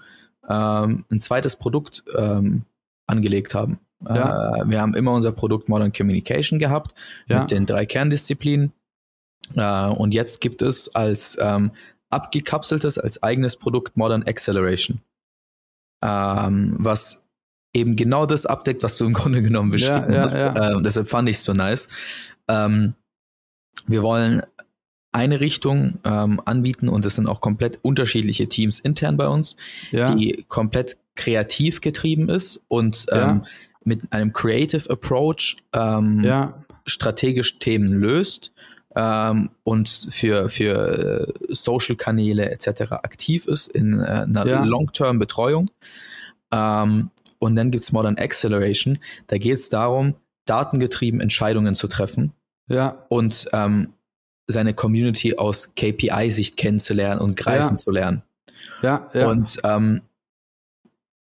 ähm, 0.49 1.05
ein 1.11 1.21
zweites 1.21 1.57
Produkt 1.57 2.05
ähm, 2.17 2.63
angelegt 3.09 3.55
haben. 3.55 3.81
Ja. 4.09 4.55
Äh, 4.55 4.71
wir 4.71 4.81
haben 4.81 4.95
immer 4.95 5.13
unser 5.13 5.33
Produkt 5.33 5.69
Modern 5.69 5.93
Communication 5.93 6.61
gehabt 6.61 6.95
ja. 7.27 7.41
mit 7.41 7.51
den 7.51 7.67
drei 7.67 7.87
Kerndisziplinen. 7.87 8.73
Äh, 9.57 9.89
und 9.89 10.15
jetzt 10.15 10.41
gibt 10.41 10.63
es 10.63 10.95
als 10.95 11.39
ähm, 11.41 11.73
abgekapseltes, 12.11 12.97
als 12.97 13.21
eigenes 13.21 13.57
Produkt 13.57 13.97
Modern 13.97 14.23
Acceleration. 14.23 15.01
Ähm, 16.05 16.77
was 16.79 17.25
eben 17.73 17.97
genau 17.97 18.27
das 18.27 18.47
abdeckt, 18.47 18.85
was 18.85 18.97
du 18.97 19.07
im 19.07 19.13
Grunde 19.13 19.43
genommen 19.43 19.73
beschrieben 19.73 20.13
ja, 20.13 20.23
hast. 20.23 20.37
Äh, 20.37 20.83
deshalb 20.85 21.09
fand 21.09 21.29
ich 21.29 21.39
es 21.39 21.43
so 21.43 21.53
nice. 21.53 21.89
Ähm, 22.47 22.95
wir 23.87 24.05
wollen 24.05 24.43
eine 25.15 25.41
Richtung 25.41 25.99
ähm, 26.05 26.41
anbieten 26.45 26.89
und 26.89 27.07
es 27.07 27.15
sind 27.15 27.29
auch 27.29 27.41
komplett 27.41 27.79
unterschiedliche 27.83 28.49
Teams 28.49 28.81
intern 28.81 29.17
bei 29.17 29.29
uns, 29.29 29.57
ja. 29.93 30.15
die 30.15 30.45
komplett 30.49 30.97
kreativ 31.15 31.81
getrieben 31.81 32.29
ist 32.29 32.65
und 32.69 33.07
ähm, 33.13 33.19
ja. 33.19 33.43
mit 33.85 34.13
einem 34.13 34.33
Creative 34.33 34.91
Approach 34.91 35.57
ähm, 35.73 36.21
ja. 36.25 36.65
strategisch 36.85 37.61
Themen 37.61 37.93
löst 37.93 38.53
ähm, 38.97 39.51
und 39.63 39.89
für, 39.89 40.49
für 40.49 41.29
äh, 41.29 41.33
Social-Kanäle 41.55 42.51
etc. 42.51 42.93
aktiv 42.93 43.47
ist 43.47 43.69
in 43.69 44.01
äh, 44.01 44.05
einer 44.05 44.47
Ja. 44.47 44.65
Long-Term-Betreuung. 44.65 45.67
Ähm, 46.53 47.11
und 47.39 47.57
dann 47.57 47.71
gibt's 47.71 47.93
Modern 47.93 48.17
Acceleration. 48.17 48.99
Da 49.29 49.39
geht 49.39 49.55
es 49.55 49.69
darum, 49.69 50.15
datengetrieben 50.47 51.21
Entscheidungen 51.21 51.75
zu 51.75 51.89
treffen 51.89 52.33
Ja, 52.69 53.07
und 53.09 53.49
ähm, 53.53 53.94
seine 54.47 54.75
Community 54.75 55.37
aus 55.37 55.75
KPI-Sicht 55.75 56.57
kennenzulernen 56.57 57.21
und 57.21 57.37
greifen 57.37 57.71
Ja. 57.73 57.77
zu 57.77 57.91
lernen. 57.91 58.23
ja, 58.83 59.09
ja. 59.15 59.29
Und 59.29 59.61
ähm, 59.65 60.01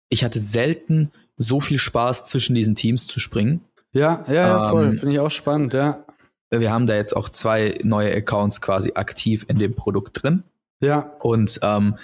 ich 0.08 0.24
hatte 0.24 0.38
selten 0.40 1.10
so 1.36 1.60
viel 1.60 1.78
Spaß, 1.78 2.24
zwischen 2.24 2.54
diesen 2.54 2.74
Teams 2.74 3.06
zu 3.06 3.20
springen. 3.20 3.60
ja, 3.92 4.24
ja, 4.28 4.34
ja, 4.34 4.68
voll. 4.70 4.86
ähm, 4.86 4.92
Finde 4.98 5.12
ich 5.14 5.20
auch 5.20 5.30
spannend, 5.30 5.74
ja. 5.74 6.04
Wir 6.50 6.70
haben 6.70 6.86
da 6.86 6.94
jetzt 6.94 7.14
auch 7.16 7.28
zwei 7.28 7.76
neue 7.82 8.14
Accounts 8.14 8.60
quasi 8.60 8.92
aktiv 8.94 9.44
in 9.48 9.58
dem 9.58 9.74
Produkt 9.74 10.22
drin. 10.22 10.44
Ja, 10.80 11.12
Und 11.20 11.58
ähm, 11.62 11.96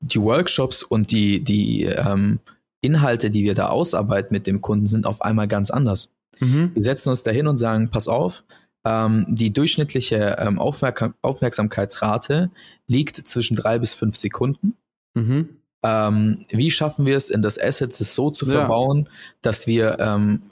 die 0.00 0.20
Workshops 0.20 0.82
und 0.82 1.10
die, 1.12 1.42
die 1.42 1.84
ähm, 1.84 2.40
Inhalte, 2.82 3.30
die 3.30 3.44
wir 3.44 3.54
da 3.54 3.68
ausarbeiten 3.68 4.32
mit 4.34 4.46
dem 4.46 4.60
Kunden, 4.60 4.86
sind 4.86 5.06
auf 5.06 5.22
einmal 5.22 5.48
ganz 5.48 5.70
anders. 5.70 6.10
mhm. 6.40 6.72
Wir 6.74 6.82
setzen 6.82 7.08
uns 7.10 7.22
dahin 7.22 7.46
und 7.46 7.58
sagen, 7.58 7.90
pass 7.90 8.06
auf, 8.08 8.44
ähm, 8.84 9.26
die 9.28 9.52
durchschnittliche 9.52 10.36
ähm, 10.38 10.58
Aufmerk 10.58 11.14
Aufmerksamkeitsrate 11.22 12.50
liegt 12.86 13.16
zwischen 13.16 13.56
drei 13.56 13.78
bis 13.78 13.94
fünf 13.94 14.16
Sekunden. 14.16 14.76
Mhm. 15.14 15.48
Ähm, 15.82 16.44
wie 16.50 16.70
schaffen 16.70 17.06
wir 17.06 17.16
es, 17.16 17.30
in 17.30 17.42
das 17.42 17.58
Asset 17.58 17.94
so 17.94 18.30
zu 18.30 18.46
Ja. 18.46 18.52
verbauen, 18.52 19.08
dass 19.42 19.66
wir 19.66 19.98
ähm, 19.98 20.42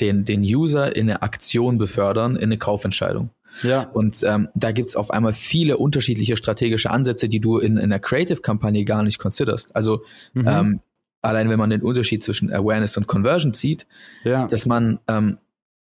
den, 0.00 0.24
den 0.24 0.42
User 0.42 0.94
in 0.94 1.08
eine 1.08 1.22
Aktion 1.22 1.78
befördern, 1.78 2.36
in 2.36 2.44
eine 2.44 2.58
Kaufentscheidung? 2.58 3.30
Ja, 3.62 3.82
Und 3.82 4.22
ähm, 4.24 4.48
da 4.54 4.72
gibt's 4.72 4.94
auf 4.94 5.10
einmal 5.10 5.32
viele 5.32 5.78
unterschiedliche 5.78 6.36
strategische 6.36 6.90
Ansätze, 6.90 7.28
die 7.28 7.40
du 7.40 7.58
in, 7.58 7.76
in 7.76 7.84
einer 7.84 7.98
Creative-Kampagne 7.98 8.84
gar 8.84 9.02
nicht 9.02 9.18
considerst. 9.18 9.74
Also 9.74 10.02
mhm. 10.34 10.46
ähm, 10.46 10.80
allein 11.22 11.48
wenn 11.48 11.58
man 11.58 11.70
den 11.70 11.82
Unterschied 11.82 12.22
zwischen 12.22 12.52
Awareness 12.52 12.96
und 12.96 13.06
Conversion 13.06 13.54
zieht, 13.54 13.86
ja, 14.22 14.46
dass 14.46 14.66
man 14.66 14.98
ähm, 15.08 15.38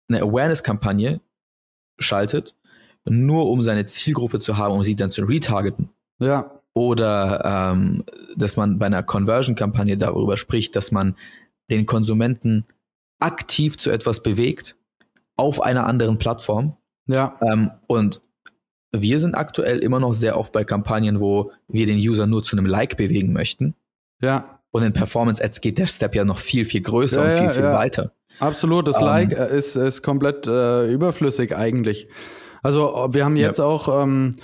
eine 0.08 0.22
Awareness-Kampagne 0.22 1.20
schaltet, 1.99 2.55
nur 3.05 3.49
um 3.51 3.62
seine 3.62 3.86
Zielgruppe 3.86 4.38
zu 4.38 4.57
haben, 4.57 4.74
um 4.74 4.82
sie 4.84 4.97
dann 4.97 5.11
zu 5.11 5.22
retargeten. 5.24 5.90
ja, 6.20 6.51
Oder 6.74 7.72
ähm, 7.72 8.05
dass 8.36 8.57
man 8.57 8.78
bei 8.78 8.86
einer 8.86 9.03
Conversion-Kampagne 9.03 9.97
darüber 9.97 10.36
spricht, 10.36 10.76
dass 10.76 10.92
man 10.92 11.14
den 11.70 11.86
Konsumenten 11.86 12.64
aktiv 13.18 13.78
zu 13.78 13.90
etwas 13.90 14.22
bewegt 14.22 14.76
auf 15.36 15.62
einer 15.62 15.86
anderen 15.86 16.18
Plattform. 16.18 16.76
ja, 17.07 17.38
Ähm, 17.40 17.70
und 17.86 18.20
wir 18.92 19.18
sind 19.18 19.34
aktuell 19.34 19.78
immer 19.78 20.01
noch 20.01 20.14
sehr 20.14 20.38
oft 20.38 20.53
bei 20.53 20.64
Kampagnen, 20.64 21.20
wo 21.20 21.51
wir 21.68 21.86
den 21.86 21.99
User 21.99 22.26
nur 22.26 22.42
zu 22.42 22.57
einem 22.57 22.66
Like 22.66 22.97
bewegen 22.97 23.32
möchten. 23.32 23.74
ja. 24.20 24.53
Und 24.72 24.82
in 24.82 24.92
Performance 24.92 25.42
Ads 25.42 25.62
geht 25.62 25.78
der 25.78 25.86
Step 25.86 26.14
ja 26.14 26.22
noch 26.26 26.38
viel, 26.38 26.66
viel 26.66 26.82
größer 26.82 27.22
Ja, 27.24 27.30
und 27.30 27.36
viel, 27.36 27.47
ja, 27.47 27.53
viel 27.53 27.62
ja. 27.62 27.72
weiter. 27.72 28.12
Absolut, 28.41 28.87
das 28.87 28.99
Ähm, 29.01 29.07
Like 29.07 29.32
äh, 29.32 29.57
ist, 29.57 29.76
ist 29.76 30.03
komplett 30.03 30.47
äh, 30.47 30.91
überflüssig 30.93 31.57
eigentlich. 31.57 32.09
Also 32.62 33.09
wir 33.12 33.24
haben 33.24 33.37
Ja. 33.37 33.47
jetzt 33.47 33.61
auch, 33.61 34.03
ähm, 34.03 34.34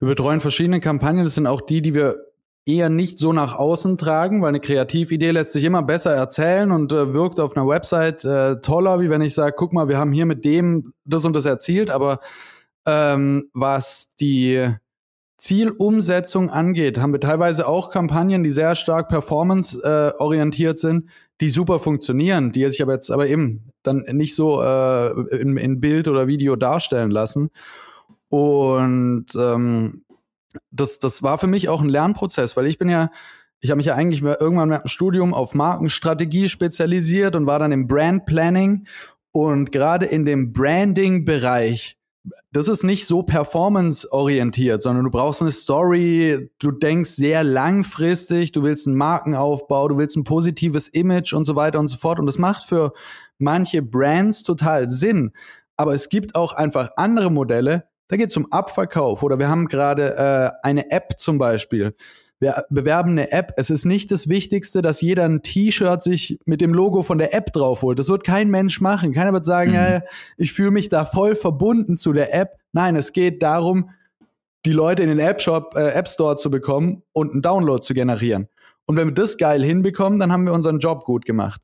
wir 0.00 0.08
betreuen 0.08 0.40
verschiedene 0.40 0.80
Kampagnen, 0.80 1.24
das 1.24 1.34
sind 1.34 1.46
auch 1.46 1.60
die, 1.60 1.82
die 1.82 1.94
wir 1.94 2.16
eher 2.68 2.88
nicht 2.88 3.16
so 3.18 3.32
nach 3.32 3.54
außen 3.54 3.96
tragen, 3.96 4.42
weil 4.42 4.48
eine 4.48 4.60
Kreatividee 4.60 5.30
lässt 5.30 5.52
sich 5.52 5.62
immer 5.64 5.82
besser 5.82 6.12
erzählen 6.12 6.72
und 6.72 6.92
äh, 6.92 7.14
wirkt 7.14 7.38
auf 7.38 7.56
einer 7.56 7.68
Website 7.68 8.24
äh, 8.24 8.60
toller, 8.60 9.00
wie 9.00 9.08
wenn 9.08 9.22
ich 9.22 9.34
sage, 9.34 9.54
guck 9.56 9.72
mal, 9.72 9.88
wir 9.88 9.98
haben 9.98 10.12
hier 10.12 10.26
mit 10.26 10.44
dem 10.44 10.92
das 11.04 11.24
und 11.24 11.36
das 11.36 11.44
erzielt, 11.44 11.90
aber 11.90 12.18
ähm, 12.86 13.50
was 13.52 14.14
die 14.18 14.68
Zielumsetzung 15.38 16.50
angeht, 16.50 16.98
haben 16.98 17.12
wir 17.12 17.20
teilweise 17.20 17.68
auch 17.68 17.90
Kampagnen, 17.90 18.42
die 18.42 18.50
sehr 18.50 18.74
stark 18.74 19.08
performance-orientiert 19.08 20.78
sind, 20.78 21.10
die 21.40 21.50
super 21.50 21.78
funktionieren, 21.78 22.52
die 22.52 22.64
sich 22.70 22.82
aber 22.82 22.94
jetzt 22.94 23.10
aber 23.10 23.26
eben 23.26 23.70
dann 23.82 24.04
nicht 24.12 24.34
so 24.34 24.62
äh, 24.62 25.10
in, 25.36 25.56
in 25.56 25.80
Bild 25.80 26.08
oder 26.08 26.26
Video 26.26 26.56
darstellen 26.56 27.10
lassen. 27.10 27.50
Und 28.28 29.26
ähm, 29.38 30.04
das, 30.70 30.98
das 30.98 31.22
war 31.22 31.38
für 31.38 31.46
mich 31.46 31.68
auch 31.68 31.82
ein 31.82 31.88
Lernprozess, 31.88 32.56
weil 32.56 32.66
ich 32.66 32.78
bin 32.78 32.88
ja, 32.88 33.10
ich 33.60 33.70
habe 33.70 33.76
mich 33.76 33.86
ja 33.86 33.94
eigentlich 33.94 34.22
irgendwann 34.22 34.68
mit 34.68 34.82
dem 34.82 34.88
Studium 34.88 35.34
auf 35.34 35.54
Markenstrategie 35.54 36.48
spezialisiert 36.48 37.36
und 37.36 37.46
war 37.46 37.58
dann 37.58 37.72
im 37.72 37.86
Brand 37.86 38.26
Planning. 38.26 38.86
Und 39.32 39.70
gerade 39.70 40.06
in 40.06 40.24
dem 40.24 40.52
Branding-Bereich, 40.52 41.98
das 42.52 42.68
ist 42.68 42.82
nicht 42.82 43.06
so 43.06 43.22
performance-orientiert, 43.22 44.82
sondern 44.82 45.04
du 45.04 45.10
brauchst 45.10 45.42
eine 45.42 45.50
Story, 45.50 46.50
du 46.58 46.70
denkst 46.70 47.10
sehr 47.10 47.44
langfristig, 47.44 48.52
du 48.52 48.62
willst 48.62 48.86
einen 48.86 48.96
Markenaufbau, 48.96 49.88
du 49.88 49.98
willst 49.98 50.16
ein 50.16 50.24
positives 50.24 50.88
Image 50.88 51.32
und 51.32 51.44
so 51.44 51.56
weiter 51.56 51.78
und 51.78 51.88
so 51.88 51.98
fort. 51.98 52.18
Und 52.18 52.26
das 52.26 52.38
macht 52.38 52.64
für 52.64 52.92
manche 53.38 53.82
Brands 53.82 54.42
total 54.42 54.88
Sinn. 54.88 55.32
Aber 55.76 55.94
es 55.94 56.08
gibt 56.08 56.34
auch 56.34 56.52
einfach 56.52 56.90
andere 56.96 57.30
Modelle, 57.30 57.88
da 58.08 58.16
geht 58.16 58.30
es 58.30 58.36
um 58.36 58.50
Abverkauf 58.52 59.22
oder 59.22 59.38
wir 59.38 59.48
haben 59.48 59.66
gerade 59.66 60.16
äh, 60.16 60.66
eine 60.66 60.90
App 60.90 61.14
zum 61.18 61.38
Beispiel. 61.38 61.94
Wir 62.38 62.64
bewerben 62.68 63.12
eine 63.12 63.32
App. 63.32 63.54
Es 63.56 63.70
ist 63.70 63.86
nicht 63.86 64.10
das 64.10 64.28
Wichtigste, 64.28 64.82
dass 64.82 65.00
jeder 65.00 65.24
ein 65.24 65.42
T-Shirt 65.42 66.02
sich 66.02 66.38
mit 66.44 66.60
dem 66.60 66.74
Logo 66.74 67.02
von 67.02 67.16
der 67.18 67.34
App 67.34 67.52
drauf 67.52 67.82
holt. 67.82 67.98
Das 67.98 68.08
wird 68.10 68.24
kein 68.24 68.50
Mensch 68.50 68.80
machen. 68.80 69.12
Keiner 69.12 69.32
wird 69.32 69.46
sagen, 69.46 69.70
Mhm. 69.70 69.76
äh, 69.76 70.00
ich 70.36 70.52
fühle 70.52 70.70
mich 70.70 70.88
da 70.90 71.06
voll 71.06 71.34
verbunden 71.34 71.96
zu 71.96 72.12
der 72.12 72.34
App. 72.34 72.58
Nein, 72.72 72.94
es 72.96 73.12
geht 73.12 73.42
darum, 73.42 73.90
die 74.66 74.72
Leute 74.72 75.02
in 75.02 75.08
den 75.08 75.18
App 75.18 75.40
Shop, 75.40 75.74
äh, 75.76 75.92
App 75.92 76.08
Store 76.08 76.36
zu 76.36 76.50
bekommen 76.50 77.02
und 77.12 77.32
einen 77.32 77.42
Download 77.42 77.80
zu 77.82 77.94
generieren. 77.94 78.48
Und 78.84 78.96
wenn 78.96 79.08
wir 79.08 79.14
das 79.14 79.38
geil 79.38 79.62
hinbekommen, 79.62 80.18
dann 80.18 80.30
haben 80.30 80.44
wir 80.44 80.52
unseren 80.52 80.78
Job 80.78 81.04
gut 81.04 81.24
gemacht. 81.24 81.60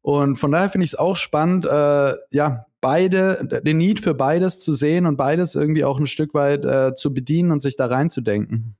Und 0.00 0.36
von 0.36 0.52
daher 0.52 0.70
finde 0.70 0.84
ich 0.86 0.92
es 0.92 0.98
auch 0.98 1.16
spannend, 1.16 1.66
äh, 1.66 2.12
ja, 2.30 2.66
beide, 2.80 3.62
den 3.64 3.78
Need 3.78 4.00
für 4.00 4.14
beides 4.14 4.60
zu 4.60 4.72
sehen 4.72 5.06
und 5.06 5.16
beides 5.16 5.54
irgendwie 5.54 5.84
auch 5.84 5.98
ein 5.98 6.06
Stück 6.06 6.34
weit 6.34 6.64
äh, 6.64 6.94
zu 6.94 7.12
bedienen 7.14 7.52
und 7.52 7.60
sich 7.60 7.76
da 7.76 7.86
reinzudenken. 7.86 8.76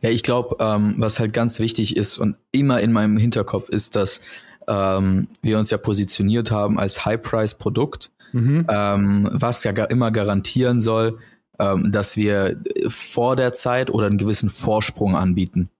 Ja, 0.00 0.10
ich 0.10 0.22
glaube, 0.22 0.56
ähm, 0.60 0.94
was 0.98 1.18
halt 1.18 1.32
ganz 1.32 1.58
wichtig 1.58 1.96
ist 1.96 2.18
und 2.18 2.36
immer 2.52 2.80
in 2.80 2.92
meinem 2.92 3.16
Hinterkopf 3.16 3.68
ist, 3.68 3.96
dass 3.96 4.20
ähm, 4.68 5.28
wir 5.42 5.58
uns 5.58 5.70
ja 5.70 5.78
positioniert 5.78 6.50
haben 6.50 6.78
als 6.78 7.04
High-Price-Produkt, 7.04 8.10
Mhm. 8.32 8.66
ähm, 8.68 9.28
was 9.32 9.62
ja 9.64 9.72
gar 9.72 9.90
immer 9.90 10.10
garantieren 10.10 10.80
soll, 10.80 11.18
ähm, 11.58 11.90
dass 11.92 12.16
wir 12.16 12.60
vor 12.88 13.36
der 13.36 13.52
Zeit 13.52 13.88
oder 13.90 14.06
einen 14.06 14.18
gewissen 14.18 14.50
Vorsprung 14.50 15.14
anbieten. 15.16 15.70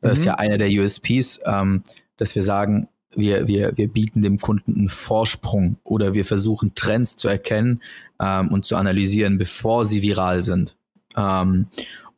Das 0.00 0.12
ist 0.12 0.20
Mhm. 0.20 0.26
ja 0.26 0.34
einer 0.36 0.56
der 0.58 0.68
USPs, 0.70 1.40
ähm, 1.44 1.82
dass 2.16 2.34
wir 2.34 2.42
sagen, 2.42 2.88
wir, 3.14 3.48
wir, 3.48 3.76
wir 3.76 3.88
bieten 3.88 4.22
dem 4.22 4.38
Kunden 4.38 4.76
einen 4.76 4.88
Vorsprung 4.88 5.76
oder 5.82 6.14
wir 6.14 6.24
versuchen 6.24 6.74
Trends 6.76 7.16
zu 7.16 7.26
erkennen 7.28 7.82
ähm, 8.20 8.48
und 8.48 8.64
zu 8.64 8.76
analysieren, 8.76 9.36
bevor 9.36 9.84
sie 9.84 10.00
viral 10.00 10.42
sind. 10.42 10.76
Ähm, 11.16 11.66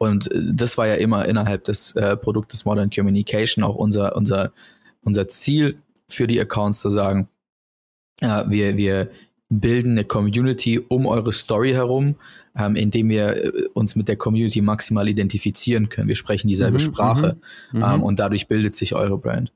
und 0.03 0.30
äh, 0.32 0.40
das 0.53 0.76
war 0.78 0.86
ja 0.88 0.94
immer 0.94 1.26
innerhalb 1.26 1.64
des 1.64 1.94
äh, 1.96 2.16
Produktes 2.16 2.64
Modern 2.64 2.90
Communication 2.90 3.62
auch 3.64 3.76
unser, 3.76 4.16
unser, 4.16 4.53
unser 5.03 5.28
Ziel 5.28 5.78
für 6.09 6.26
die 6.26 6.40
Accounts 6.40 6.80
zu 6.80 6.90
sagen, 6.90 7.28
ja, 8.20 8.48
wir, 8.50 8.76
wir 8.76 9.11
bilden 9.48 9.92
eine 9.92 10.05
Community 10.05 10.78
um 10.78 11.07
eure 11.07 11.32
Story 11.32 11.72
herum, 11.72 12.16
ähm, 12.57 12.74
indem 12.76 13.09
wir 13.11 13.36
äh, 13.44 13.53
uns 13.74 13.94
mit 13.96 14.09
der 14.09 14.16
Community 14.16 14.61
maximal 14.61 15.09
identifizieren 15.09 15.88
können. 15.88 16.09
Wir 16.09 16.16
sprechen 16.16 16.48
dieselbe 16.48 16.78
Mhm, 16.78 16.82
Sprache 16.82 17.36
Mhm. 17.72 17.82
ähm, 17.82 18.03
und 18.03 18.18
dadurch 18.18 18.48
bildet 18.48 18.74
sich 18.74 18.94
eure 18.94 19.18
Brand. 19.18 19.53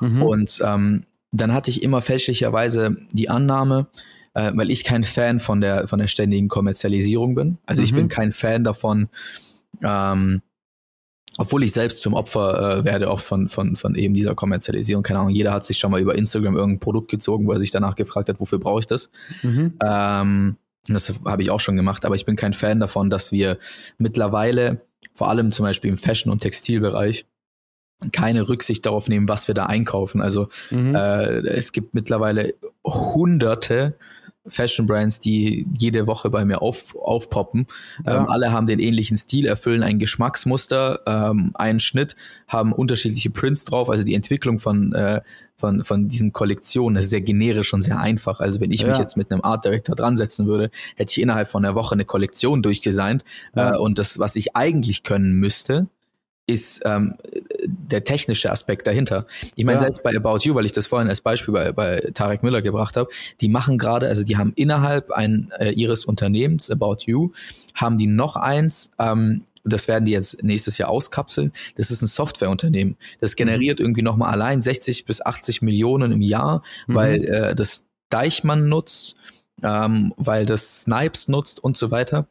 Mhm. 0.00 0.22
Und 0.22 0.60
ähm, 0.64 1.04
dann 1.32 1.52
hatte 1.52 1.70
ich 1.70 1.82
immer 1.82 2.02
fälschlicherweise 2.02 2.96
die 3.12 3.28
Annahme, 3.28 3.88
äh, 4.34 4.52
weil 4.54 4.70
ich 4.70 4.84
kein 4.84 5.02
Fan 5.04 5.40
von 5.40 5.60
der 5.60 5.88
von 5.88 5.98
der 5.98 6.08
ständigen 6.08 6.48
Kommerzialisierung 6.48 7.34
bin. 7.34 7.58
Also 7.66 7.82
ich 7.82 7.92
Mhm. 7.92 7.96
bin 7.96 8.08
kein 8.08 8.32
Fan 8.32 8.64
davon, 8.64 9.08
ähm, 9.82 10.42
obwohl 11.36 11.62
ich 11.62 11.72
selbst 11.72 12.02
zum 12.02 12.14
Opfer 12.14 12.78
äh, 12.78 12.84
werde 12.84 13.10
auch 13.10 13.20
von 13.20 13.48
von 13.48 13.76
von 13.76 13.94
eben 13.94 14.14
dieser 14.14 14.34
Kommerzialisierung. 14.34 15.02
Keine 15.02 15.20
Ahnung, 15.20 15.32
jeder 15.32 15.52
hat 15.52 15.64
sich 15.64 15.78
schon 15.78 15.90
mal 15.90 16.00
über 16.00 16.16
Instagram 16.16 16.56
irgendein 16.56 16.80
Produkt 16.80 17.10
gezogen, 17.10 17.46
wo 17.46 17.52
er 17.52 17.60
sich 17.60 17.70
danach 17.70 17.94
gefragt 17.94 18.28
hat, 18.28 18.40
wofür 18.40 18.58
brauche 18.58 18.80
ich 18.80 18.86
das? 18.86 19.10
Mhm. 19.42 19.74
Ähm, 19.84 20.56
das 20.88 21.12
habe 21.24 21.42
ich 21.42 21.50
auch 21.50 21.60
schon 21.60 21.76
gemacht, 21.76 22.04
aber 22.04 22.14
ich 22.14 22.24
bin 22.24 22.34
kein 22.36 22.54
Fan 22.54 22.80
davon, 22.80 23.10
dass 23.10 23.30
wir 23.30 23.58
mittlerweile, 23.98 24.80
vor 25.12 25.28
allem 25.28 25.52
zum 25.52 25.64
Beispiel 25.64 25.90
im 25.90 25.98
Fashion- 25.98 26.32
und 26.32 26.40
Textilbereich, 26.40 27.26
keine 28.12 28.48
Rücksicht 28.48 28.86
darauf 28.86 29.08
nehmen, 29.08 29.28
was 29.28 29.48
wir 29.48 29.54
da 29.54 29.66
einkaufen. 29.66 30.22
Also 30.22 30.48
Mhm. 30.70 30.94
äh, 30.94 31.40
es 31.48 31.72
gibt 31.72 31.94
mittlerweile 31.94 32.54
hunderte 32.84 33.96
Fashion 34.50 34.86
Brands, 34.86 35.20
die 35.20 35.66
jede 35.76 36.06
Woche 36.06 36.30
bei 36.30 36.44
mir 36.44 36.62
auf, 36.62 36.94
aufpoppen. 36.96 37.66
Ja. 38.06 38.20
Ähm, 38.20 38.28
alle 38.28 38.52
haben 38.52 38.66
den 38.66 38.78
ähnlichen 38.78 39.16
Stil, 39.16 39.46
erfüllen 39.46 39.82
ein 39.82 39.98
Geschmacksmuster, 39.98 41.00
ähm, 41.06 41.52
einen 41.54 41.80
Schnitt, 41.80 42.16
haben 42.46 42.72
unterschiedliche 42.72 43.30
Prints 43.30 43.64
drauf. 43.64 43.90
Also 43.90 44.04
die 44.04 44.14
Entwicklung 44.14 44.58
von, 44.58 44.92
äh, 44.92 45.20
von, 45.56 45.84
von 45.84 46.08
diesen 46.08 46.32
Kollektionen 46.32 46.96
ist 46.96 47.10
sehr 47.10 47.20
generisch 47.20 47.74
und 47.74 47.82
sehr 47.82 47.98
einfach. 47.98 48.40
Also 48.40 48.60
wenn 48.60 48.70
ich 48.70 48.82
ja. 48.82 48.88
mich 48.88 48.98
jetzt 48.98 49.16
mit 49.16 49.30
einem 49.30 49.42
Art 49.42 49.64
Director 49.64 49.96
dran 49.96 50.16
setzen 50.16 50.46
würde, 50.46 50.70
hätte 50.96 51.12
ich 51.12 51.20
innerhalb 51.20 51.48
von 51.48 51.64
einer 51.64 51.74
Woche 51.74 51.94
eine 51.94 52.04
Kollektion 52.04 52.62
durchdesignt. 52.62 53.24
Ja. 53.54 53.74
Äh, 53.74 53.78
und 53.78 53.98
das, 53.98 54.18
was 54.18 54.36
ich 54.36 54.54
eigentlich 54.56 55.02
können 55.02 55.32
müsste, 55.34 55.88
ist 56.48 56.80
ähm, 56.84 57.14
der 57.64 58.04
technische 58.04 58.50
Aspekt 58.50 58.86
dahinter. 58.86 59.26
Ich 59.54 59.64
meine, 59.64 59.76
ja. 59.76 59.80
selbst 59.84 60.02
bei 60.02 60.16
About 60.16 60.38
You, 60.42 60.54
weil 60.54 60.64
ich 60.64 60.72
das 60.72 60.86
vorhin 60.86 61.08
als 61.08 61.20
Beispiel 61.20 61.52
bei, 61.52 61.72
bei 61.72 62.00
Tarek 62.14 62.42
Müller 62.42 62.62
gebracht 62.62 62.96
habe, 62.96 63.10
die 63.40 63.48
machen 63.48 63.76
gerade, 63.76 64.08
also 64.08 64.24
die 64.24 64.36
haben 64.36 64.52
innerhalb 64.56 65.10
ein, 65.10 65.52
äh, 65.58 65.70
ihres 65.70 66.06
Unternehmens, 66.06 66.70
About 66.70 66.98
You, 67.06 67.32
haben 67.74 67.98
die 67.98 68.06
noch 68.06 68.36
eins, 68.36 68.90
ähm, 68.98 69.44
das 69.64 69.88
werden 69.88 70.06
die 70.06 70.12
jetzt 70.12 70.42
nächstes 70.42 70.78
Jahr 70.78 70.88
auskapseln. 70.88 71.52
Das 71.76 71.90
ist 71.90 72.00
ein 72.00 72.06
Softwareunternehmen. 72.06 72.96
Das 73.20 73.36
generiert 73.36 73.78
mhm. 73.78 73.86
irgendwie 73.86 74.02
nochmal 74.02 74.32
allein 74.32 74.62
60 74.62 75.04
bis 75.04 75.20
80 75.20 75.60
Millionen 75.60 76.12
im 76.12 76.22
Jahr, 76.22 76.62
mhm. 76.86 76.94
weil 76.94 77.24
äh, 77.26 77.54
das 77.54 77.86
Deichmann 78.08 78.68
nutzt, 78.68 79.16
ähm, 79.62 80.14
weil 80.16 80.46
das 80.46 80.82
Snipes 80.82 81.28
nutzt 81.28 81.62
und 81.62 81.76
so 81.76 81.90
weiter. 81.90 82.26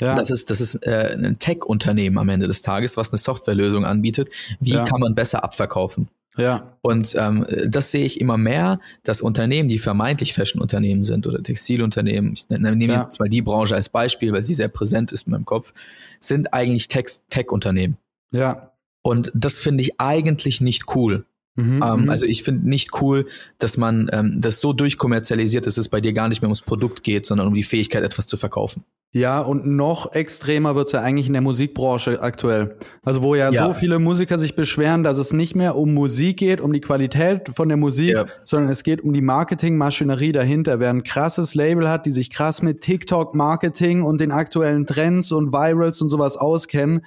Ja. 0.00 0.14
Das 0.14 0.30
ist, 0.30 0.50
das 0.50 0.60
ist 0.60 0.86
äh, 0.86 1.16
ein 1.18 1.38
Tech-Unternehmen 1.38 2.18
am 2.18 2.28
Ende 2.28 2.46
des 2.46 2.62
Tages, 2.62 2.96
was 2.96 3.10
eine 3.10 3.18
Softwarelösung 3.18 3.84
anbietet. 3.84 4.30
Wie 4.60 4.72
ja. 4.72 4.84
kann 4.84 5.00
man 5.00 5.14
besser 5.14 5.42
abverkaufen? 5.42 6.08
Ja. 6.36 6.76
Und 6.82 7.16
ähm, 7.18 7.44
das 7.66 7.90
sehe 7.90 8.04
ich 8.04 8.20
immer 8.20 8.36
mehr, 8.36 8.78
dass 9.02 9.20
Unternehmen, 9.20 9.68
die 9.68 9.80
vermeintlich 9.80 10.34
Fashion-Unternehmen 10.34 11.02
sind 11.02 11.26
oder 11.26 11.42
Textilunternehmen, 11.42 12.34
ich 12.34 12.48
nehme 12.48 12.92
ja. 12.92 13.02
jetzt 13.02 13.18
mal 13.18 13.28
die 13.28 13.42
Branche 13.42 13.74
als 13.74 13.88
Beispiel, 13.88 14.32
weil 14.32 14.44
sie 14.44 14.54
sehr 14.54 14.68
präsent 14.68 15.10
ist 15.10 15.26
in 15.26 15.32
meinem 15.32 15.44
Kopf, 15.44 15.74
sind 16.20 16.54
eigentlich 16.54 16.86
Tech-Unternehmen. 16.86 17.96
Ja. 18.30 18.72
Und 19.02 19.32
das 19.34 19.58
finde 19.58 19.82
ich 19.82 20.00
eigentlich 20.00 20.60
nicht 20.60 20.94
cool. 20.94 21.24
Mhm, 21.58 21.82
ähm, 21.82 22.02
mhm. 22.02 22.08
also 22.08 22.24
ich 22.24 22.44
finde 22.44 22.68
nicht 22.68 23.02
cool, 23.02 23.26
dass 23.58 23.76
man 23.76 24.08
ähm, 24.12 24.40
das 24.40 24.60
so 24.60 24.72
durchkommerzialisiert, 24.72 25.66
dass 25.66 25.76
es 25.76 25.88
bei 25.88 26.00
dir 26.00 26.12
gar 26.12 26.28
nicht 26.28 26.40
mehr 26.40 26.48
ums 26.48 26.62
Produkt 26.62 27.02
geht, 27.02 27.26
sondern 27.26 27.48
um 27.48 27.54
die 27.54 27.64
Fähigkeit, 27.64 28.04
etwas 28.04 28.28
zu 28.28 28.36
verkaufen. 28.36 28.84
Ja, 29.10 29.40
und 29.40 29.66
noch 29.66 30.12
extremer 30.12 30.76
wird's 30.76 30.92
ja 30.92 31.00
eigentlich 31.00 31.26
in 31.28 31.32
der 31.32 31.42
Musikbranche 31.42 32.22
aktuell. 32.22 32.76
Also 33.02 33.22
wo 33.22 33.34
ja, 33.34 33.50
ja, 33.50 33.66
so 33.66 33.72
viele 33.72 33.98
Musiker 33.98 34.38
sich 34.38 34.54
beschweren, 34.54 35.02
dass 35.02 35.16
es 35.16 35.32
nicht 35.32 35.56
mehr 35.56 35.76
um 35.76 35.94
Musik 35.94 36.36
geht, 36.36 36.60
um 36.60 36.72
die 36.72 36.82
Qualität 36.82 37.48
von 37.52 37.68
der 37.68 37.78
Musik, 37.78 38.12
ja. 38.12 38.26
sondern 38.44 38.70
es 38.70 38.84
geht 38.84 39.00
um 39.00 39.14
die 39.14 39.22
Marketingmaschinerie 39.22 40.32
dahinter. 40.32 40.78
Wer 40.78 40.90
ein 40.90 41.04
krasses 41.04 41.54
Label 41.54 41.88
hat, 41.88 42.04
die 42.04 42.10
sich 42.10 42.30
krass 42.30 42.60
mit 42.60 42.82
TikTok-Marketing 42.82 44.02
und 44.02 44.20
den 44.20 44.30
aktuellen 44.30 44.86
Trends 44.86 45.32
und 45.32 45.52
Virals 45.52 46.02
und 46.02 46.10
sowas 46.10 46.36
auskennen, 46.36 47.00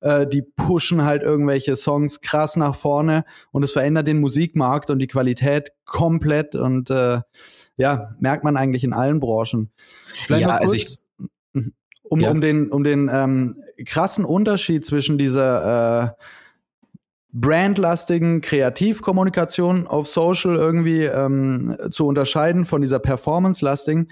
äh, 0.00 0.26
die 0.26 0.42
pushen 0.42 1.04
halt 1.04 1.22
irgendwelche 1.22 1.76
Songs 1.76 2.20
krass 2.20 2.56
nach 2.56 2.74
vorne 2.74 3.24
und 3.50 3.62
es 3.62 3.72
verändert 3.72 4.08
den 4.08 4.20
Musikmarkt 4.20 4.90
und 4.90 4.98
die 4.98 5.06
Qualität 5.06 5.72
komplett 5.84 6.54
und 6.54 6.90
äh, 6.90 7.20
ja, 7.76 8.14
merkt 8.18 8.44
man 8.44 8.56
eigentlich 8.56 8.84
in 8.84 8.92
allen 8.92 9.20
Branchen. 9.20 9.70
Vielleicht 10.12 10.48
ja, 10.48 10.56
also 10.56 10.74
ich 10.74 11.04
um, 12.10 12.20
ja. 12.20 12.30
um 12.30 12.40
den, 12.40 12.70
um 12.70 12.84
den 12.84 13.10
ähm, 13.12 13.56
krassen 13.86 14.24
Unterschied 14.24 14.84
zwischen 14.84 15.18
dieser 15.18 16.04
äh, 16.04 16.24
brandlastigen 17.32 18.40
Kreativkommunikation 18.40 19.86
auf 19.86 20.08
Social 20.08 20.56
irgendwie 20.56 21.02
ähm, 21.02 21.76
zu 21.90 22.06
unterscheiden 22.06 22.64
von 22.64 22.80
dieser 22.80 22.98
performance-lastigen. 22.98 24.10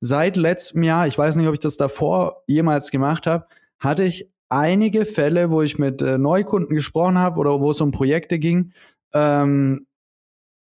Seit 0.00 0.36
letztem 0.36 0.82
Jahr, 0.82 1.06
ich 1.06 1.16
weiß 1.16 1.36
nicht, 1.36 1.48
ob 1.48 1.54
ich 1.54 1.60
das 1.60 1.76
davor 1.76 2.42
jemals 2.46 2.90
gemacht 2.90 3.26
habe, 3.26 3.46
hatte 3.78 4.04
ich 4.04 4.30
einige 4.48 5.04
Fälle, 5.04 5.50
wo 5.50 5.62
ich 5.62 5.78
mit 5.78 6.02
äh, 6.02 6.18
Neukunden 6.18 6.74
gesprochen 6.74 7.18
habe 7.18 7.40
oder 7.40 7.60
wo 7.60 7.70
es 7.70 7.80
um 7.80 7.90
Projekte 7.90 8.38
ging, 8.38 8.72
ähm, 9.14 9.86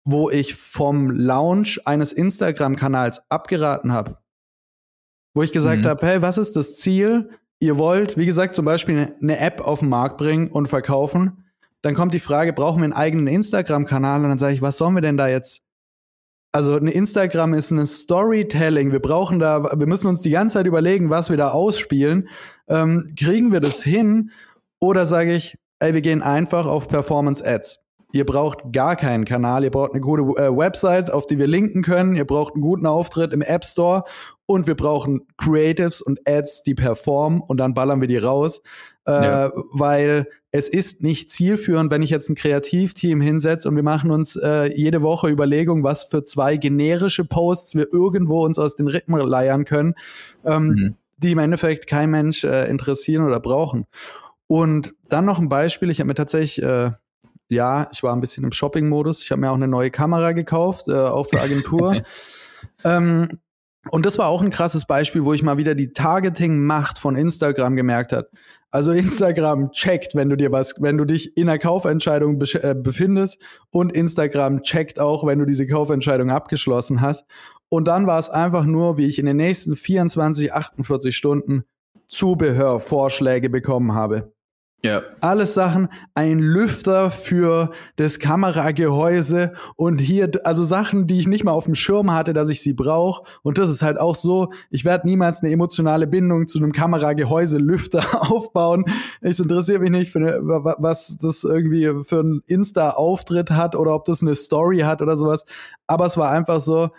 wo 0.04 0.30
ich 0.30 0.54
vom 0.54 1.10
Launch 1.10 1.80
eines 1.86 2.12
Instagram-Kanals 2.12 3.30
abgeraten 3.30 3.92
habe 3.92 4.18
wo 5.36 5.42
ich 5.42 5.52
gesagt 5.52 5.82
mhm. 5.82 5.88
habe, 5.88 6.06
hey, 6.06 6.22
was 6.22 6.38
ist 6.38 6.56
das 6.56 6.76
Ziel? 6.76 7.28
Ihr 7.60 7.76
wollt, 7.76 8.16
wie 8.16 8.24
gesagt, 8.24 8.54
zum 8.54 8.64
Beispiel 8.64 9.14
eine 9.20 9.38
App 9.38 9.60
auf 9.60 9.80
den 9.80 9.90
Markt 9.90 10.16
bringen 10.16 10.48
und 10.48 10.66
verkaufen. 10.66 11.44
Dann 11.82 11.94
kommt 11.94 12.14
die 12.14 12.20
Frage, 12.20 12.54
brauchen 12.54 12.78
wir 12.78 12.84
einen 12.84 12.94
eigenen 12.94 13.26
Instagram-Kanal? 13.26 14.22
Und 14.22 14.30
dann 14.30 14.38
sage 14.38 14.54
ich, 14.54 14.62
was 14.62 14.78
sollen 14.78 14.94
wir 14.94 15.02
denn 15.02 15.18
da 15.18 15.28
jetzt? 15.28 15.65
Also 16.52 16.76
ein 16.76 16.86
Instagram 16.86 17.52
ist 17.52 17.70
eine 17.70 17.84
Storytelling. 17.84 18.92
Wir 18.92 19.00
brauchen 19.00 19.38
da, 19.38 19.62
wir 19.62 19.86
müssen 19.86 20.06
uns 20.06 20.20
die 20.22 20.30
ganze 20.30 20.54
Zeit 20.54 20.66
überlegen, 20.66 21.10
was 21.10 21.28
wir 21.28 21.36
da 21.36 21.50
ausspielen. 21.50 22.28
Ähm, 22.68 23.12
kriegen 23.18 23.52
wir 23.52 23.60
das 23.60 23.82
hin? 23.82 24.30
Oder 24.80 25.06
sage 25.06 25.34
ich, 25.34 25.58
ey, 25.80 25.94
wir 25.94 26.00
gehen 26.00 26.22
einfach 26.22 26.66
auf 26.66 26.88
Performance 26.88 27.44
Ads. 27.46 27.80
Ihr 28.12 28.24
braucht 28.24 28.72
gar 28.72 28.96
keinen 28.96 29.24
Kanal, 29.24 29.64
ihr 29.64 29.70
braucht 29.70 29.92
eine 29.92 30.00
gute 30.00 30.22
äh, 30.40 30.56
Website, 30.56 31.10
auf 31.10 31.26
die 31.26 31.38
wir 31.38 31.46
linken 31.46 31.82
können, 31.82 32.16
ihr 32.16 32.24
braucht 32.24 32.54
einen 32.54 32.62
guten 32.62 32.86
Auftritt 32.86 33.34
im 33.34 33.42
App 33.42 33.64
Store 33.64 34.04
und 34.46 34.66
wir 34.66 34.76
brauchen 34.76 35.26
Creatives 35.36 36.00
und 36.00 36.20
Ads, 36.26 36.62
die 36.62 36.74
performen 36.74 37.40
und 37.40 37.58
dann 37.58 37.74
ballern 37.74 38.00
wir 38.00 38.08
die 38.08 38.16
raus. 38.16 38.62
Äh, 39.06 39.10
ja. 39.12 39.52
Weil 39.72 40.26
es 40.50 40.68
ist 40.68 41.02
nicht 41.02 41.30
zielführend, 41.30 41.90
wenn 41.90 42.02
ich 42.02 42.10
jetzt 42.10 42.28
ein 42.28 42.34
Kreativteam 42.34 43.20
hinsetze 43.20 43.68
und 43.68 43.76
wir 43.76 43.82
machen 43.82 44.10
uns 44.10 44.36
äh, 44.36 44.70
jede 44.74 45.02
Woche 45.02 45.28
Überlegungen, 45.28 45.84
was 45.84 46.04
für 46.04 46.24
zwei 46.24 46.56
generische 46.56 47.24
Posts 47.24 47.74
wir 47.76 47.92
irgendwo 47.92 48.44
uns 48.44 48.58
aus 48.58 48.76
den 48.76 48.88
Rhythmen 48.88 49.20
leiern 49.26 49.64
können, 49.64 49.94
ähm, 50.44 50.66
mhm. 50.68 50.94
die 51.18 51.32
im 51.32 51.38
Endeffekt 51.38 51.86
kein 51.86 52.10
Mensch 52.10 52.44
äh, 52.44 52.68
interessieren 52.68 53.24
oder 53.24 53.40
brauchen. 53.40 53.86
Und 54.48 54.94
dann 55.08 55.24
noch 55.24 55.38
ein 55.38 55.48
Beispiel, 55.48 55.90
ich 55.90 56.00
habe 56.00 56.08
mir 56.08 56.14
tatsächlich 56.14 56.62
äh, 56.62 56.90
ja, 57.48 57.88
ich 57.92 58.02
war 58.02 58.12
ein 58.12 58.20
bisschen 58.20 58.44
im 58.44 58.52
Shopping-Modus. 58.52 59.22
Ich 59.22 59.30
habe 59.30 59.40
mir 59.40 59.50
auch 59.50 59.56
eine 59.56 59.68
neue 59.68 59.90
Kamera 59.90 60.32
gekauft, 60.32 60.88
äh, 60.88 60.94
auch 60.94 61.24
für 61.24 61.40
Agentur. 61.40 62.02
ähm, 62.84 63.38
und 63.90 64.06
das 64.06 64.18
war 64.18 64.28
auch 64.28 64.42
ein 64.42 64.50
krasses 64.50 64.86
Beispiel, 64.86 65.24
wo 65.24 65.32
ich 65.32 65.42
mal 65.42 65.58
wieder 65.58 65.74
die 65.74 65.92
Targeting-Macht 65.92 66.98
von 66.98 67.16
Instagram 67.16 67.76
gemerkt 67.76 68.12
hat. 68.12 68.30
Also 68.70 68.92
Instagram 68.92 69.70
checkt, 69.72 70.14
wenn 70.14 70.28
du 70.28 70.36
dir 70.36 70.52
was, 70.52 70.74
wenn 70.80 70.98
du 70.98 71.04
dich 71.04 71.36
in 71.36 71.48
einer 71.48 71.58
Kaufentscheidung 71.58 72.38
be 72.38 72.46
äh, 72.62 72.74
befindest 72.74 73.42
und 73.70 73.92
Instagram 73.92 74.62
checkt 74.62 74.98
auch, 74.98 75.26
wenn 75.26 75.38
du 75.38 75.44
diese 75.44 75.66
Kaufentscheidung 75.66 76.30
abgeschlossen 76.30 77.00
hast. 77.00 77.24
Und 77.68 77.88
dann 77.88 78.06
war 78.06 78.18
es 78.18 78.28
einfach 78.28 78.64
nur, 78.64 78.98
wie 78.98 79.06
ich 79.06 79.18
in 79.18 79.26
den 79.26 79.36
nächsten 79.36 79.76
24, 79.76 80.52
48 80.52 81.16
Stunden 81.16 81.64
Zubehörvorschläge 82.08 83.50
bekommen 83.50 83.94
habe. 83.94 84.32
Ja. 84.82 85.02
Alles 85.20 85.54
Sachen, 85.54 85.88
ein 86.14 86.38
Lüfter 86.38 87.10
für 87.10 87.70
das 87.96 88.18
Kameragehäuse 88.18 89.54
und 89.74 89.98
hier, 89.98 90.30
also 90.44 90.64
Sachen, 90.64 91.06
die 91.06 91.18
ich 91.18 91.26
nicht 91.26 91.44
mal 91.44 91.52
auf 91.52 91.64
dem 91.64 91.74
Schirm 91.74 92.12
hatte, 92.12 92.34
dass 92.34 92.50
ich 92.50 92.60
sie 92.60 92.74
brauche. 92.74 93.24
Und 93.42 93.56
das 93.58 93.70
ist 93.70 93.82
halt 93.82 93.98
auch 93.98 94.14
so, 94.14 94.52
ich 94.70 94.84
werde 94.84 95.08
niemals 95.08 95.42
eine 95.42 95.50
emotionale 95.50 96.06
Bindung 96.06 96.46
zu 96.46 96.58
einem 96.58 96.72
Kameragehäuse-Lüfter 96.72 98.04
aufbauen. 98.30 98.84
Es 99.22 99.40
interessiert 99.40 99.80
mich 99.80 99.90
nicht, 99.90 100.12
für 100.12 100.18
eine, 100.18 100.40
was 100.44 101.16
das 101.16 101.42
irgendwie 101.42 102.04
für 102.04 102.20
ein 102.20 102.42
Insta-Auftritt 102.46 103.50
hat 103.50 103.74
oder 103.74 103.94
ob 103.94 104.04
das 104.04 104.20
eine 104.20 104.34
Story 104.34 104.80
hat 104.80 105.00
oder 105.00 105.16
sowas. 105.16 105.46
Aber 105.86 106.04
es 106.04 106.18
war 106.18 106.30
einfach 106.30 106.60
so, 106.60 106.90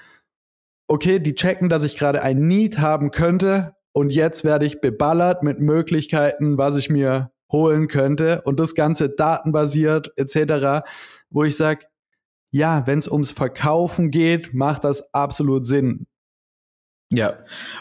okay, 0.87 1.19
die 1.19 1.35
checken, 1.35 1.69
dass 1.69 1.83
ich 1.83 1.95
gerade 1.95 2.23
ein 2.23 2.47
Need 2.47 2.79
haben 2.79 3.11
könnte. 3.11 3.75
Und 3.93 4.13
jetzt 4.13 4.43
werde 4.43 4.65
ich 4.65 4.81
beballert 4.81 5.43
mit 5.43 5.59
Möglichkeiten, 5.59 6.57
was 6.57 6.75
ich 6.75 6.89
mir 6.89 7.31
holen 7.51 7.87
könnte 7.87 8.41
und 8.41 8.59
das 8.59 8.75
Ganze 8.75 9.09
datenbasiert 9.09 10.11
etc., 10.17 10.87
wo 11.29 11.43
ich 11.43 11.55
sage, 11.55 11.85
ja, 12.51 12.85
wenn 12.87 12.99
es 12.99 13.07
ums 13.07 13.31
Verkaufen 13.31 14.11
geht, 14.11 14.53
macht 14.53 14.83
das 14.83 15.13
absolut 15.13 15.65
Sinn. 15.65 16.07
Ja, 17.09 17.33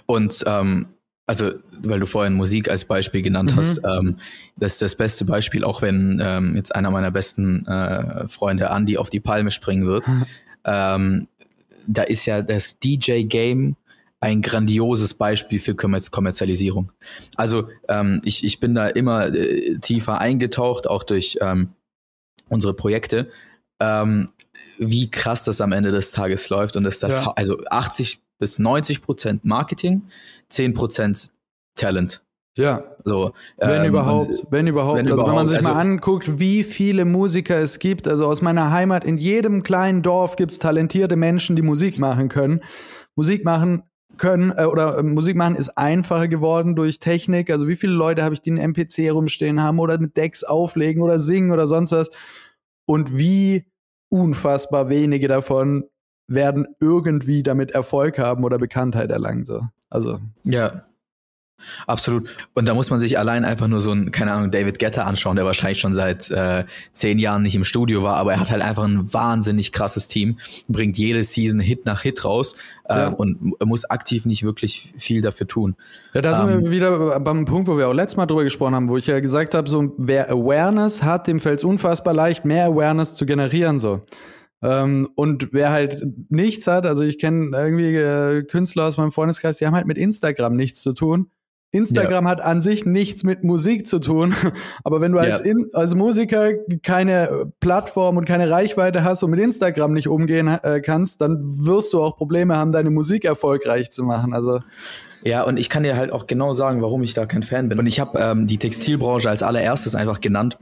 und 0.06 0.44
ähm, 0.46 0.86
also, 1.26 1.50
weil 1.82 1.98
du 1.98 2.06
vorhin 2.06 2.34
Musik 2.34 2.70
als 2.70 2.84
Beispiel 2.84 3.22
genannt 3.22 3.52
mhm. 3.52 3.56
hast, 3.56 3.80
ähm, 3.84 4.16
das 4.56 4.74
ist 4.74 4.82
das 4.82 4.94
beste 4.94 5.24
Beispiel, 5.24 5.64
auch 5.64 5.82
wenn 5.82 6.20
ähm, 6.22 6.54
jetzt 6.54 6.74
einer 6.74 6.90
meiner 6.90 7.10
besten 7.10 7.66
äh, 7.66 8.28
Freunde, 8.28 8.66
Andy, 8.66 8.96
auf 8.96 9.10
die 9.10 9.20
Palme 9.20 9.50
springen 9.50 9.86
wird. 9.86 10.04
ähm, 10.64 11.26
da 11.88 12.02
ist 12.02 12.26
ja 12.26 12.42
das 12.42 12.78
DJ-Game 12.78 13.76
ein 14.20 14.42
grandioses 14.42 15.14
Beispiel 15.14 15.60
für 15.60 15.74
Kommerzialisierung. 15.74 16.92
Also 17.36 17.68
ähm, 17.88 18.20
ich, 18.24 18.44
ich 18.44 18.60
bin 18.60 18.74
da 18.74 18.86
immer 18.86 19.26
äh, 19.34 19.76
tiefer 19.76 20.18
eingetaucht, 20.18 20.88
auch 20.88 21.02
durch 21.02 21.38
ähm, 21.42 21.70
unsere 22.48 22.74
Projekte, 22.74 23.28
ähm, 23.80 24.30
wie 24.78 25.10
krass 25.10 25.44
das 25.44 25.60
am 25.60 25.72
Ende 25.72 25.90
des 25.90 26.12
Tages 26.12 26.48
läuft 26.48 26.76
und 26.76 26.84
dass 26.84 26.98
das 26.98 27.18
ja. 27.18 27.32
also 27.36 27.58
80 27.66 28.22
bis 28.38 28.58
90 28.58 29.02
Prozent 29.02 29.44
Marketing, 29.44 30.02
10 30.48 30.74
Prozent 30.74 31.30
Talent. 31.74 32.22
Ja. 32.56 32.84
So, 33.04 33.32
wenn 33.58 33.82
ähm, 33.82 33.88
überhaupt, 33.88 34.30
wenn 34.50 34.66
überhaupt. 34.66 34.98
Wenn 34.98 35.06
also 35.06 35.14
überhaupt, 35.14 35.28
wenn 35.28 35.36
man 35.36 35.46
sich 35.46 35.58
also, 35.58 35.68
mal 35.68 35.80
anguckt, 35.80 36.38
wie 36.38 36.64
viele 36.64 37.04
Musiker 37.04 37.56
es 37.56 37.78
gibt, 37.78 38.08
also 38.08 38.26
aus 38.26 38.40
meiner 38.40 38.70
Heimat, 38.70 39.04
in 39.04 39.18
jedem 39.18 39.62
kleinen 39.62 40.02
Dorf 40.02 40.36
gibt 40.36 40.52
es 40.52 40.58
talentierte 40.58 41.16
Menschen, 41.16 41.54
die 41.54 41.62
Musik 41.62 41.98
machen 41.98 42.28
können. 42.28 42.62
Musik 43.14 43.44
machen 43.44 43.82
können 44.18 44.52
äh, 44.56 44.64
oder 44.64 44.98
äh, 44.98 45.02
Musik 45.02 45.36
machen 45.36 45.56
ist 45.56 45.76
einfacher 45.76 46.28
geworden 46.28 46.76
durch 46.76 46.98
Technik. 46.98 47.50
Also 47.50 47.68
wie 47.68 47.76
viele 47.76 47.92
Leute 47.92 48.22
habe 48.22 48.34
ich, 48.34 48.40
die 48.40 48.50
einen 48.50 48.72
MPC 48.72 48.98
herumstehen 48.98 49.62
haben 49.62 49.78
oder 49.78 49.98
mit 49.98 50.16
Decks 50.16 50.44
auflegen 50.44 51.02
oder 51.02 51.18
singen 51.18 51.52
oder 51.52 51.66
sonst 51.66 51.92
was. 51.92 52.10
Und 52.86 53.16
wie 53.16 53.66
unfassbar 54.08 54.88
wenige 54.88 55.28
davon 55.28 55.84
werden 56.28 56.66
irgendwie 56.80 57.42
damit 57.42 57.72
Erfolg 57.72 58.18
haben 58.18 58.44
oder 58.44 58.58
Bekanntheit 58.58 59.10
erlangen. 59.10 59.44
So. 59.44 59.62
Also 59.90 60.20
ja. 60.42 60.86
Absolut. 61.86 62.36
Und 62.54 62.68
da 62.68 62.74
muss 62.74 62.90
man 62.90 62.98
sich 62.98 63.18
allein 63.18 63.44
einfach 63.44 63.66
nur 63.66 63.80
so 63.80 63.90
ein, 63.90 64.10
keine 64.10 64.32
Ahnung, 64.32 64.50
David 64.50 64.78
Guetta 64.78 65.04
anschauen, 65.04 65.36
der 65.36 65.44
wahrscheinlich 65.44 65.80
schon 65.80 65.94
seit 65.94 66.30
äh, 66.30 66.64
zehn 66.92 67.18
Jahren 67.18 67.42
nicht 67.42 67.56
im 67.56 67.64
Studio 67.64 68.02
war, 68.02 68.16
aber 68.16 68.32
er 68.32 68.40
hat 68.40 68.50
halt 68.50 68.62
einfach 68.62 68.84
ein 68.84 69.12
wahnsinnig 69.12 69.72
krasses 69.72 70.08
Team, 70.08 70.38
bringt 70.68 70.98
jede 70.98 71.22
Season 71.24 71.60
Hit 71.60 71.86
nach 71.86 72.02
Hit 72.02 72.24
raus 72.24 72.56
äh, 72.88 72.94
ja. 72.94 73.08
und 73.08 73.38
muss 73.64 73.84
aktiv 73.84 74.26
nicht 74.26 74.42
wirklich 74.42 74.92
viel 74.98 75.22
dafür 75.22 75.46
tun. 75.46 75.76
Ja, 76.12 76.20
da 76.20 76.36
sind 76.36 76.50
ähm, 76.50 76.64
wir 76.64 76.70
wieder 76.70 77.20
beim 77.20 77.44
Punkt, 77.46 77.68
wo 77.68 77.78
wir 77.78 77.88
auch 77.88 77.94
letztes 77.94 78.16
Mal 78.16 78.26
drüber 78.26 78.44
gesprochen 78.44 78.74
haben, 78.74 78.88
wo 78.88 78.96
ich 78.96 79.06
ja 79.06 79.20
gesagt 79.20 79.54
habe, 79.54 79.68
so 79.68 79.94
wer 79.96 80.30
Awareness 80.30 81.02
hat, 81.02 81.26
dem 81.26 81.40
fällt 81.40 81.60
es 81.60 81.64
unfassbar 81.64 82.12
leicht, 82.12 82.44
mehr 82.44 82.66
Awareness 82.66 83.14
zu 83.14 83.24
generieren. 83.24 83.78
so. 83.78 84.02
Ähm, 84.62 85.08
und 85.14 85.52
wer 85.52 85.70
halt 85.70 86.06
nichts 86.30 86.66
hat, 86.66 86.86
also 86.86 87.02
ich 87.04 87.18
kenne 87.18 87.56
irgendwie 87.56 87.96
äh, 87.96 88.42
Künstler 88.42 88.84
aus 88.84 88.96
meinem 88.96 89.12
Freundeskreis, 89.12 89.58
die 89.58 89.66
haben 89.66 89.74
halt 89.74 89.86
mit 89.86 89.98
Instagram 89.98 90.56
nichts 90.56 90.80
zu 90.80 90.92
tun 90.92 91.30
Instagram 91.72 92.24
ja. 92.24 92.30
hat 92.30 92.40
an 92.40 92.60
sich 92.60 92.86
nichts 92.86 93.22
mit 93.22 93.44
Musik 93.44 93.86
zu 93.86 93.98
tun, 93.98 94.34
aber 94.84 95.00
wenn 95.00 95.12
du 95.12 95.18
als, 95.18 95.40
ja. 95.40 95.44
in, 95.44 95.68
als 95.72 95.94
Musiker 95.94 96.52
keine 96.82 97.52
Plattform 97.60 98.16
und 98.16 98.24
keine 98.24 98.50
Reichweite 98.50 99.04
hast 99.04 99.22
und 99.22 99.30
mit 99.30 99.40
Instagram 99.40 99.92
nicht 99.92 100.08
umgehen 100.08 100.48
äh, 100.48 100.80
kannst, 100.80 101.20
dann 101.20 101.40
wirst 101.44 101.92
du 101.92 102.02
auch 102.02 102.16
Probleme 102.16 102.56
haben, 102.56 102.72
deine 102.72 102.90
Musik 102.90 103.24
erfolgreich 103.24 103.90
zu 103.90 104.04
machen. 104.04 104.32
Also 104.32 104.60
ja, 105.22 105.42
und 105.42 105.58
ich 105.58 105.68
kann 105.68 105.82
dir 105.82 105.96
halt 105.96 106.12
auch 106.12 106.26
genau 106.26 106.54
sagen, 106.54 106.82
warum 106.82 107.02
ich 107.02 107.14
da 107.14 107.26
kein 107.26 107.42
Fan 107.42 107.68
bin. 107.68 107.78
Und 107.78 107.86
ich 107.86 107.98
habe 107.98 108.18
ähm, 108.18 108.46
die 108.46 108.58
Textilbranche 108.58 109.28
als 109.28 109.42
allererstes 109.42 109.96
einfach 109.96 110.20
genannt, 110.20 110.58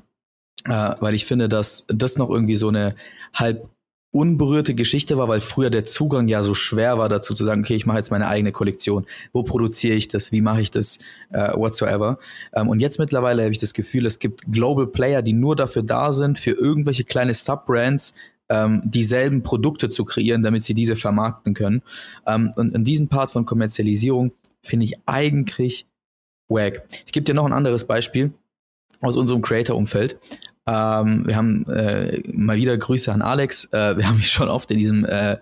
äh, 0.65 0.95
weil 1.01 1.15
ich 1.15 1.27
finde, 1.27 1.49
dass 1.51 1.85
das 1.89 2.17
noch 2.17 2.31
irgendwie 2.31 2.55
so 2.55 2.69
eine 2.69 2.95
halb 3.35 3.69
unberührte 4.15 4.75
Geschichte 4.75 5.19
war, 5.19 5.29
weil 5.29 5.41
früher 5.41 5.71
der 5.71 5.85
Zugang 5.85 6.29
ja 6.29 6.43
so 6.43 6.55
schwer 6.55 6.99
war 6.99 7.09
dazu 7.09 7.35
zu 7.35 7.43
sagen, 7.43 7.63
okay, 7.63 7.75
ich 7.75 7.85
mache 7.85 7.99
jetzt 7.99 8.13
meine 8.13 8.29
eigene 8.29 8.53
Kollektion. 8.53 9.07
Wo 9.33 9.43
produziere 9.43 9.97
ich 9.97 10.07
das? 10.07 10.31
Wie 10.31 10.41
mache 10.41 10.61
ich 10.61 10.71
das? 10.71 11.01
Uh, 11.33 11.59
whatsoever. 11.59 12.19
Ähm, 12.55 12.69
und 12.69 12.81
jetzt 12.81 13.01
mittlerweile 13.01 13.43
habe 13.43 13.53
ich 13.53 13.59
das 13.59 13.75
Gefühl, 13.75 14.07
es 14.07 14.21
gibt 14.21 14.43
Global 14.51 14.87
Player, 14.87 15.21
die 15.21 15.33
nur 15.33 15.57
dafür 15.57 15.83
da 15.83 16.13
sind, 16.13 16.39
für 16.39 16.53
irgendwelche 16.53 17.03
kleine 17.03 17.35
Subbrands 17.35 18.15
ähm, 18.49 18.83
dieselben 18.85 19.43
Produkte 19.43 19.89
zu 19.89 20.05
kreieren, 20.05 20.43
damit 20.43 20.63
sie 20.63 20.75
diese 20.75 20.95
vermarkten 20.95 21.55
können. 21.55 21.83
Ähm, 22.27 22.53
und 22.55 22.73
in 22.75 22.85
diesem 22.85 23.09
Part 23.09 23.33
von 23.33 23.47
Kommerzialisierung 23.47 24.31
finde 24.63 24.85
ich 24.85 24.95
eigentlich 25.07 25.89
wack. 26.49 26.87
Ich 27.05 27.13
gebe 27.13 27.25
dir 27.25 27.35
noch 27.35 27.47
ein 27.47 27.53
anderes 27.53 27.85
Beispiel 27.85 28.33
aus 29.01 29.17
unserem 29.17 29.43
Creator-Umfeld. 29.43 30.19
Ähm, 30.67 31.27
wir 31.27 31.37
haben 31.37 31.67
äh, 31.69 32.23
mal 32.33 32.57
wieder 32.57 32.77
Grüße 32.77 33.13
an 33.13 33.23
Alex. 33.23 33.67
Äh, 33.67 33.97
wir 33.97 34.09
haben 34.09 34.17
mich 34.17 34.31
schon 34.31 34.49
oft 34.49 34.71
in 34.71 34.79
diesem 34.79 35.05
äh, 35.05 35.37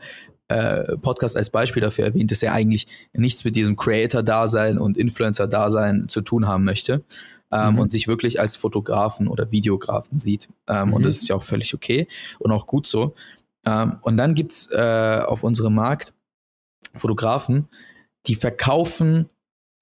äh, 0.49 0.97
Podcast 0.99 1.37
als 1.37 1.51
Beispiel 1.51 1.81
dafür 1.81 2.07
erwähnt, 2.07 2.31
dass 2.31 2.43
er 2.43 2.53
eigentlich 2.53 2.87
nichts 3.13 3.45
mit 3.45 3.57
diesem 3.57 3.77
Creator-Dasein 3.77 4.79
und 4.79 4.97
Influencer-Dasein 4.97 6.09
zu 6.09 6.21
tun 6.21 6.47
haben 6.47 6.65
möchte 6.65 7.05
ähm, 7.51 7.75
mhm. 7.75 7.79
und 7.79 7.93
sich 7.93 8.09
wirklich 8.09 8.41
als 8.41 8.57
Fotografen 8.57 9.29
oder 9.29 9.51
Videografen 9.53 10.19
sieht. 10.19 10.49
Ähm, 10.69 10.89
mhm. 10.89 10.95
Und 10.95 11.07
das 11.07 11.17
ist 11.17 11.29
ja 11.29 11.37
auch 11.37 11.43
völlig 11.43 11.75
okay 11.75 12.07
und 12.39 12.51
auch 12.51 12.67
gut 12.67 12.87
so. 12.87 13.15
Ähm, 13.65 13.97
und 14.03 14.17
dann 14.17 14.35
gibt's 14.35 14.71
äh, 14.73 15.23
auf 15.25 15.45
unserem 15.45 15.75
Markt 15.75 16.13
Fotografen, 16.95 17.69
die 18.27 18.35
verkaufen 18.35 19.31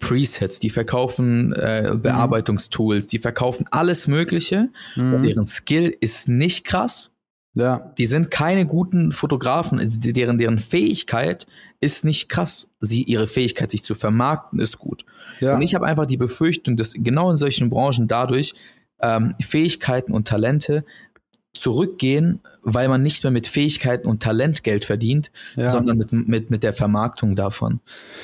Presets, 0.00 0.58
die 0.58 0.70
verkaufen 0.70 1.52
äh. 1.52 1.92
Bearbeitungstools, 1.94 3.06
die 3.06 3.18
verkaufen 3.18 3.66
alles 3.70 4.08
Mögliche. 4.08 4.70
Mhm. 4.96 5.22
Deren 5.22 5.46
Skill 5.46 5.96
ist 6.00 6.28
nicht 6.28 6.64
krass. 6.64 7.12
Ja. 7.54 7.92
Die 7.98 8.06
sind 8.06 8.30
keine 8.30 8.64
guten 8.64 9.12
Fotografen, 9.12 9.80
deren, 9.82 10.38
deren 10.38 10.58
Fähigkeit 10.58 11.46
ist 11.80 12.04
nicht 12.04 12.28
krass. 12.28 12.74
Sie, 12.80 13.02
ihre 13.02 13.26
Fähigkeit, 13.26 13.70
sich 13.70 13.82
zu 13.82 13.94
vermarkten, 13.94 14.60
ist 14.60 14.78
gut. 14.78 15.04
Ja. 15.40 15.56
Und 15.56 15.62
ich 15.62 15.74
habe 15.74 15.86
einfach 15.86 16.06
die 16.06 16.16
Befürchtung, 16.16 16.76
dass 16.76 16.92
genau 16.94 17.30
in 17.30 17.36
solchen 17.36 17.68
Branchen 17.68 18.06
dadurch 18.06 18.54
ähm, 19.00 19.34
Fähigkeiten 19.40 20.12
und 20.12 20.28
Talente 20.28 20.84
zurückgehen, 21.52 22.40
weil 22.62 22.88
man 22.88 23.02
nicht 23.02 23.24
mehr 23.24 23.32
mit 23.32 23.46
Fähigkeiten 23.46 24.06
und 24.06 24.22
Talent 24.22 24.62
Geld 24.62 24.84
verdient, 24.84 25.32
ja. 25.56 25.68
sondern 25.68 25.98
mit, 25.98 26.12
mit, 26.12 26.50
mit 26.50 26.62
der 26.62 26.72
Vermarktung 26.72 27.34
davon. 27.34 27.80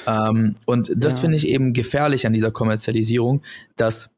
Ähm, 0.06 0.54
und 0.64 0.92
das 0.94 1.16
ja. 1.16 1.20
finde 1.22 1.36
ich 1.36 1.48
eben 1.48 1.72
gefährlich 1.72 2.26
an 2.26 2.32
dieser 2.32 2.52
Kommerzialisierung, 2.52 3.42
dass 3.76 4.10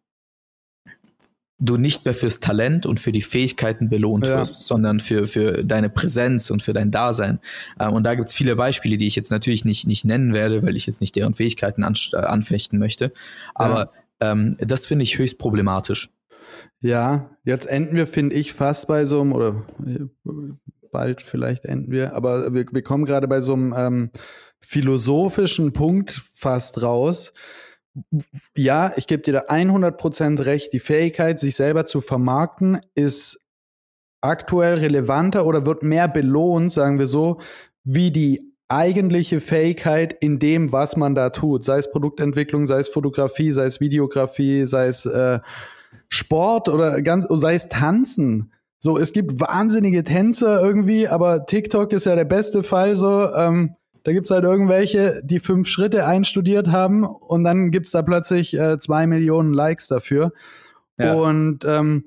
du 1.60 1.76
nicht 1.76 2.04
mehr 2.04 2.14
fürs 2.14 2.38
Talent 2.38 2.86
und 2.86 3.00
für 3.00 3.10
die 3.10 3.22
Fähigkeiten 3.22 3.88
belohnt 3.88 4.26
ja. 4.26 4.38
wirst, 4.38 4.66
sondern 4.66 5.00
für, 5.00 5.26
für 5.26 5.64
deine 5.64 5.88
Präsenz 5.88 6.50
und 6.50 6.62
für 6.62 6.72
dein 6.72 6.90
Dasein. 6.90 7.40
Ähm, 7.80 7.94
und 7.94 8.04
da 8.04 8.14
gibt 8.14 8.28
es 8.28 8.34
viele 8.34 8.56
Beispiele, 8.56 8.98
die 8.98 9.06
ich 9.06 9.16
jetzt 9.16 9.30
natürlich 9.30 9.64
nicht, 9.64 9.86
nicht 9.86 10.04
nennen 10.04 10.34
werde, 10.34 10.62
weil 10.62 10.76
ich 10.76 10.86
jetzt 10.86 11.00
nicht 11.00 11.16
deren 11.16 11.34
Fähigkeiten 11.34 11.82
anfechten 11.82 12.78
möchte. 12.78 13.12
Aber 13.54 13.90
ähm, 14.20 14.56
das 14.60 14.86
finde 14.86 15.04
ich 15.04 15.18
höchst 15.18 15.38
problematisch. 15.38 16.10
Ja, 16.80 17.36
jetzt 17.44 17.66
enden 17.66 17.96
wir, 17.96 18.06
finde 18.06 18.36
ich, 18.36 18.52
fast 18.52 18.86
bei 18.86 19.04
so 19.04 19.20
einem, 19.20 19.32
oder 19.32 19.64
äh, 19.84 20.04
bald 20.92 21.22
vielleicht 21.22 21.64
enden 21.64 21.90
wir, 21.90 22.14
aber 22.14 22.54
wir, 22.54 22.66
wir 22.70 22.82
kommen 22.82 23.04
gerade 23.04 23.26
bei 23.26 23.40
so 23.40 23.52
einem 23.54 23.74
ähm, 23.76 24.10
philosophischen 24.60 25.72
Punkt 25.72 26.12
fast 26.34 26.82
raus. 26.82 27.32
Ja, 28.56 28.92
ich 28.96 29.06
gebe 29.08 29.22
dir 29.22 29.32
da 29.32 29.40
100% 29.52 30.44
recht, 30.44 30.72
die 30.72 30.78
Fähigkeit, 30.78 31.40
sich 31.40 31.56
selber 31.56 31.84
zu 31.84 32.00
vermarkten, 32.00 32.78
ist 32.94 33.44
aktuell 34.20 34.74
relevanter 34.78 35.46
oder 35.46 35.66
wird 35.66 35.82
mehr 35.82 36.08
belohnt, 36.08 36.72
sagen 36.72 36.98
wir 36.98 37.06
so, 37.06 37.40
wie 37.84 38.10
die 38.10 38.54
eigentliche 38.68 39.40
Fähigkeit 39.40 40.12
in 40.20 40.38
dem, 40.38 40.72
was 40.72 40.96
man 40.96 41.14
da 41.14 41.30
tut. 41.30 41.64
Sei 41.64 41.78
es 41.78 41.90
Produktentwicklung, 41.90 42.66
sei 42.66 42.80
es 42.80 42.88
Fotografie, 42.88 43.50
sei 43.50 43.64
es 43.64 43.80
Videografie, 43.80 44.66
sei 44.66 44.86
es 44.88 45.06
äh, 45.06 45.40
Sport 46.08 46.68
oder 46.68 47.02
ganz, 47.02 47.26
sei 47.28 47.54
es 47.54 47.68
Tanzen. 47.68 48.52
So, 48.78 48.96
es 48.96 49.12
gibt 49.12 49.40
wahnsinnige 49.40 50.04
Tänzer 50.04 50.62
irgendwie, 50.62 51.08
aber 51.08 51.46
TikTok 51.46 51.92
ist 51.92 52.06
ja 52.06 52.14
der 52.14 52.24
beste 52.24 52.62
Fall 52.62 52.94
so. 52.94 53.32
Ähm, 53.34 53.74
da 54.04 54.12
gibt's 54.12 54.30
halt 54.30 54.44
irgendwelche, 54.44 55.20
die 55.24 55.40
fünf 55.40 55.68
Schritte 55.68 56.06
einstudiert 56.06 56.68
haben 56.68 57.04
und 57.04 57.44
dann 57.44 57.70
gibt's 57.70 57.90
da 57.90 58.02
plötzlich 58.02 58.58
äh, 58.58 58.78
zwei 58.78 59.06
Millionen 59.06 59.52
Likes 59.52 59.88
dafür. 59.88 60.32
Ja. 60.96 61.14
Und 61.14 61.64
ähm, 61.64 62.04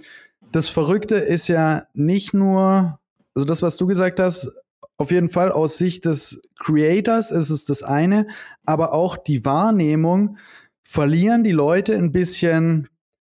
das 0.52 0.70
Verrückte 0.70 1.16
ist 1.16 1.48
ja 1.48 1.84
nicht 1.94 2.34
nur, 2.34 3.00
also 3.36 3.46
das, 3.46 3.62
was 3.62 3.78
du 3.78 3.88
gesagt 3.88 4.20
hast, 4.20 4.52
auf 4.98 5.12
jeden 5.12 5.30
Fall 5.30 5.52
aus 5.52 5.78
Sicht 5.78 6.06
des 6.06 6.42
Creators 6.60 7.32
ist 7.32 7.50
es 7.50 7.66
das 7.66 7.84
eine, 7.84 8.28
aber 8.66 8.94
auch 8.94 9.18
die 9.18 9.46
Wahrnehmung 9.46 10.38
verlieren 10.82 11.44
die 11.44 11.52
Leute 11.52 11.96
ein 11.96 12.12
bisschen 12.12 12.88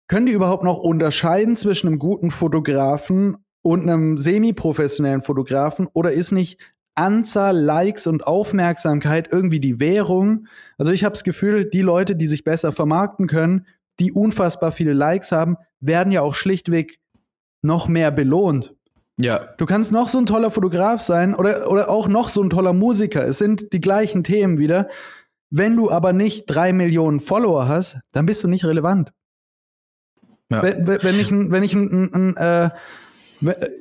können 0.08 0.26
die 0.26 0.32
überhaupt 0.32 0.64
noch 0.64 0.78
unterscheiden 0.78 1.56
zwischen 1.56 1.88
einem 1.88 2.00
guten 2.00 2.32
Fotografen 2.32 3.38
und 3.62 3.82
einem 3.82 4.18
semi-professionellen 4.18 5.22
Fotografen 5.22 5.88
oder 5.94 6.12
ist 6.12 6.32
nicht 6.32 6.60
Anzahl 6.94 7.58
Likes 7.58 8.08
und 8.08 8.26
Aufmerksamkeit 8.26 9.28
irgendwie 9.32 9.60
die 9.60 9.80
Währung? 9.80 10.48
Also 10.78 10.92
ich 10.92 11.04
habe 11.04 11.14
das 11.14 11.24
Gefühl, 11.24 11.66
die 11.66 11.82
Leute, 11.82 12.16
die 12.16 12.28
sich 12.28 12.44
besser 12.44 12.72
vermarkten 12.72 13.28
können, 13.28 13.66
die 14.00 14.12
unfassbar 14.12 14.72
viele 14.72 14.94
Likes 14.94 15.32
haben, 15.32 15.58
werden 15.80 16.12
ja 16.12 16.22
auch 16.22 16.36
schlichtweg 16.36 17.00
noch 17.62 17.88
mehr 17.88 18.12
belohnt. 18.12 18.76
Ja. 19.18 19.54
Du 19.58 19.66
kannst 19.66 19.92
noch 19.92 20.10
so 20.10 20.18
ein 20.18 20.26
toller 20.26 20.52
Fotograf 20.52 21.02
sein 21.02 21.34
oder, 21.34 21.70
oder 21.72 21.90
auch 21.90 22.08
noch 22.08 22.30
so 22.30 22.44
ein 22.44 22.50
toller 22.50 22.74
Musiker. 22.74 23.26
Es 23.26 23.38
sind 23.38 23.72
die 23.74 23.82
gleichen 23.82 24.24
Themen 24.24 24.58
wieder. 24.58 24.88
Wenn 25.50 25.76
du 25.76 25.90
aber 25.90 26.12
nicht 26.12 26.46
drei 26.48 26.74
Millionen 26.74 27.20
Follower 27.20 27.68
hast, 27.68 28.00
dann 28.12 28.26
bist 28.26 28.44
du 28.44 28.48
nicht 28.48 28.66
relevant. 28.66 29.12
Ja. 30.52 30.62
Wenn, 30.62 30.88
wenn, 30.88 31.20
ich, 31.20 31.32
wenn, 31.32 31.64
ich 31.64 31.74
ein, 31.74 32.14
ein, 32.14 32.38
äh, 32.38 32.70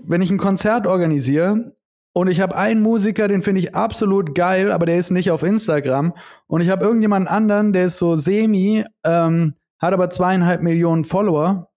wenn 0.07 0.23
ich 0.23 0.31
ein 0.31 0.39
Konzert 0.39 0.87
organisiere 0.87 1.77
und 2.15 2.29
ich 2.29 2.41
habe 2.41 2.57
einen 2.57 2.81
Musiker, 2.81 3.29
den 3.29 3.43
finde 3.43 3.61
ich 3.61 3.75
absolut 3.75 4.35
geil, 4.35 4.73
aber 4.73 4.87
der 4.87 4.99
ist 4.99 5.11
nicht 5.11 5.31
auf 5.31 5.43
Instagram. 5.43 6.15
Und 6.47 6.62
ich 6.62 6.71
habe 6.71 6.85
irgendjemanden 6.85 7.29
anderen, 7.29 7.73
der 7.73 7.87
ist 7.87 7.99
so 7.99 8.17
semi, 8.17 8.85
ähm, 9.05 9.55
hat 9.79 9.93
aber 9.93 10.11
zweieinhalb 10.11 10.62
Millionen 10.62 11.05
Follower. 11.05 11.71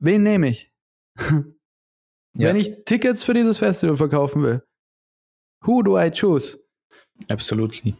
Wen 0.00 0.22
nehme 0.22 0.48
ich? 0.48 0.72
ja. 1.18 1.44
Wenn 2.34 2.56
ich 2.56 2.84
Tickets 2.84 3.22
für 3.22 3.34
dieses 3.34 3.58
Festival 3.58 3.96
verkaufen 3.96 4.42
will. 4.42 4.62
Who 5.62 5.82
do 5.82 6.00
I 6.00 6.10
choose? 6.10 6.58
Absolutely. 7.28 7.94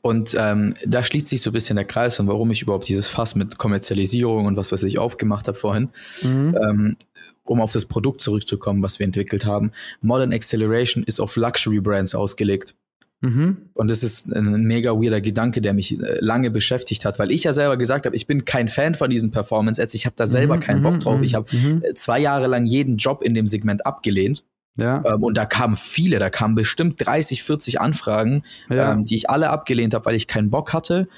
Und 0.00 0.36
ähm, 0.38 0.74
da 0.86 1.02
schließt 1.02 1.28
sich 1.28 1.42
so 1.42 1.50
ein 1.50 1.52
bisschen 1.52 1.76
der 1.76 1.84
Kreis 1.84 2.18
und 2.20 2.28
warum 2.28 2.50
ich 2.50 2.62
überhaupt 2.62 2.88
dieses 2.88 3.06
Fass 3.06 3.34
mit 3.34 3.58
Kommerzialisierung 3.58 4.46
und 4.46 4.56
was 4.56 4.72
was 4.72 4.82
ich 4.82 4.98
aufgemacht 4.98 5.48
habe 5.48 5.58
vorhin, 5.58 5.90
mhm. 6.22 6.56
ähm, 6.62 6.96
um 7.44 7.60
auf 7.60 7.72
das 7.72 7.84
Produkt 7.84 8.20
zurückzukommen, 8.20 8.82
was 8.82 8.98
wir 8.98 9.06
entwickelt 9.06 9.44
haben. 9.44 9.72
Modern 10.00 10.32
Acceleration 10.32 11.04
ist 11.04 11.20
auf 11.20 11.36
Luxury 11.36 11.80
Brands 11.80 12.14
ausgelegt. 12.14 12.74
Mhm. 13.22 13.68
Und 13.74 13.90
das 13.90 14.02
ist 14.02 14.34
ein 14.34 14.62
mega 14.62 14.92
weirder 14.92 15.20
Gedanke, 15.20 15.60
der 15.60 15.74
mich 15.74 16.00
äh, 16.00 16.18
lange 16.20 16.50
beschäftigt 16.50 17.04
hat, 17.04 17.18
weil 17.18 17.30
ich 17.30 17.44
ja 17.44 17.52
selber 17.52 17.76
gesagt 17.76 18.06
habe, 18.06 18.16
ich 18.16 18.26
bin 18.26 18.46
kein 18.46 18.68
Fan 18.68 18.94
von 18.94 19.10
diesen 19.10 19.30
Performance-Ads, 19.30 19.94
ich 19.94 20.06
habe 20.06 20.16
da 20.16 20.26
selber 20.26 20.56
mhm, 20.56 20.60
keinen 20.60 20.82
Bock 20.82 20.94
mhm, 20.94 21.00
drauf. 21.00 21.20
Ich 21.22 21.34
habe 21.34 21.46
mhm. 21.54 21.82
Zwei 21.96 22.18
Jahre 22.18 22.46
lang 22.46 22.64
jeden 22.64 22.96
Job 22.96 23.22
in 23.22 23.34
dem 23.34 23.46
Segment 23.46 23.84
abgelehnt. 23.84 24.42
Ja. 24.76 25.02
Ähm, 25.04 25.22
und 25.22 25.36
da 25.36 25.46
kamen 25.46 25.76
viele, 25.76 26.18
da 26.18 26.30
kamen 26.30 26.54
bestimmt 26.54 27.04
30, 27.04 27.42
40 27.42 27.80
Anfragen, 27.80 28.42
ja. 28.68 28.92
ähm, 28.92 29.04
die 29.04 29.16
ich 29.16 29.30
alle 29.30 29.50
abgelehnt 29.50 29.94
habe, 29.94 30.06
weil 30.06 30.14
ich 30.14 30.26
keinen 30.26 30.50
Bock 30.50 30.72
hatte. 30.72 31.08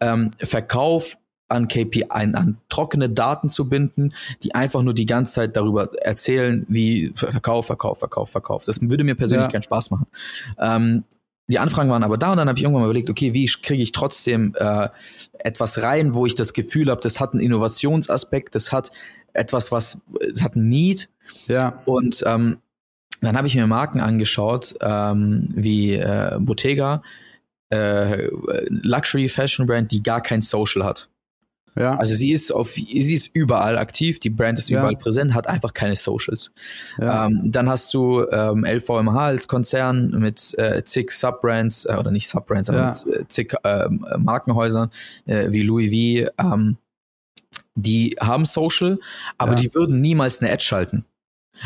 Ähm, 0.00 0.30
Verkauf 0.38 1.18
an 1.52 1.68
KPI, 1.68 2.06
an, 2.08 2.34
an 2.34 2.58
trockene 2.68 3.10
Daten 3.10 3.50
zu 3.50 3.68
binden, 3.68 4.14
die 4.42 4.54
einfach 4.54 4.82
nur 4.82 4.94
die 4.94 5.06
ganze 5.06 5.34
Zeit 5.34 5.56
darüber 5.56 5.90
erzählen, 6.02 6.64
wie 6.68 7.12
Verkauf, 7.14 7.66
Verkauf, 7.66 7.98
Verkauf, 7.98 8.30
Verkauf. 8.30 8.64
Das 8.64 8.80
würde 8.80 9.04
mir 9.04 9.14
persönlich 9.14 9.46
ja. 9.46 9.52
keinen 9.52 9.62
Spaß 9.62 9.90
machen. 9.90 10.06
Ähm, 10.58 11.04
die 11.48 11.58
Anfragen 11.58 11.90
waren 11.90 12.04
aber 12.04 12.16
da 12.16 12.30
und 12.30 12.38
dann 12.38 12.48
habe 12.48 12.58
ich 12.58 12.62
irgendwann 12.62 12.82
mal 12.82 12.86
überlegt, 12.86 13.10
okay, 13.10 13.34
wie 13.34 13.46
kriege 13.46 13.82
ich 13.82 13.92
trotzdem 13.92 14.54
äh, 14.56 14.88
etwas 15.40 15.82
rein, 15.82 16.14
wo 16.14 16.24
ich 16.24 16.34
das 16.34 16.52
Gefühl 16.54 16.88
habe, 16.90 17.00
das 17.02 17.20
hat 17.20 17.34
einen 17.34 17.42
Innovationsaspekt, 17.42 18.54
das 18.54 18.72
hat 18.72 18.90
etwas, 19.34 19.72
was, 19.72 20.00
das 20.32 20.42
hat 20.42 20.56
ein 20.56 20.68
Need. 20.68 21.10
Ja. 21.48 21.82
Und 21.84 22.24
ähm, 22.26 22.58
dann 23.22 23.36
habe 23.36 23.46
ich 23.46 23.54
mir 23.54 23.66
Marken 23.66 24.00
angeschaut, 24.00 24.74
ähm, 24.80 25.48
wie 25.54 25.94
äh, 25.94 26.36
Bottega, 26.40 27.02
äh, 27.70 28.28
Luxury 28.68 29.28
Fashion 29.28 29.66
Brand, 29.66 29.90
die 29.90 30.02
gar 30.02 30.20
kein 30.20 30.42
Social 30.42 30.84
hat. 30.84 31.08
Ja. 31.74 31.96
Also 31.96 32.14
sie 32.14 32.32
ist 32.32 32.52
auf, 32.52 32.72
sie 32.72 33.14
ist 33.14 33.30
überall 33.32 33.78
aktiv, 33.78 34.20
die 34.20 34.28
Brand 34.28 34.58
ist 34.58 34.70
überall 34.70 34.92
ja. 34.92 34.98
präsent, 34.98 35.32
hat 35.32 35.46
einfach 35.46 35.72
keine 35.72 35.96
Socials. 35.96 36.50
Ja. 36.98 37.26
Ähm, 37.26 37.50
dann 37.50 37.68
hast 37.68 37.92
du 37.94 38.26
ähm, 38.30 38.66
LVMH 38.66 39.24
als 39.24 39.48
Konzern 39.48 40.10
mit 40.10 40.54
äh, 40.58 40.84
zig 40.84 41.10
Subbrands, 41.10 41.86
äh, 41.86 41.96
oder 41.98 42.10
nicht 42.10 42.28
Subbrands, 42.28 42.68
aber 42.68 42.78
ja. 42.78 42.88
mit 42.88 43.20
äh, 43.20 43.28
zig 43.28 43.54
äh, 43.64 43.88
Markenhäusern 44.18 44.90
äh, 45.24 45.50
wie 45.50 45.62
Louis 45.62 45.90
V, 45.90 46.30
ähm, 46.38 46.76
die 47.74 48.16
haben 48.20 48.44
Social, 48.44 48.98
aber 49.38 49.54
die 49.54 49.74
würden 49.74 50.02
niemals 50.02 50.42
eine 50.42 50.52
Ad 50.52 50.62
schalten. 50.62 51.06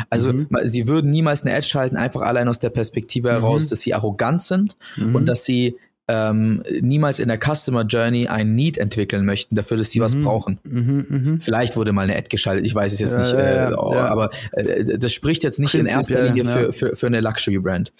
Also 0.09 0.33
mhm. 0.33 0.47
sie 0.65 0.87
würden 0.87 1.11
niemals 1.11 1.43
eine 1.43 1.55
Ad 1.55 1.65
schalten, 1.65 1.95
einfach 1.95 2.21
allein 2.21 2.47
aus 2.47 2.59
der 2.59 2.69
Perspektive 2.69 3.29
heraus, 3.29 3.65
mhm. 3.65 3.69
dass 3.69 3.81
sie 3.81 3.93
arrogant 3.93 4.41
sind 4.41 4.77
mhm. 4.97 5.15
und 5.15 5.25
dass 5.27 5.45
sie 5.45 5.77
ähm, 6.09 6.63
niemals 6.81 7.19
in 7.19 7.27
der 7.27 7.37
Customer 7.37 7.83
Journey 7.83 8.27
ein 8.27 8.55
Need 8.55 8.77
entwickeln 8.77 9.25
möchten, 9.25 9.55
dafür, 9.55 9.77
dass 9.77 9.91
sie 9.91 9.99
mhm. 9.99 10.03
was 10.03 10.15
brauchen. 10.15 10.59
Mhm, 10.63 11.05
mh. 11.09 11.37
Vielleicht 11.41 11.75
wurde 11.75 11.91
mal 11.91 12.03
eine 12.03 12.15
Ad 12.15 12.29
geschaltet, 12.29 12.65
ich 12.65 12.73
weiß 12.73 12.93
es 12.93 12.99
jetzt 12.99 13.13
ja, 13.13 13.19
nicht, 13.19 13.33
äh, 13.33 13.55
ja, 13.55 13.71
ja. 13.71 14.07
aber 14.07 14.29
äh, 14.53 14.97
das 14.97 15.11
spricht 15.11 15.43
jetzt 15.43 15.59
nicht 15.59 15.73
in 15.73 15.85
erster 15.85 16.23
Linie 16.23 16.45
für, 16.45 16.71
für, 16.71 16.95
für 16.95 17.07
eine 17.07 17.19
Luxury-Brand. 17.19 17.91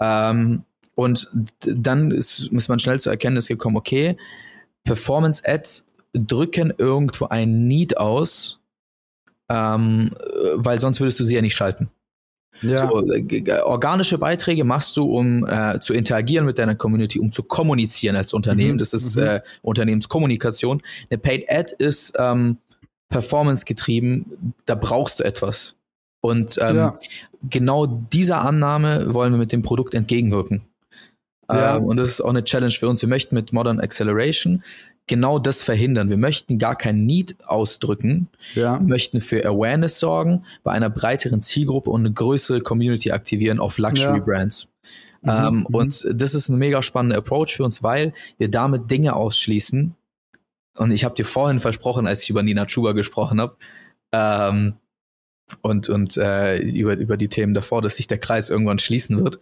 Ähm, 0.00 0.62
und 0.94 1.30
dann 1.60 2.10
ist, 2.10 2.50
ist 2.50 2.68
man 2.68 2.78
schnell 2.78 3.00
zur 3.00 3.12
Erkenntnis 3.12 3.46
gekommen, 3.46 3.76
okay, 3.76 4.16
Performance-Ads 4.84 5.86
drücken 6.14 6.72
irgendwo 6.76 7.26
ein 7.26 7.66
Need 7.68 7.98
aus, 7.98 8.59
ähm, 9.50 10.10
weil 10.54 10.80
sonst 10.80 11.00
würdest 11.00 11.18
du 11.20 11.24
sie 11.24 11.34
ja 11.34 11.42
nicht 11.42 11.56
schalten. 11.56 11.90
Ja. 12.62 12.78
So, 12.88 13.04
äh, 13.10 13.60
organische 13.64 14.18
Beiträge 14.18 14.64
machst 14.64 14.96
du, 14.96 15.04
um 15.16 15.46
äh, 15.46 15.80
zu 15.80 15.92
interagieren 15.92 16.46
mit 16.46 16.58
deiner 16.58 16.74
Community, 16.74 17.18
um 17.18 17.32
zu 17.32 17.42
kommunizieren 17.42 18.16
als 18.16 18.32
Unternehmen. 18.32 18.74
Mhm. 18.74 18.78
Das 18.78 18.94
ist 18.94 19.16
mhm. 19.16 19.22
äh, 19.22 19.40
Unternehmenskommunikation. 19.62 20.82
Eine 21.10 21.18
Paid 21.18 21.50
Ad 21.50 21.72
ist 21.78 22.14
ähm, 22.18 22.58
performance 23.08 23.64
getrieben. 23.64 24.54
Da 24.66 24.74
brauchst 24.74 25.20
du 25.20 25.24
etwas. 25.24 25.76
Und 26.22 26.58
ähm, 26.60 26.76
ja. 26.76 26.98
genau 27.48 27.86
dieser 27.86 28.42
Annahme 28.42 29.14
wollen 29.14 29.32
wir 29.32 29.38
mit 29.38 29.52
dem 29.52 29.62
Produkt 29.62 29.94
entgegenwirken. 29.94 30.62
Ja. 31.50 31.76
Ähm, 31.76 31.84
und 31.84 31.96
das 31.96 32.10
ist 32.10 32.20
auch 32.20 32.30
eine 32.30 32.44
Challenge 32.44 32.72
für 32.72 32.88
uns. 32.88 33.00
Wir 33.00 33.08
möchten 33.08 33.34
mit 33.34 33.52
Modern 33.52 33.80
Acceleration 33.80 34.62
genau 35.06 35.38
das 35.38 35.62
verhindern. 35.62 36.08
Wir 36.08 36.16
möchten 36.16 36.58
gar 36.58 36.76
kein 36.76 37.04
Need 37.04 37.36
ausdrücken. 37.44 38.28
Ja. 38.54 38.78
Wir 38.78 38.86
möchten 38.86 39.20
für 39.20 39.44
Awareness 39.44 39.98
sorgen, 39.98 40.44
bei 40.62 40.72
einer 40.72 40.90
breiteren 40.90 41.40
Zielgruppe 41.40 41.90
und 41.90 42.02
eine 42.02 42.12
größere 42.12 42.60
Community 42.60 43.10
aktivieren 43.10 43.58
auf 43.58 43.78
Luxury 43.78 44.18
ja. 44.18 44.24
Brands. 44.24 44.68
Mhm, 45.22 45.30
ähm, 45.30 45.54
mhm. 45.54 45.66
und 45.74 46.06
das 46.14 46.34
ist 46.34 46.48
ein 46.48 46.56
mega 46.56 46.80
spannender 46.82 47.18
Approach 47.18 47.56
für 47.56 47.64
uns, 47.64 47.82
weil 47.82 48.12
wir 48.38 48.50
damit 48.50 48.90
Dinge 48.90 49.14
ausschließen. 49.14 49.94
Und 50.78 50.90
ich 50.92 51.04
habe 51.04 51.14
dir 51.14 51.24
vorhin 51.24 51.60
versprochen, 51.60 52.06
als 52.06 52.22
ich 52.22 52.30
über 52.30 52.42
Nina 52.42 52.64
Chuba 52.66 52.92
gesprochen 52.92 53.40
habe, 53.40 53.56
ähm, 54.12 54.74
und, 55.62 55.88
und 55.88 56.16
äh, 56.16 56.58
über, 56.58 56.96
über 56.96 57.16
die 57.16 57.28
Themen 57.28 57.54
davor, 57.54 57.82
dass 57.82 57.96
sich 57.96 58.06
der 58.06 58.18
Kreis 58.18 58.50
irgendwann 58.50 58.78
schließen 58.78 59.22
wird. 59.22 59.40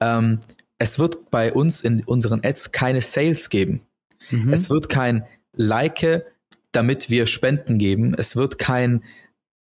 Ähm, 0.00 0.40
es 0.78 0.98
wird 0.98 1.30
bei 1.30 1.52
uns 1.52 1.80
in 1.82 2.02
unseren 2.04 2.40
Ads 2.42 2.72
keine 2.72 3.00
Sales 3.00 3.50
geben. 3.50 3.82
Mhm. 4.30 4.52
Es 4.52 4.70
wird 4.70 4.88
kein 4.88 5.24
Like, 5.56 6.24
damit 6.72 7.10
wir 7.10 7.26
Spenden 7.26 7.78
geben. 7.78 8.14
Es 8.16 8.36
wird 8.36 8.58
kein, 8.58 9.02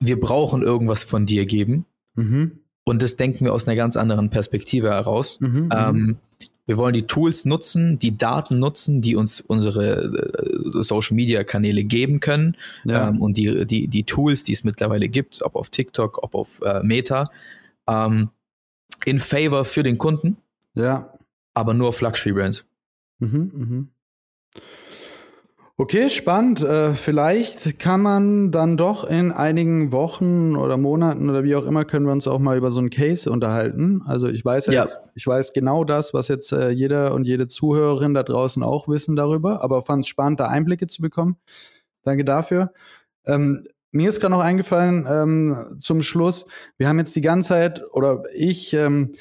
wir 0.01 0.19
brauchen 0.19 0.63
irgendwas 0.63 1.03
von 1.03 1.27
dir 1.27 1.47
geben. 1.47 1.85
Mhm. 2.15 2.59
Und 2.85 3.03
das 3.03 3.17
denken 3.17 3.45
wir 3.45 3.53
aus 3.53 3.69
einer 3.69 3.77
ganz 3.77 3.97
anderen 3.97 4.31
Perspektive 4.31 4.91
heraus. 4.91 5.41
Mhm, 5.41 5.49
mhm. 5.49 5.69
ähm, 5.73 6.17
wir 6.67 6.77
wollen 6.77 6.95
die 6.95 7.07
Tools 7.07 7.45
nutzen, 7.45 7.99
die 7.99 8.17
Daten 8.17 8.59
nutzen, 8.59 9.03
die 9.03 9.17
uns 9.17 9.41
unsere 9.41 10.05
äh, 10.05 10.83
Social 10.83 11.17
Media 11.17 11.43
Kanäle 11.43 11.85
geben 11.85 12.21
können. 12.21 12.57
Ja. 12.85 13.09
Ähm, 13.09 13.21
und 13.21 13.37
die, 13.37 13.67
die, 13.67 13.89
die 13.89 14.05
Tools, 14.05 14.43
die 14.45 14.53
es 14.53 14.63
mittlerweile 14.63 15.09
gibt, 15.09 15.43
ob 15.43 15.57
auf 15.57 15.71
TikTok, 15.71 16.23
ob 16.23 16.35
auf 16.35 16.61
äh, 16.63 16.83
Meta, 16.83 17.31
ähm, 17.89 18.31
in 19.05 19.19
favor 19.19 19.65
für 19.65 19.83
den 19.83 19.99
Kunden. 19.99 20.37
Ja. 20.75 21.13
Aber 21.55 21.75
nur 21.75 21.89
auf 21.89 22.01
Luxury 22.01 22.33
Brands. 22.33 22.65
Mhm, 23.19 23.51
mhm. 23.55 23.89
Okay, 25.79 26.11
spannend. 26.11 26.63
Äh, 26.63 26.95
vielleicht 26.95 27.79
kann 27.79 28.03
man 28.03 28.53
dann 28.53 28.77
doch 28.77 29.03
in 29.03 29.33
einigen 29.33 29.91
Wochen 29.91 30.55
oder 30.55 30.77
Monaten 30.77 31.29
oder 31.31 31.45
wie 31.45 31.57
auch 31.57 31.65
immer 31.65 31.85
können 31.85 32.07
wir 32.07 32.13
uns 32.13 32.29
auch 32.29 32.39
mal 32.39 32.57
über 32.57 32.71
so 32.71 32.79
einen 32.79 32.91
Case 32.91 33.29
unterhalten. 33.31 34.03
Also 34.07 34.29
ich 34.29 34.45
weiß 34.45 34.67
ja. 34.67 34.83
jetzt, 34.83 35.01
ich 35.15 35.27
weiß 35.27 35.53
genau 35.55 35.85
das, 35.85 36.15
was 36.15 36.29
jetzt 36.29 36.53
äh, 36.53 36.71
jeder 36.71 37.15
und 37.15 37.25
jede 37.27 37.49
Zuhörerin 37.49 38.13
da 38.13 38.23
draußen 38.23 38.63
auch 38.63 38.87
wissen 38.87 39.17
darüber, 39.17 39.65
aber 39.65 39.83
fand 39.83 40.05
es 40.05 40.09
spannend, 40.09 40.41
da 40.41 40.47
Einblicke 40.47 40.87
zu 40.87 41.03
bekommen. 41.03 41.37
Danke 42.05 42.25
dafür. 42.25 42.73
Ähm, 43.27 43.65
mir 43.91 44.09
ist 44.09 44.21
gerade 44.21 44.35
noch 44.35 44.41
eingefallen 44.41 45.07
ähm, 45.11 45.57
zum 45.81 46.03
Schluss, 46.03 46.47
wir 46.77 46.87
haben 46.87 46.99
jetzt 46.99 47.17
die 47.17 47.23
ganze 47.23 47.49
Zeit 47.49 47.83
oder 47.93 48.23
ich 48.35 48.73
ähm, 48.75 49.13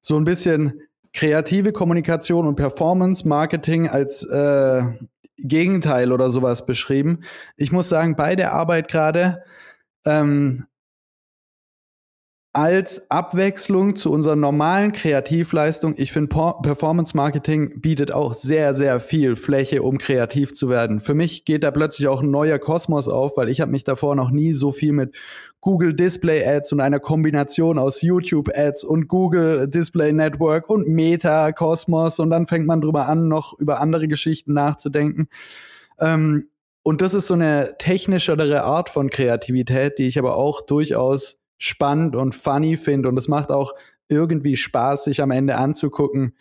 so 0.00 0.16
ein 0.16 0.24
bisschen 0.24 0.82
kreative 1.12 1.72
Kommunikation 1.72 2.46
und 2.46 2.56
Performance 2.56 3.26
Marketing 3.26 3.88
als 3.88 4.24
äh, 4.24 4.82
Gegenteil 5.36 6.12
oder 6.12 6.30
sowas 6.30 6.66
beschrieben. 6.66 7.20
Ich 7.56 7.72
muss 7.72 7.88
sagen, 7.88 8.16
bei 8.16 8.36
der 8.36 8.52
Arbeit 8.52 8.88
gerade 8.88 9.42
ähm, 10.06 10.66
als 12.52 13.08
Abwechslung 13.12 13.94
zu 13.94 14.10
unserer 14.10 14.34
normalen 14.34 14.90
Kreativleistung. 14.90 15.94
Ich 15.96 16.10
finde, 16.10 16.28
Performance 16.62 17.16
Marketing 17.16 17.80
bietet 17.80 18.12
auch 18.12 18.34
sehr, 18.34 18.74
sehr 18.74 18.98
viel 18.98 19.36
Fläche, 19.36 19.82
um 19.82 19.98
kreativ 19.98 20.52
zu 20.52 20.68
werden. 20.68 20.98
Für 20.98 21.14
mich 21.14 21.44
geht 21.44 21.62
da 21.62 21.70
plötzlich 21.70 22.08
auch 22.08 22.22
ein 22.22 22.30
neuer 22.32 22.58
Kosmos 22.58 23.06
auf, 23.06 23.36
weil 23.36 23.48
ich 23.50 23.60
habe 23.60 23.70
mich 23.70 23.84
davor 23.84 24.16
noch 24.16 24.32
nie 24.32 24.52
so 24.52 24.72
viel 24.72 24.92
mit 24.92 25.16
Google 25.60 25.94
Display 25.94 26.44
Ads 26.44 26.72
und 26.72 26.80
einer 26.80 26.98
Kombination 26.98 27.78
aus 27.78 28.02
YouTube 28.02 28.50
Ads 28.52 28.82
und 28.82 29.06
Google 29.06 29.68
Display 29.68 30.12
Network 30.12 30.68
und 30.68 30.88
Meta 30.88 31.52
Kosmos 31.52 32.18
und 32.18 32.30
dann 32.30 32.48
fängt 32.48 32.66
man 32.66 32.80
drüber 32.80 33.08
an, 33.08 33.28
noch 33.28 33.56
über 33.60 33.80
andere 33.80 34.08
Geschichten 34.08 34.54
nachzudenken. 34.54 35.28
Ähm, 36.00 36.48
und 36.82 37.02
das 37.02 37.14
ist 37.14 37.28
so 37.28 37.34
eine 37.34 37.76
technischere 37.78 38.64
Art 38.64 38.88
von 38.88 39.10
Kreativität, 39.10 39.98
die 39.98 40.08
ich 40.08 40.18
aber 40.18 40.36
auch 40.36 40.62
durchaus 40.62 41.39
spannend 41.60 42.16
und 42.16 42.34
funny 42.34 42.76
finde. 42.76 43.08
Und 43.08 43.16
es 43.18 43.28
macht 43.28 43.52
auch 43.52 43.74
irgendwie 44.08 44.56
Spaß, 44.56 45.04
sich 45.04 45.22
am 45.22 45.30
Ende 45.30 45.56
anzugucken, 45.56 46.34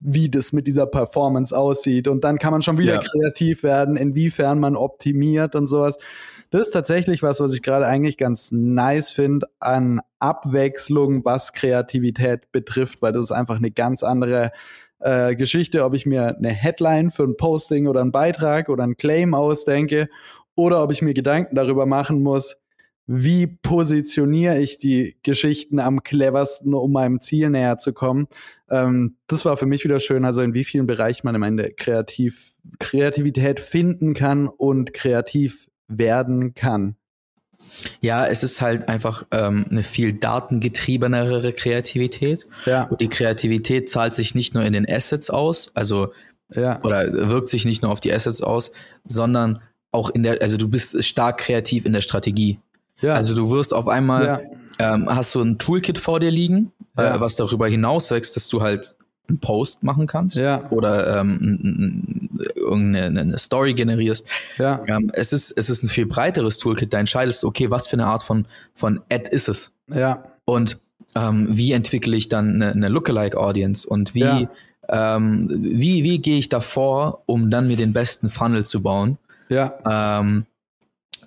wie 0.00 0.28
das 0.28 0.52
mit 0.52 0.66
dieser 0.66 0.86
Performance 0.86 1.56
aussieht. 1.56 2.08
Und 2.08 2.24
dann 2.24 2.38
kann 2.38 2.52
man 2.52 2.60
schon 2.60 2.78
wieder 2.78 2.94
ja. 2.94 3.02
kreativ 3.02 3.62
werden, 3.62 3.96
inwiefern 3.96 4.60
man 4.60 4.76
optimiert 4.76 5.54
und 5.54 5.66
sowas. 5.66 5.96
Das 6.50 6.62
ist 6.62 6.70
tatsächlich 6.72 7.22
was, 7.22 7.40
was 7.40 7.54
ich 7.54 7.62
gerade 7.62 7.86
eigentlich 7.86 8.16
ganz 8.16 8.52
nice 8.52 9.10
finde 9.10 9.46
an 9.60 10.00
Abwechslung, 10.18 11.24
was 11.24 11.52
Kreativität 11.52 12.50
betrifft, 12.52 13.00
weil 13.00 13.12
das 13.12 13.24
ist 13.24 13.32
einfach 13.32 13.56
eine 13.56 13.70
ganz 13.70 14.02
andere 14.02 14.50
äh, 15.00 15.36
Geschichte, 15.36 15.84
ob 15.84 15.94
ich 15.94 16.06
mir 16.06 16.36
eine 16.36 16.50
Headline 16.50 17.10
für 17.10 17.24
ein 17.24 17.36
Posting 17.36 17.86
oder 17.86 18.00
einen 18.00 18.12
Beitrag 18.12 18.68
oder 18.68 18.84
einen 18.84 18.96
Claim 18.96 19.34
ausdenke 19.34 20.08
oder 20.56 20.82
ob 20.82 20.90
ich 20.90 21.02
mir 21.02 21.14
Gedanken 21.14 21.54
darüber 21.54 21.86
machen 21.86 22.22
muss, 22.22 22.60
wie 23.10 23.46
positioniere 23.46 24.60
ich 24.60 24.76
die 24.76 25.16
Geschichten 25.22 25.80
am 25.80 26.02
cleversten, 26.02 26.74
um 26.74 26.92
meinem 26.92 27.20
Ziel 27.20 27.48
näher 27.48 27.78
zu 27.78 27.94
kommen. 27.94 28.28
Ähm, 28.70 29.16
das 29.26 29.46
war 29.46 29.56
für 29.56 29.64
mich 29.64 29.82
wieder 29.82 29.98
schön, 29.98 30.26
also 30.26 30.42
in 30.42 30.52
wie 30.52 30.62
vielen 30.62 30.86
Bereichen 30.86 31.22
man 31.24 31.34
am 31.34 31.42
Ende 31.42 31.72
kreativ, 31.72 32.52
Kreativität 32.78 33.60
finden 33.60 34.12
kann 34.12 34.46
und 34.46 34.92
kreativ 34.92 35.68
werden 35.88 36.52
kann. 36.52 36.96
Ja, 38.02 38.26
es 38.26 38.42
ist 38.42 38.60
halt 38.60 38.88
einfach 38.88 39.24
ähm, 39.30 39.64
eine 39.70 39.82
viel 39.82 40.12
datengetriebenere 40.12 41.54
Kreativität. 41.54 42.46
Ja. 42.66 42.84
Und 42.84 43.00
die 43.00 43.08
Kreativität 43.08 43.88
zahlt 43.88 44.14
sich 44.14 44.34
nicht 44.34 44.54
nur 44.54 44.64
in 44.64 44.74
den 44.74 44.88
Assets 44.88 45.30
aus, 45.30 45.72
also 45.74 46.12
Ja. 46.54 46.82
oder 46.82 47.10
wirkt 47.30 47.48
sich 47.48 47.64
nicht 47.64 47.82
nur 47.82 47.90
auf 47.90 48.00
die 48.00 48.12
Assets 48.12 48.42
aus, 48.42 48.70
sondern 49.04 49.60
auch 49.92 50.10
in 50.10 50.22
der, 50.22 50.42
also 50.42 50.58
du 50.58 50.68
bist 50.68 51.02
stark 51.02 51.38
kreativ 51.38 51.86
in 51.86 51.94
der 51.94 52.02
Strategie. 52.02 52.58
Ja. 53.00 53.14
Also 53.14 53.34
du 53.34 53.50
wirst 53.50 53.72
auf 53.74 53.88
einmal, 53.88 54.24
Ja. 54.78 54.94
ähm, 54.94 55.08
hast 55.08 55.34
du 55.34 55.40
ein 55.40 55.58
Toolkit 55.58 55.98
vor 55.98 56.20
dir 56.20 56.30
liegen, 56.30 56.72
Ja. 56.96 57.16
äh, 57.16 57.20
was 57.20 57.36
darüber 57.36 57.68
hinaus 57.68 58.10
wächst, 58.10 58.36
dass 58.36 58.48
du 58.48 58.60
halt 58.62 58.94
einen 59.28 59.38
Post 59.40 59.82
machen 59.82 60.06
kannst 60.06 60.36
Ja. 60.36 60.62
oder 60.70 61.20
ähm, 61.20 62.30
irgendeine 62.56 63.20
eine 63.20 63.38
Story 63.38 63.74
generierst. 63.74 64.26
Ja. 64.58 64.82
Ähm, 64.86 65.10
es, 65.12 65.32
ist, 65.32 65.50
es 65.56 65.68
ist 65.70 65.82
ein 65.82 65.88
viel 65.88 66.06
breiteres 66.06 66.58
Toolkit. 66.58 66.92
Da 66.92 66.98
entscheidest 66.98 67.42
du, 67.42 67.48
okay, 67.48 67.70
was 67.70 67.86
für 67.86 67.94
eine 67.94 68.06
Art 68.06 68.22
von, 68.22 68.46
von 68.74 69.00
Ad 69.12 69.30
ist 69.30 69.48
es? 69.48 69.72
Ja. 69.92 70.24
Und 70.44 70.78
ähm, 71.14 71.46
wie 71.50 71.72
entwickle 71.72 72.16
ich 72.16 72.28
dann 72.28 72.54
eine, 72.54 72.72
eine 72.72 72.88
Lookalike-Audience 72.88 73.86
und 73.88 74.14
wie, 74.14 74.20
Ja. 74.20 74.48
ähm, 74.88 75.48
wie, 75.50 76.04
wie 76.04 76.18
gehe 76.20 76.38
ich 76.38 76.48
davor, 76.48 77.22
um 77.26 77.50
dann 77.50 77.68
mir 77.68 77.76
den 77.76 77.92
besten 77.92 78.30
Funnel 78.30 78.64
zu 78.64 78.82
bauen? 78.82 79.18
Ja. 79.50 79.74
Ähm, 80.20 80.46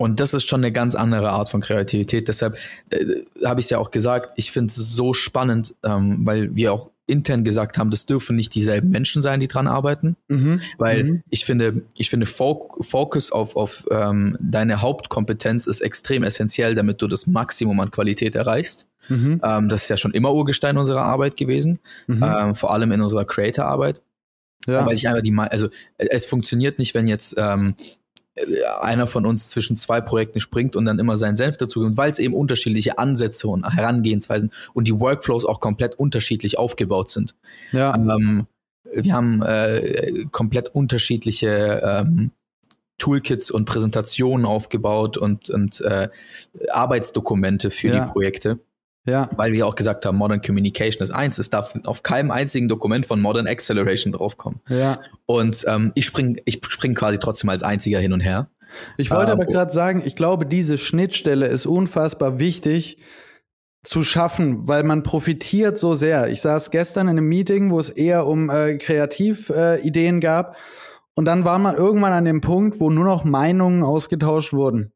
und 0.02 0.20
das 0.20 0.34
ist 0.34 0.48
schon 0.48 0.62
eine 0.62 0.72
ganz 0.72 0.96
andere 0.96 1.30
Art 1.32 1.50
von 1.50 1.62
Kreativität. 1.62 2.28
Deshalb 2.28 2.58
äh, 2.90 3.24
habe 3.46 3.60
ich 3.60 3.68
es 3.68 3.70
ja 3.70 3.78
auch 3.78 3.92
gesagt, 3.92 4.32
ich 4.36 4.52
finde 4.52 4.68
es 4.72 4.76
so 4.76 5.14
spannend, 5.14 5.74
ähm, 5.84 6.20
weil 6.26 6.56
wir 6.56 6.74
auch 6.74 6.90
intern 7.08 7.44
gesagt 7.44 7.78
haben, 7.78 7.92
das 7.92 8.06
dürfen 8.06 8.38
nicht 8.38 8.56
dieselben 8.56 8.90
Menschen 8.90 9.22
sein, 9.22 9.40
die 9.42 9.48
dran 9.50 9.68
arbeiten. 9.68 10.16
Mhm. 10.30 10.62
Weil 10.78 11.04
Mhm. 11.04 11.24
ich 11.30 11.44
finde, 11.46 11.82
ich 11.98 12.10
finde 12.10 12.26
Fo 12.26 12.70
Fokus 12.80 13.32
auf, 13.34 13.56
auf 13.58 13.86
ähm, 13.92 14.38
deine 14.40 14.82
Hauptkompetenz 14.82 15.68
ist 15.68 15.82
extrem 15.82 16.24
essentiell, 16.24 16.74
damit 16.74 17.02
du 17.02 17.08
das 17.08 17.28
Maximum 17.28 17.80
an 17.82 17.92
Qualität 17.92 18.36
erreichst. 18.36 18.88
Mhm. 19.10 19.42
Ähm, 19.44 19.68
das 19.68 19.84
ist 19.84 19.90
ja 19.90 19.98
schon 19.98 20.14
immer 20.14 20.34
Urgestein 20.34 20.78
unserer 20.78 21.04
Arbeit 21.04 21.36
gewesen, 21.36 21.80
Mhm. 22.08 22.24
ähm, 22.24 22.56
vor 22.56 22.72
allem 22.72 22.92
in 22.94 23.02
unserer 23.02 23.26
Creator-Arbeit. 23.26 24.02
ja. 24.68 24.86
Weil 24.86 24.94
ich 24.94 25.08
einfach 25.08 25.24
die, 25.24 25.36
also 25.38 25.70
es 25.98 26.26
funktioniert 26.26 26.78
nicht, 26.80 26.94
wenn 26.94 27.08
jetzt 27.08 27.34
ähm, 27.38 27.74
äh, 27.80 27.84
einer 28.82 29.08
von 29.08 29.26
uns 29.26 29.50
zwischen 29.50 29.76
zwei 29.76 30.00
Projekten 30.00 30.40
springt 30.40 30.76
und 30.76 30.86
dann 30.86 31.00
immer 31.00 31.18
seinen 31.18 31.36
Senf 31.36 31.58
dazu 31.58 31.82
gibt, 31.82 31.98
weil 31.98 32.10
es 32.10 32.20
eben 32.20 32.34
unterschiedliche 32.34 32.98
Ansätze 32.98 33.48
und 33.48 33.68
Herangehensweisen 33.70 34.52
und 34.74 34.88
die 34.88 34.98
Workflows 35.00 35.46
auch 35.46 35.60
komplett 35.60 35.96
unterschiedlich 35.96 36.58
aufgebaut 36.58 37.10
sind. 37.10 37.36
ja. 37.72 37.94
Ähm, 37.96 38.48
wir 38.94 39.14
haben 39.14 39.42
äh, 39.42 40.26
komplett 40.32 40.70
unterschiedliche 40.70 41.82
ähm, 41.84 42.32
Toolkits 42.98 43.50
und 43.50 43.66
Präsentationen 43.66 44.46
aufgebaut 44.46 45.18
und, 45.18 45.50
und 45.50 45.82
äh, 45.82 46.10
Arbeitsdokumente 46.72 47.70
für 47.70 47.88
Ja. 47.88 48.06
die 48.06 48.12
Projekte, 48.12 48.60
ja. 49.06 49.28
weil 49.36 49.54
wir 49.54 49.68
auch 49.68 49.76
gesagt 49.76 50.06
haben, 50.06 50.18
Modern 50.18 50.42
Communication 50.42 51.04
ist 51.04 51.12
eins. 51.12 51.38
Es 51.38 51.50
darf 51.50 51.74
auf 51.86 52.04
keinem 52.04 52.32
einzigen 52.32 52.68
Dokument 52.68 53.06
von 53.06 53.22
Modern 53.22 53.48
Acceleration 53.48 54.14
draufkommen. 54.14 54.62
Ja. 54.70 55.00
Und 55.26 55.66
ähm, 55.68 55.92
ich 55.96 56.06
spring, 56.06 56.40
ich 56.46 56.62
spring 56.68 56.96
quasi 56.96 57.18
trotzdem 57.18 57.50
als 57.50 57.64
einziger 57.64 58.00
hin 58.00 58.14
und 58.14 58.22
her. 58.22 58.50
Ich 58.98 59.12
wollte 59.12 59.32
Ähm, 59.32 59.40
aber 59.40 59.46
gerade 59.46 59.72
sagen, 59.72 60.02
ich 60.06 60.16
glaube, 60.16 60.46
diese 60.46 60.78
Schnittstelle 60.78 61.48
ist 61.48 61.66
unfassbar 61.66 62.40
wichtig 62.40 62.98
zu 63.84 64.04
schaffen, 64.04 64.68
weil 64.68 64.84
man 64.84 65.04
profitiert 65.04 65.78
so 65.78 65.96
sehr. 65.96 66.30
Ich 66.30 66.42
saß 66.42 66.70
gestern 66.70 67.08
in 67.08 67.18
einem 67.18 67.28
Meeting, 67.28 67.72
wo 67.72 67.80
es 67.80 67.90
eher 67.90 68.28
um 68.28 68.50
äh, 68.50 68.78
Kreativideen 68.78 69.56
äh, 69.56 69.80
Ideen 69.80 70.20
gab. 70.22 70.56
Und 71.16 71.26
dann 71.26 71.44
war 71.44 71.60
man 71.60 71.76
irgendwann 71.76 72.14
an 72.14 72.26
dem 72.26 72.42
Punkt, 72.42 72.80
wo 72.80 72.90
nur 72.90 73.04
noch 73.04 73.24
Meinungen 73.24 73.84
ausgetauscht 73.84 74.54
wurden. 74.54 74.94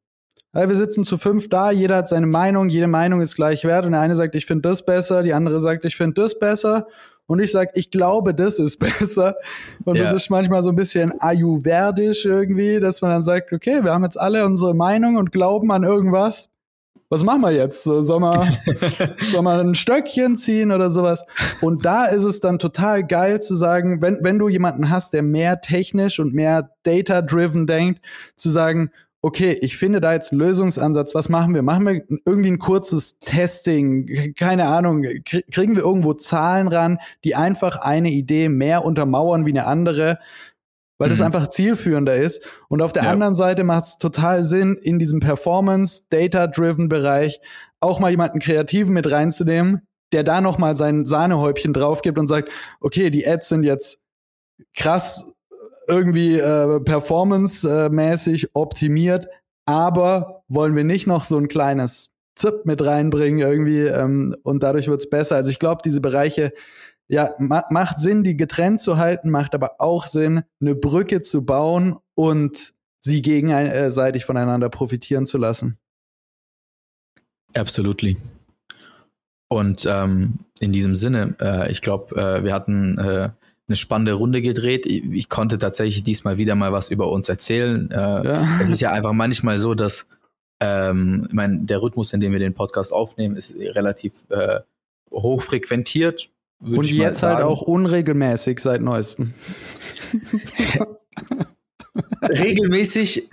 Ja, 0.55 0.69
wir 0.69 0.75
sitzen 0.75 1.03
zu 1.03 1.17
fünf 1.17 1.49
da, 1.49 1.69
jeder 1.71 1.97
hat 1.97 2.07
seine 2.07 2.27
Meinung, 2.27 2.69
jede 2.69 2.87
Meinung 2.87 3.19
ist 3.21 3.35
gleich 3.35 3.65
wert. 3.65 3.85
Und 3.85 3.91
der 3.91 4.01
eine 4.01 4.15
sagt, 4.15 4.35
ich 4.35 4.45
finde 4.45 4.69
das 4.69 4.85
besser, 4.85 5.21
die 5.21 5.33
andere 5.33 5.59
sagt, 5.59 5.83
ich 5.85 5.95
finde 5.97 6.21
das 6.21 6.39
besser. 6.39 6.87
Und 7.27 7.41
ich 7.41 7.51
sag, 7.51 7.71
ich 7.75 7.91
glaube, 7.91 8.33
das 8.33 8.57
ist 8.59 8.77
besser. 8.79 9.35
Und 9.83 9.99
das 9.99 10.09
Ja. 10.11 10.15
ist 10.15 10.29
manchmal 10.29 10.63
so 10.63 10.69
ein 10.69 10.75
bisschen 10.75 11.11
ayurvedisch 11.19 12.25
irgendwie, 12.25 12.79
dass 12.79 13.01
man 13.01 13.11
dann 13.11 13.23
sagt, 13.23 13.51
okay, 13.51 13.83
wir 13.83 13.91
haben 13.91 14.03
jetzt 14.03 14.19
alle 14.19 14.45
unsere 14.45 14.73
Meinung 14.73 15.17
und 15.17 15.31
glauben 15.31 15.71
an 15.71 15.83
irgendwas. 15.83 16.49
Was 17.09 17.23
machen 17.23 17.41
wir 17.41 17.51
jetzt? 17.51 17.83
So, 17.83 18.01
Soll 18.01 18.19
man, 18.19 18.57
soll 19.19 19.41
man 19.43 19.59
ein 19.59 19.75
Stöckchen 19.75 20.35
ziehen 20.37 20.71
oder 20.71 20.89
sowas? 20.89 21.23
Und 21.61 21.85
da 21.85 22.05
ist 22.05 22.23
es 22.23 22.39
dann 22.39 22.59
total 22.59 23.03
geil 23.05 23.41
zu 23.41 23.55
sagen, 23.55 24.01
wenn, 24.01 24.19
wenn 24.23 24.39
du 24.39 24.47
jemanden 24.49 24.89
hast, 24.89 25.13
der 25.13 25.21
mehr 25.21 25.61
technisch 25.61 26.19
und 26.19 26.33
mehr 26.33 26.71
data-driven 26.83 27.67
denkt, 27.67 28.01
zu 28.37 28.49
sagen, 28.49 28.91
okay, 29.25 29.57
ich 29.61 29.75
finde 29.75 30.01
da 30.01 30.13
jetzt 30.13 30.31
einen 30.31 30.39
Lösungsansatz. 30.41 31.15
Was 31.15 31.29
machen 31.29 31.55
wir? 31.55 31.63
Machen 31.63 31.85
wir 31.87 32.03
irgendwie 32.25 32.51
ein 32.51 32.59
kurzes 32.59 33.19
Testing? 33.21 34.35
Keine 34.35 34.67
Ahnung. 34.67 35.01
Krie- 35.01 35.43
Kriegen 35.51 35.75
wir 35.75 35.81
irgendwo 35.83 36.13
Zahlen 36.13 36.67
ran, 36.67 36.99
die 37.23 37.33
einfach 37.33 37.77
eine 37.77 38.11
Idee 38.11 38.49
mehr 38.49 38.85
untermauern 38.85 39.47
wie 39.47 39.49
eine 39.49 39.65
andere? 39.65 40.19
Weil 40.99 41.09
das 41.09 41.17
Mhm. 41.19 41.25
einfach 41.25 41.49
zielführender 41.49 42.13
ist. 42.15 42.47
Und 42.69 42.83
auf 42.83 42.93
der 42.93 43.05
Ja. 43.05 43.11
anderen 43.11 43.33
Seite 43.33 43.63
macht 43.63 43.85
es 43.85 43.97
total 43.97 44.43
Sinn, 44.43 44.75
in 44.79 44.99
diesem 44.99 45.19
Performance, 45.21 46.03
Data-driven 46.11 46.87
Bereich 46.87 47.41
auch 47.79 47.99
mal 47.99 48.11
jemanden 48.11 48.39
Kreativen 48.39 48.93
mit 48.93 49.11
reinzunehmen, 49.11 49.81
der 50.13 50.23
da 50.23 50.39
noch 50.39 50.59
mal 50.59 50.75
sein 50.75 51.03
Sahnehäubchen 51.05 51.73
drauf 51.73 52.03
gibt 52.03 52.19
und 52.19 52.27
sagt, 52.27 52.49
okay, 52.79 53.09
die 53.09 53.27
Ads 53.27 53.49
sind 53.49 53.63
jetzt 53.63 53.99
krass 54.77 55.34
irgendwie 55.87 56.37
äh, 56.37 56.79
performance-mäßig 56.79 58.49
optimiert, 58.53 59.27
aber 59.65 60.43
wollen 60.47 60.75
wir 60.75 60.83
nicht 60.83 61.07
noch 61.07 61.23
so 61.23 61.37
ein 61.37 61.47
kleines 61.47 62.15
Zip 62.35 62.65
mit 62.65 62.83
reinbringen 62.85 63.39
irgendwie 63.39 63.83
ähm, 63.83 64.35
und 64.43 64.63
dadurch 64.63 64.87
wird's 64.87 65.09
besser. 65.09 65.35
Also 65.37 65.49
ich 65.49 65.59
glaube, 65.59 65.81
diese 65.83 66.01
Bereiche, 66.01 66.51
ja, 67.07 67.33
ma 67.39 67.63
macht 67.69 67.99
Sinn, 67.99 68.23
die 68.23 68.35
getrennt 68.35 68.81
zu 68.81 68.97
halten, 68.97 69.29
macht 69.29 69.55
aber 69.55 69.75
auch 69.79 70.07
Sinn, 70.07 70.43
eine 70.59 70.75
Brücke 70.75 71.21
zu 71.21 71.45
bauen 71.45 71.97
und 72.15 72.73
sie 73.01 73.21
gegenseitig 73.21 74.25
voneinander 74.25 74.69
profitieren 74.69 75.25
zu 75.25 75.37
lassen. 75.37 75.77
Absolutely. 77.53 78.17
Und 79.47 79.85
ähm, 79.85 80.39
in 80.59 80.73
diesem 80.73 80.95
Sinne, 80.95 81.35
äh, 81.39 81.71
ich 81.71 81.81
glaube, 81.81 82.15
äh, 82.15 82.43
wir 82.43 82.53
hatten 82.53 82.97
äh, 82.97 83.29
eine 83.67 83.75
spannende 83.75 84.13
Runde 84.13 84.41
gedreht. 84.41 84.85
Ich, 84.85 85.03
ich 85.11 85.29
konnte 85.29 85.57
tatsächlich 85.57 86.03
diesmal 86.03 86.37
wieder 86.37 86.55
mal 86.55 86.71
was 86.71 86.91
über 86.91 87.11
uns 87.11 87.29
erzählen. 87.29 87.89
Äh, 87.91 87.95
Ja. 87.95 88.59
Es 88.61 88.69
ist 88.69 88.81
ja 88.81 88.91
einfach 88.91 89.13
manchmal 89.13 89.57
so, 89.57 89.73
dass 89.73 90.07
ähm, 90.59 91.25
ich 91.27 91.33
mein, 91.33 91.65
der 91.65 91.81
Rhythmus, 91.81 92.13
in 92.13 92.21
dem 92.21 92.31
wir 92.31 92.39
den 92.39 92.53
Podcast 92.53 92.93
aufnehmen, 92.93 93.35
ist 93.35 93.55
relativ 93.55 94.13
äh, 94.29 94.59
hoch 95.11 95.41
frequentiert. 95.41 96.29
Und 96.59 96.89
jetzt 96.89 97.21
halt 97.21 97.41
auch 97.41 97.61
unregelmäßig 97.61 98.59
seit 98.59 98.81
neuestem. 98.81 99.33
regelmäßig 102.21 103.29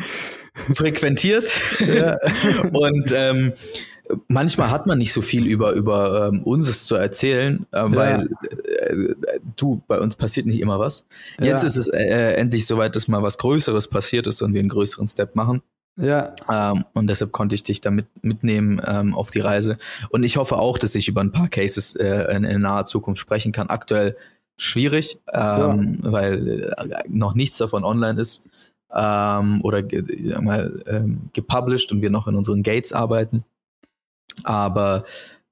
frequentiert. 0.74 1.45
Ja. 1.80 2.16
Und 2.72 3.12
ähm, 3.14 3.53
manchmal 4.28 4.70
hat 4.70 4.87
man 4.87 4.99
nicht 4.99 5.12
so 5.12 5.22
viel 5.22 5.47
über, 5.47 5.72
über 5.72 6.28
ähm, 6.28 6.43
unses 6.43 6.87
zu 6.87 6.97
erzählen, 6.97 7.66
äh, 7.72 7.85
weil 7.87 8.28
äh, 8.91 9.14
du, 9.57 9.83
bei 9.87 10.01
uns 10.01 10.14
passiert 10.16 10.47
nicht 10.47 10.61
immer 10.61 10.78
was. 10.78 11.07
Jetzt 11.41 11.62
Ja. 11.62 11.66
ist 11.68 11.76
es 11.76 11.89
äh, 11.89 12.35
endlich 12.35 12.66
soweit, 12.66 12.97
dass 12.97 13.09
mal 13.09 13.22
was 13.22 13.39
Größeres 13.39 13.89
passiert 13.89 14.26
ist 14.26 14.43
und 14.43 14.55
wir 14.55 14.61
einen 14.61 14.68
größeren 14.68 15.07
Step 15.07 15.35
machen. 15.37 15.62
Ja, 15.99 16.35
Ähm, 16.51 16.85
und 16.95 17.07
deshalb 17.09 17.33
konnte 17.33 17.55
ich 17.55 17.64
dich 17.64 17.83
da 17.83 17.91
mit, 17.91 18.07
mitnehmen 18.22 18.80
ähm, 18.87 19.14
auf 19.14 19.30
die 19.30 19.41
Reise. 19.41 19.76
Und 20.09 20.24
ich 20.24 20.39
hoffe 20.39 20.57
auch, 20.57 20.78
dass 20.78 20.95
ich 20.95 21.07
über 21.07 21.20
ein 21.20 21.33
paar 21.33 21.49
Cases 21.49 21.95
äh, 21.97 22.35
in, 22.35 22.45
in 22.45 22.62
naher 22.62 22.87
Zukunft 22.87 23.20
sprechen 23.20 23.53
kann. 23.53 23.68
Aktuell 23.68 24.16
schwierig, 24.57 25.18
ähm, 25.33 25.99
weil 26.03 26.72
äh, 26.76 27.03
noch 27.09 27.35
nichts 27.35 27.59
davon 27.59 27.85
online 27.85 28.20
ist 28.20 28.49
ähm, 28.95 29.61
oder 29.62 29.83
ge 29.83 30.30
sag 30.30 30.43
mal, 30.43 30.83
ähm, 30.87 31.28
gepublished 31.35 31.93
und 31.93 32.01
wir 32.01 32.11
noch 32.11 32.26
in 32.26 32.37
unseren 32.37 32.62
Gates 32.62 32.93
arbeiten. 32.95 33.45
Aber 34.45 35.05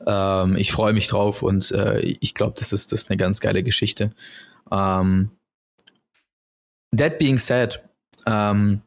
ähm, 0.06 0.56
ich 0.56 0.72
freue 0.72 0.92
mich 0.92 1.08
drauf 1.08 1.42
und 1.42 1.70
äh, 1.72 2.00
ich 2.00 2.34
glaube, 2.34 2.54
das 2.58 2.72
ist, 2.72 2.92
das 2.92 3.02
ist 3.02 3.10
eine 3.10 3.16
ganz 3.16 3.40
geile 3.40 3.62
Geschichte. 3.62 4.10
Ähm, 4.70 5.30
that 6.96 7.18
being 7.18 7.38
said, 7.38 7.82
ähm, 8.26 8.82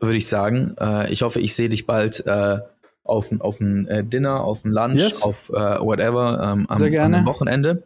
würde 0.00 0.16
ich 0.16 0.26
sagen. 0.28 0.74
Äh, 0.80 1.12
ich 1.12 1.22
hoffe, 1.22 1.40
ich 1.40 1.54
sehe 1.54 1.68
dich 1.68 1.86
bald 1.86 2.24
äh, 2.26 2.58
auf, 3.04 3.32
auf 3.40 3.60
ein 3.60 3.86
äh, 3.88 4.04
Dinner, 4.04 4.44
auf 4.44 4.64
ein 4.64 4.72
Lunch, 4.72 5.00
Yes. 5.00 5.22
auf 5.22 5.48
äh, 5.50 5.80
whatever 5.80 6.52
ähm, 6.52 6.66
am, 6.68 6.82
am 7.14 7.26
Wochenende. 7.26 7.82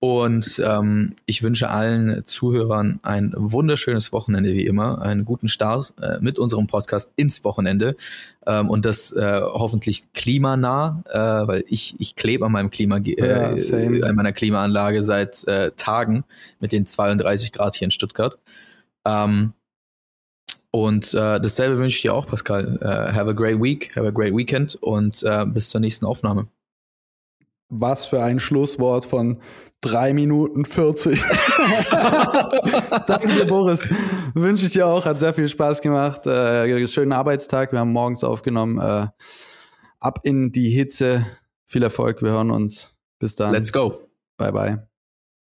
Und 0.00 0.62
ähm, 0.64 1.16
ich 1.26 1.42
wünsche 1.42 1.70
allen 1.70 2.24
Zuhörern 2.24 3.00
ein 3.02 3.32
wunderschönes 3.36 4.12
Wochenende 4.12 4.52
wie 4.52 4.64
immer, 4.64 5.02
einen 5.02 5.24
guten 5.24 5.48
Start 5.48 5.92
äh, 6.00 6.18
mit 6.20 6.38
unserem 6.38 6.68
Podcast 6.68 7.12
ins 7.16 7.42
Wochenende 7.42 7.96
ähm, 8.46 8.70
und 8.70 8.84
das 8.84 9.10
äh, 9.10 9.40
hoffentlich 9.42 10.12
klimanah, 10.12 11.02
äh, 11.10 11.48
weil 11.48 11.64
ich 11.66 11.96
ich 11.98 12.14
klebe 12.14 12.46
an 12.46 12.52
meinem 12.52 12.70
Klima 12.70 12.98
Ja, 12.98 13.50
äh, 13.50 13.58
same. 13.58 14.04
an 14.06 14.14
meiner 14.14 14.32
Klimaanlage 14.32 15.02
seit 15.02 15.46
äh, 15.48 15.72
Tagen 15.76 16.24
mit 16.60 16.70
den 16.70 16.86
32 16.86 17.50
Grad 17.50 17.74
hier 17.74 17.86
in 17.86 17.90
Stuttgart. 17.90 18.38
Ähm, 19.04 19.52
Und 20.70 21.14
äh, 21.14 21.40
dasselbe 21.40 21.78
wünsche 21.78 21.96
ich 21.96 22.02
dir 22.02 22.14
auch, 22.14 22.26
Pascal. 22.26 22.78
Uh, 22.82 23.12
have 23.12 23.28
a 23.28 23.32
great 23.32 23.60
week, 23.60 23.96
have 23.96 24.06
a 24.06 24.10
great 24.10 24.34
weekend 24.36 24.76
und 24.76 25.22
uh, 25.24 25.46
bis 25.46 25.70
zur 25.70 25.80
nächsten 25.80 26.04
Aufnahme. 26.06 26.46
Was 27.68 28.06
für 28.06 28.22
ein 28.22 28.40
Schlusswort 28.40 29.04
von 29.04 29.40
drei 29.80 30.12
Minuten 30.12 30.64
40. 30.64 31.20
Danke 33.06 33.28
dir, 33.28 33.46
Boris. 33.46 33.88
Wünsche 34.34 34.66
ich 34.66 34.72
dir 34.72 34.86
auch. 34.86 35.04
Hat 35.04 35.20
sehr 35.20 35.34
viel 35.34 35.48
Spaß 35.48 35.82
gemacht. 35.82 36.26
Äh, 36.26 36.86
schönen 36.86 37.12
Arbeitstag. 37.12 37.72
Wir 37.72 37.80
haben 37.80 37.92
morgens 37.92 38.24
aufgenommen. 38.24 38.78
Äh, 38.78 39.06
ab 40.00 40.20
in 40.24 40.52
die 40.52 40.70
Hitze. 40.70 41.26
Viel 41.64 41.82
Erfolg. 41.82 42.22
Wir 42.22 42.30
hören 42.30 42.50
uns. 42.50 42.94
Bis 43.18 43.36
dann. 43.36 43.52
Let's 43.52 43.72
go. 43.72 44.08
Bye, 44.36 44.52
bye. 44.52 44.87